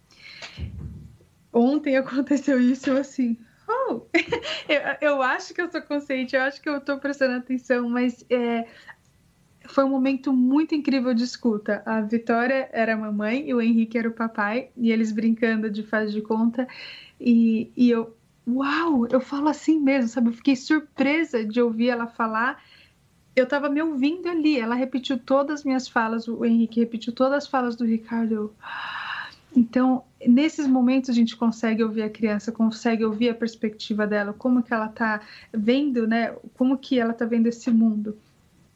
Ontem 1.52 1.98
aconteceu 1.98 2.60
isso, 2.60 2.92
assim, 2.92 3.38
eu, 4.68 5.10
eu, 5.10 5.22
acho 5.22 5.54
que 5.54 5.62
eu 5.62 5.72
sou 5.72 5.82
consciente, 5.82 6.36
eu 6.36 6.42
acho 6.42 6.62
que 6.62 6.70
eu 6.70 6.78
estou 6.78 6.98
prestando 6.98 7.38
atenção, 7.38 7.90
mas 7.90 8.26
é, 8.30 8.68
foi 9.68 9.84
um 9.84 9.90
momento 9.90 10.34
muito 10.34 10.76
incrível 10.76 11.14
de 11.14 11.24
escuta. 11.24 11.82
A 11.86 12.02
Vitória 12.02 12.70
era 12.72 12.94
a 12.94 12.98
mamãe 12.98 13.48
e 13.48 13.54
o 13.54 13.62
Henrique 13.62 13.98
era 13.98 14.10
o 14.10 14.14
papai, 14.14 14.70
e 14.76 14.92
eles 14.92 15.12
brincando 15.12 15.70
de 15.70 15.84
faz 15.84 16.12
de 16.12 16.22
conta, 16.22 16.68
e, 17.20 17.72
e 17.76 17.90
eu, 17.90 18.16
uau, 18.48 19.08
eu 19.08 19.20
falo 19.20 19.48
assim 19.48 19.80
mesmo, 19.80 20.10
sabe? 20.10 20.30
Eu 20.30 20.34
fiquei 20.34 20.56
surpresa 20.56 21.46
de 21.46 21.62
ouvir 21.62 21.90
ela 21.90 22.08
falar. 22.08 22.64
Eu 23.36 23.44
estava 23.44 23.70
me 23.70 23.82
ouvindo 23.82 24.28
ali, 24.28 24.60
ela 24.60 24.76
repetiu 24.76 25.18
todas 25.18 25.60
as 25.60 25.64
minhas 25.64 25.88
falas, 25.88 26.28
o 26.28 26.44
Henrique 26.44 26.80
repetiu 26.80 27.14
todas 27.14 27.44
as 27.44 27.48
falas 27.48 27.76
do 27.76 27.86
Ricardo. 27.86 28.34
Eu, 28.34 28.54
então, 29.56 30.04
nesses 30.26 30.68
momentos 30.68 31.10
a 31.10 31.14
gente 31.14 31.36
consegue 31.36 31.84
ouvir 31.84 32.04
a 32.04 32.10
criança, 32.10 32.52
consegue 32.52 33.04
ouvir 33.04 33.30
a 33.30 33.34
perspectiva 33.34 34.06
dela, 34.06 34.34
como 34.34 34.62
que 34.62 34.74
ela 34.74 34.88
está 34.88 35.22
vendo, 35.52 36.08
né? 36.08 36.36
Como 36.56 36.78
que 36.78 37.00
ela 37.00 37.12
está 37.12 37.26
vendo 37.26 37.48
esse 37.48 37.72
mundo. 37.72 38.18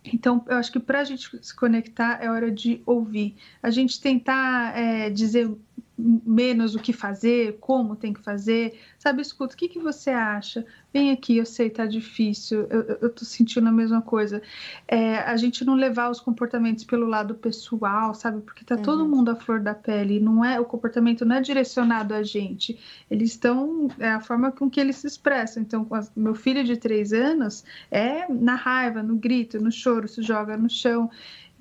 Então, 0.03 0.43
eu 0.47 0.57
acho 0.57 0.71
que 0.71 0.79
para 0.79 0.99
a 0.99 1.03
gente 1.03 1.29
se 1.41 1.55
conectar 1.55 2.19
é 2.21 2.29
hora 2.29 2.51
de 2.51 2.81
ouvir. 2.85 3.35
A 3.61 3.69
gente 3.69 4.01
tentar 4.01 4.77
é, 4.77 5.09
dizer 5.09 5.49
menos 5.97 6.73
o 6.73 6.79
que 6.79 6.91
fazer, 6.91 7.57
como 7.59 7.95
tem 7.95 8.13
que 8.13 8.19
fazer, 8.19 8.79
sabe? 8.97 9.21
Escuta, 9.21 9.53
o 9.53 9.57
que, 9.57 9.67
que 9.67 9.79
você 9.79 10.09
acha? 10.09 10.65
Vem 10.91 11.11
aqui, 11.11 11.37
eu 11.37 11.45
sei, 11.45 11.69
tá 11.69 11.85
difícil, 11.85 12.67
eu, 12.69 12.81
eu 13.01 13.09
tô 13.09 13.23
sentindo 13.23 13.67
a 13.67 13.71
mesma 13.71 14.01
coisa. 14.01 14.41
É, 14.87 15.17
a 15.17 15.37
gente 15.37 15.63
não 15.63 15.75
levar 15.75 16.09
os 16.09 16.19
comportamentos 16.19 16.83
pelo 16.83 17.05
lado 17.05 17.35
pessoal, 17.35 18.13
sabe? 18.15 18.41
Porque 18.41 18.65
tá 18.65 18.75
uhum. 18.75 18.81
todo 18.81 19.07
mundo 19.07 19.29
à 19.29 19.35
flor 19.35 19.59
da 19.59 19.75
pele, 19.75 20.19
não 20.19 20.43
é, 20.43 20.59
o 20.59 20.65
comportamento 20.65 21.25
não 21.25 21.35
é 21.35 21.41
direcionado 21.41 22.13
a 22.13 22.23
gente. 22.23 22.79
Eles 23.09 23.31
estão, 23.31 23.87
é 23.99 24.09
a 24.09 24.19
forma 24.19 24.51
com 24.51 24.69
que 24.69 24.79
eles 24.79 24.97
se 24.97 25.07
expressam. 25.07 25.61
Então, 25.61 25.87
meu 26.15 26.33
filho 26.33 26.63
de 26.63 26.75
três 26.75 27.13
anos 27.13 27.63
é 27.91 28.27
na 28.31 28.55
raiva, 28.55 29.03
no 29.03 29.15
grito, 29.15 29.61
no 29.61 29.71
choro, 29.71 30.07
se 30.07 30.23
joga 30.23 30.57
no 30.57 30.69
chão. 30.69 31.09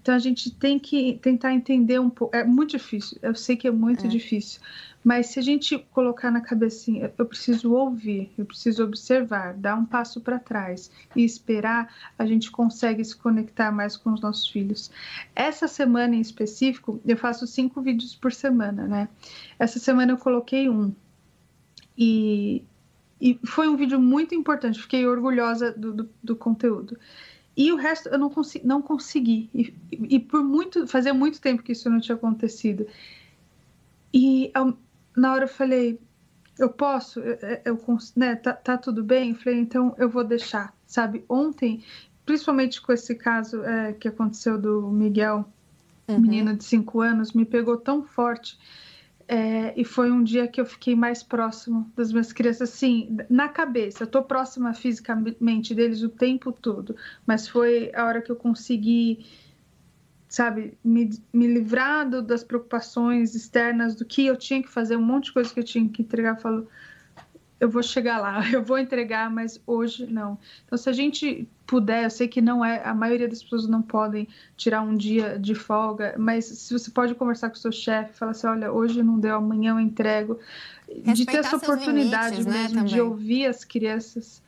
Então 0.02 0.14
a 0.16 0.18
gente 0.18 0.50
tem 0.50 0.80
que 0.80 1.18
tentar 1.22 1.54
entender 1.54 2.00
um 2.00 2.10
pouco. 2.10 2.36
É 2.36 2.42
muito 2.42 2.72
difícil, 2.72 3.16
eu 3.22 3.34
sei 3.36 3.56
que 3.56 3.68
é 3.68 3.70
muito 3.70 4.04
é. 4.04 4.08
difícil, 4.08 4.60
mas 5.04 5.26
se 5.26 5.38
a 5.38 5.42
gente 5.42 5.78
colocar 5.92 6.30
na 6.30 6.40
cabecinha, 6.40 7.12
eu 7.16 7.24
preciso 7.24 7.72
ouvir, 7.72 8.30
eu 8.36 8.44
preciso 8.44 8.84
observar, 8.84 9.54
dar 9.54 9.76
um 9.76 9.84
passo 9.84 10.20
para 10.20 10.38
trás 10.38 10.90
e 11.14 11.24
esperar, 11.24 11.92
a 12.18 12.26
gente 12.26 12.50
consegue 12.50 13.04
se 13.04 13.16
conectar 13.16 13.70
mais 13.70 13.96
com 13.96 14.12
os 14.12 14.20
nossos 14.20 14.48
filhos. 14.48 14.90
Essa 15.34 15.68
semana 15.68 16.16
em 16.16 16.20
específico, 16.20 17.00
eu 17.06 17.16
faço 17.16 17.46
cinco 17.46 17.80
vídeos 17.80 18.14
por 18.14 18.32
semana, 18.32 18.86
né? 18.86 19.08
Essa 19.58 19.78
semana 19.78 20.12
eu 20.12 20.18
coloquei 20.18 20.68
um. 20.68 20.92
E, 21.96 22.64
e 23.20 23.38
foi 23.44 23.68
um 23.68 23.76
vídeo 23.76 24.00
muito 24.00 24.34
importante, 24.34 24.80
fiquei 24.80 25.06
orgulhosa 25.06 25.70
do, 25.72 25.92
do, 25.92 26.10
do 26.22 26.36
conteúdo. 26.36 26.98
E 27.56 27.70
o 27.70 27.76
resto 27.76 28.08
eu 28.08 28.18
não, 28.18 28.30
consegui, 28.30 28.66
não 28.66 28.80
consegui. 28.80 29.50
E, 29.54 29.74
e, 29.92 30.18
por 30.18 30.42
muito, 30.42 30.86
fazia 30.86 31.12
muito 31.12 31.40
tempo 31.40 31.62
que 31.62 31.72
isso 31.72 31.90
não 31.90 32.00
tinha 32.00 32.16
acontecido. 32.16 32.86
E 34.12 34.50
na 35.16 35.32
hora 35.32 35.44
eu 35.44 35.48
falei, 35.48 36.00
eu 36.58 36.70
posso, 36.70 37.20
eu, 37.20 37.38
eu 37.64 37.98
né, 38.16 38.36
tá, 38.36 38.52
tá, 38.52 38.78
tudo 38.78 39.04
bem? 39.04 39.30
Eu 39.30 39.36
falei, 39.36 39.58
então 39.58 39.94
eu 39.98 40.08
vou 40.08 40.24
deixar, 40.24 40.74
sabe? 40.86 41.24
Ontem, 41.28 41.84
principalmente 42.24 42.80
com 42.80 42.92
esse 42.92 43.14
caso 43.14 43.62
é, 43.62 43.92
que 43.92 44.08
aconteceu 44.08 44.58
do 44.58 44.90
Miguel, 44.90 45.44
uhum. 46.08 46.20
menino 46.20 46.56
de 46.56 46.64
5 46.64 47.00
anos, 47.00 47.32
me 47.32 47.44
pegou 47.44 47.76
tão 47.76 48.02
forte 48.02 48.58
é, 49.28 49.72
e 49.80 49.84
foi 49.84 50.10
um 50.10 50.22
dia 50.22 50.46
que 50.48 50.60
eu 50.60 50.66
fiquei 50.66 50.94
mais 50.94 51.22
próximo 51.22 51.90
das 51.96 52.12
minhas 52.12 52.32
crianças, 52.32 52.70
assim, 52.70 53.16
na 53.28 53.48
cabeça. 53.48 54.04
Eu 54.04 54.06
tô 54.06 54.22
próxima 54.22 54.72
fisicamente 54.74 55.74
deles 55.74 56.02
o 56.02 56.08
tempo 56.08 56.52
todo, 56.52 56.96
mas 57.26 57.48
foi 57.48 57.92
a 57.94 58.04
hora 58.04 58.20
que 58.20 58.30
eu 58.30 58.36
consegui, 58.36 59.26
sabe, 60.28 60.76
me, 60.84 61.10
me 61.32 61.46
livrar 61.46 62.08
das 62.22 62.44
preocupações 62.44 63.34
externas, 63.34 63.94
do 63.94 64.04
que 64.04 64.26
eu 64.26 64.36
tinha 64.36 64.62
que 64.62 64.68
fazer, 64.68 64.96
um 64.96 65.02
monte 65.02 65.26
de 65.26 65.32
coisa 65.32 65.52
que 65.52 65.60
eu 65.60 65.64
tinha 65.64 65.88
que 65.88 66.02
entregar. 66.02 66.36
Eu 66.36 66.40
falo, 66.40 66.68
eu 67.60 67.68
vou 67.68 67.82
chegar 67.82 68.18
lá, 68.18 68.42
eu 68.52 68.62
vou 68.62 68.78
entregar, 68.78 69.30
mas 69.30 69.62
hoje 69.66 70.06
não. 70.06 70.38
Então, 70.64 70.76
se 70.76 70.90
a 70.90 70.92
gente 70.92 71.48
puder, 71.72 72.04
eu 72.04 72.10
sei 72.10 72.28
que 72.28 72.42
não 72.42 72.62
é, 72.62 72.82
a 72.84 72.94
maioria 72.94 73.26
das 73.26 73.42
pessoas 73.42 73.66
não 73.66 73.80
podem 73.80 74.28
tirar 74.58 74.82
um 74.82 74.94
dia 74.94 75.38
de 75.38 75.54
folga, 75.54 76.14
mas 76.18 76.44
se 76.44 76.70
você 76.70 76.90
pode 76.90 77.14
conversar 77.14 77.48
com 77.48 77.56
o 77.56 77.58
seu 77.58 77.72
chefe, 77.72 78.12
falar 78.12 78.32
assim, 78.32 78.46
olha, 78.46 78.70
hoje 78.70 79.02
não 79.02 79.18
deu, 79.18 79.36
amanhã 79.36 79.70
eu 79.70 79.80
entrego, 79.80 80.38
Respeitar 80.86 81.14
de 81.14 81.24
ter 81.24 81.36
essa 81.38 81.56
oportunidade 81.56 82.36
limites, 82.36 82.44
né, 82.44 82.62
mesmo 82.64 82.82
né, 82.82 82.84
de 82.84 83.00
ouvir 83.00 83.46
as 83.46 83.64
crianças, 83.64 84.42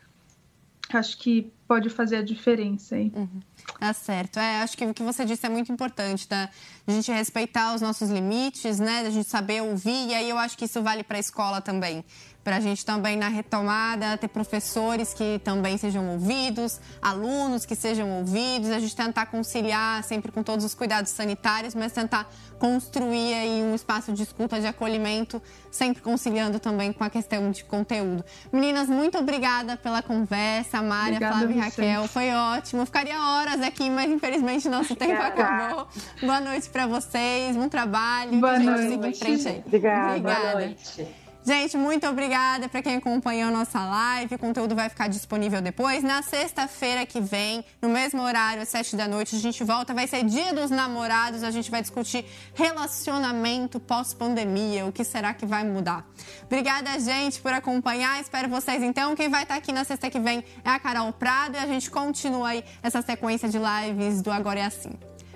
acho 0.93 1.17
que 1.17 1.51
pode 1.67 1.89
fazer 1.89 2.17
a 2.17 2.21
diferença 2.21 2.95
aí. 2.95 3.11
Uhum. 3.15 3.41
Tá 3.79 3.91
certo. 3.91 4.37
É, 4.37 4.61
acho 4.61 4.77
que 4.77 4.85
o 4.85 4.93
que 4.93 5.01
você 5.01 5.25
disse 5.25 5.43
é 5.47 5.49
muito 5.49 5.71
importante, 5.71 6.27
tá? 6.27 6.47
A 6.85 6.91
gente 6.91 7.11
respeitar 7.11 7.73
os 7.73 7.81
nossos 7.81 8.07
limites, 8.11 8.79
né? 8.79 8.99
A 8.99 9.09
gente 9.09 9.27
saber 9.27 9.63
ouvir, 9.63 10.09
e 10.09 10.13
aí 10.13 10.29
eu 10.29 10.37
acho 10.37 10.55
que 10.55 10.65
isso 10.65 10.79
vale 10.83 11.03
para 11.03 11.17
a 11.17 11.19
escola 11.19 11.59
também 11.59 12.05
para 12.45 12.57
a 12.57 12.59
gente 12.59 12.85
também 12.85 13.17
na 13.17 13.27
retomada 13.27 14.15
ter 14.19 14.27
professores 14.27 15.15
que 15.15 15.41
também 15.43 15.79
sejam 15.79 16.11
ouvidos, 16.11 16.79
alunos 17.01 17.65
que 17.65 17.75
sejam 17.75 18.07
ouvidos, 18.19 18.69
a 18.69 18.77
gente 18.77 18.95
tentar 18.95 19.25
conciliar 19.25 20.03
sempre 20.03 20.31
com 20.31 20.43
todos 20.43 20.63
os 20.63 20.75
cuidados 20.75 21.09
sanitários, 21.09 21.73
mas 21.73 21.91
tentar 21.91 22.29
construir 22.59 23.33
aí 23.33 23.63
um 23.63 23.73
espaço 23.73 24.13
de 24.13 24.21
escuta, 24.21 24.59
de 24.61 24.67
acolhimento, 24.67 25.41
sempre 25.71 26.03
conciliando 26.03 26.59
também 26.59 26.93
com 26.93 27.03
a 27.03 27.09
questão 27.09 27.49
de 27.49 27.63
conteúdo. 27.63 28.23
Meninas, 28.53 28.87
muito 28.87 29.17
obrigada 29.17 29.75
pela 29.75 30.03
conversa, 30.03 30.83
Mária, 30.83 31.17
Flávia 31.17 31.55
e 31.55 31.59
Raquel, 31.59 32.07
foi 32.07 32.29
ótimo. 32.31 32.85
Ficaria 32.85 33.19
horas 33.19 33.59
aqui, 33.59 33.89
mas 33.89 34.11
infelizmente 34.11 34.69
nosso 34.69 34.95
tempo 34.95 35.19
acabou. 35.19 35.87
Boa 36.21 36.39
noite 36.39 36.69
para 36.69 36.85
vocês, 36.85 37.55
bom 37.55 37.67
trabalho. 37.67 38.39
Boa 38.39 38.59
noite. 38.59 38.93
Obrigada. 38.93 39.63
Obrigada. 39.65 40.19
Boa 40.19 40.53
noite. 40.53 41.24
Gente, 41.47 41.77
muito 41.77 42.07
obrigada 42.07 42.67
para 42.67 42.81
quem 42.81 42.95
acompanhou 42.95 43.51
nossa 43.51 43.79
live. 43.79 44.33
O 44.33 44.39
conteúdo 44.39 44.73
vai 44.73 44.89
ficar 44.89 45.07
disponível 45.07 45.61
depois. 45.61 46.01
Na 46.01 46.23
sexta-feira 46.23 47.05
que 47.05 47.21
vem, 47.21 47.63
no 47.79 47.87
mesmo 47.87 48.19
horário, 48.23 48.63
às 48.63 48.69
sete 48.69 48.95
da 48.95 49.07
noite, 49.07 49.35
a 49.35 49.39
gente 49.39 49.63
volta. 49.63 49.93
Vai 49.93 50.07
ser 50.07 50.23
Dia 50.23 50.55
dos 50.55 50.71
Namorados. 50.71 51.43
A 51.43 51.51
gente 51.51 51.69
vai 51.69 51.83
discutir 51.83 52.25
relacionamento 52.55 53.79
pós-pandemia. 53.79 54.87
O 54.87 54.91
que 54.91 55.03
será 55.03 55.35
que 55.35 55.45
vai 55.45 55.63
mudar? 55.63 56.03
Obrigada, 56.45 56.99
gente, 56.99 57.39
por 57.39 57.53
acompanhar. 57.53 58.19
Espero 58.19 58.49
vocês, 58.49 58.81
então. 58.81 59.15
Quem 59.15 59.29
vai 59.29 59.43
estar 59.43 59.53
aqui 59.53 59.71
na 59.71 59.83
sexta 59.83 60.09
que 60.09 60.19
vem 60.19 60.43
é 60.63 60.69
a 60.71 60.79
Carol 60.79 61.13
Prado. 61.13 61.57
E 61.57 61.59
a 61.59 61.67
gente 61.67 61.91
continua 61.91 62.49
aí 62.49 62.63
essa 62.81 63.03
sequência 63.03 63.47
de 63.47 63.59
lives 63.59 64.19
do 64.19 64.31
Agora 64.31 64.61
é 64.61 64.65
Assim. 64.65 64.93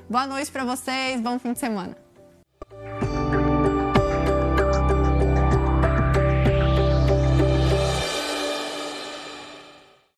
Boa 0.10 0.26
noite 0.26 0.50
para 0.50 0.66
vocês. 0.66 1.22
Bom 1.22 1.38
fim 1.38 1.54
de 1.54 1.60
semana. 1.60 2.09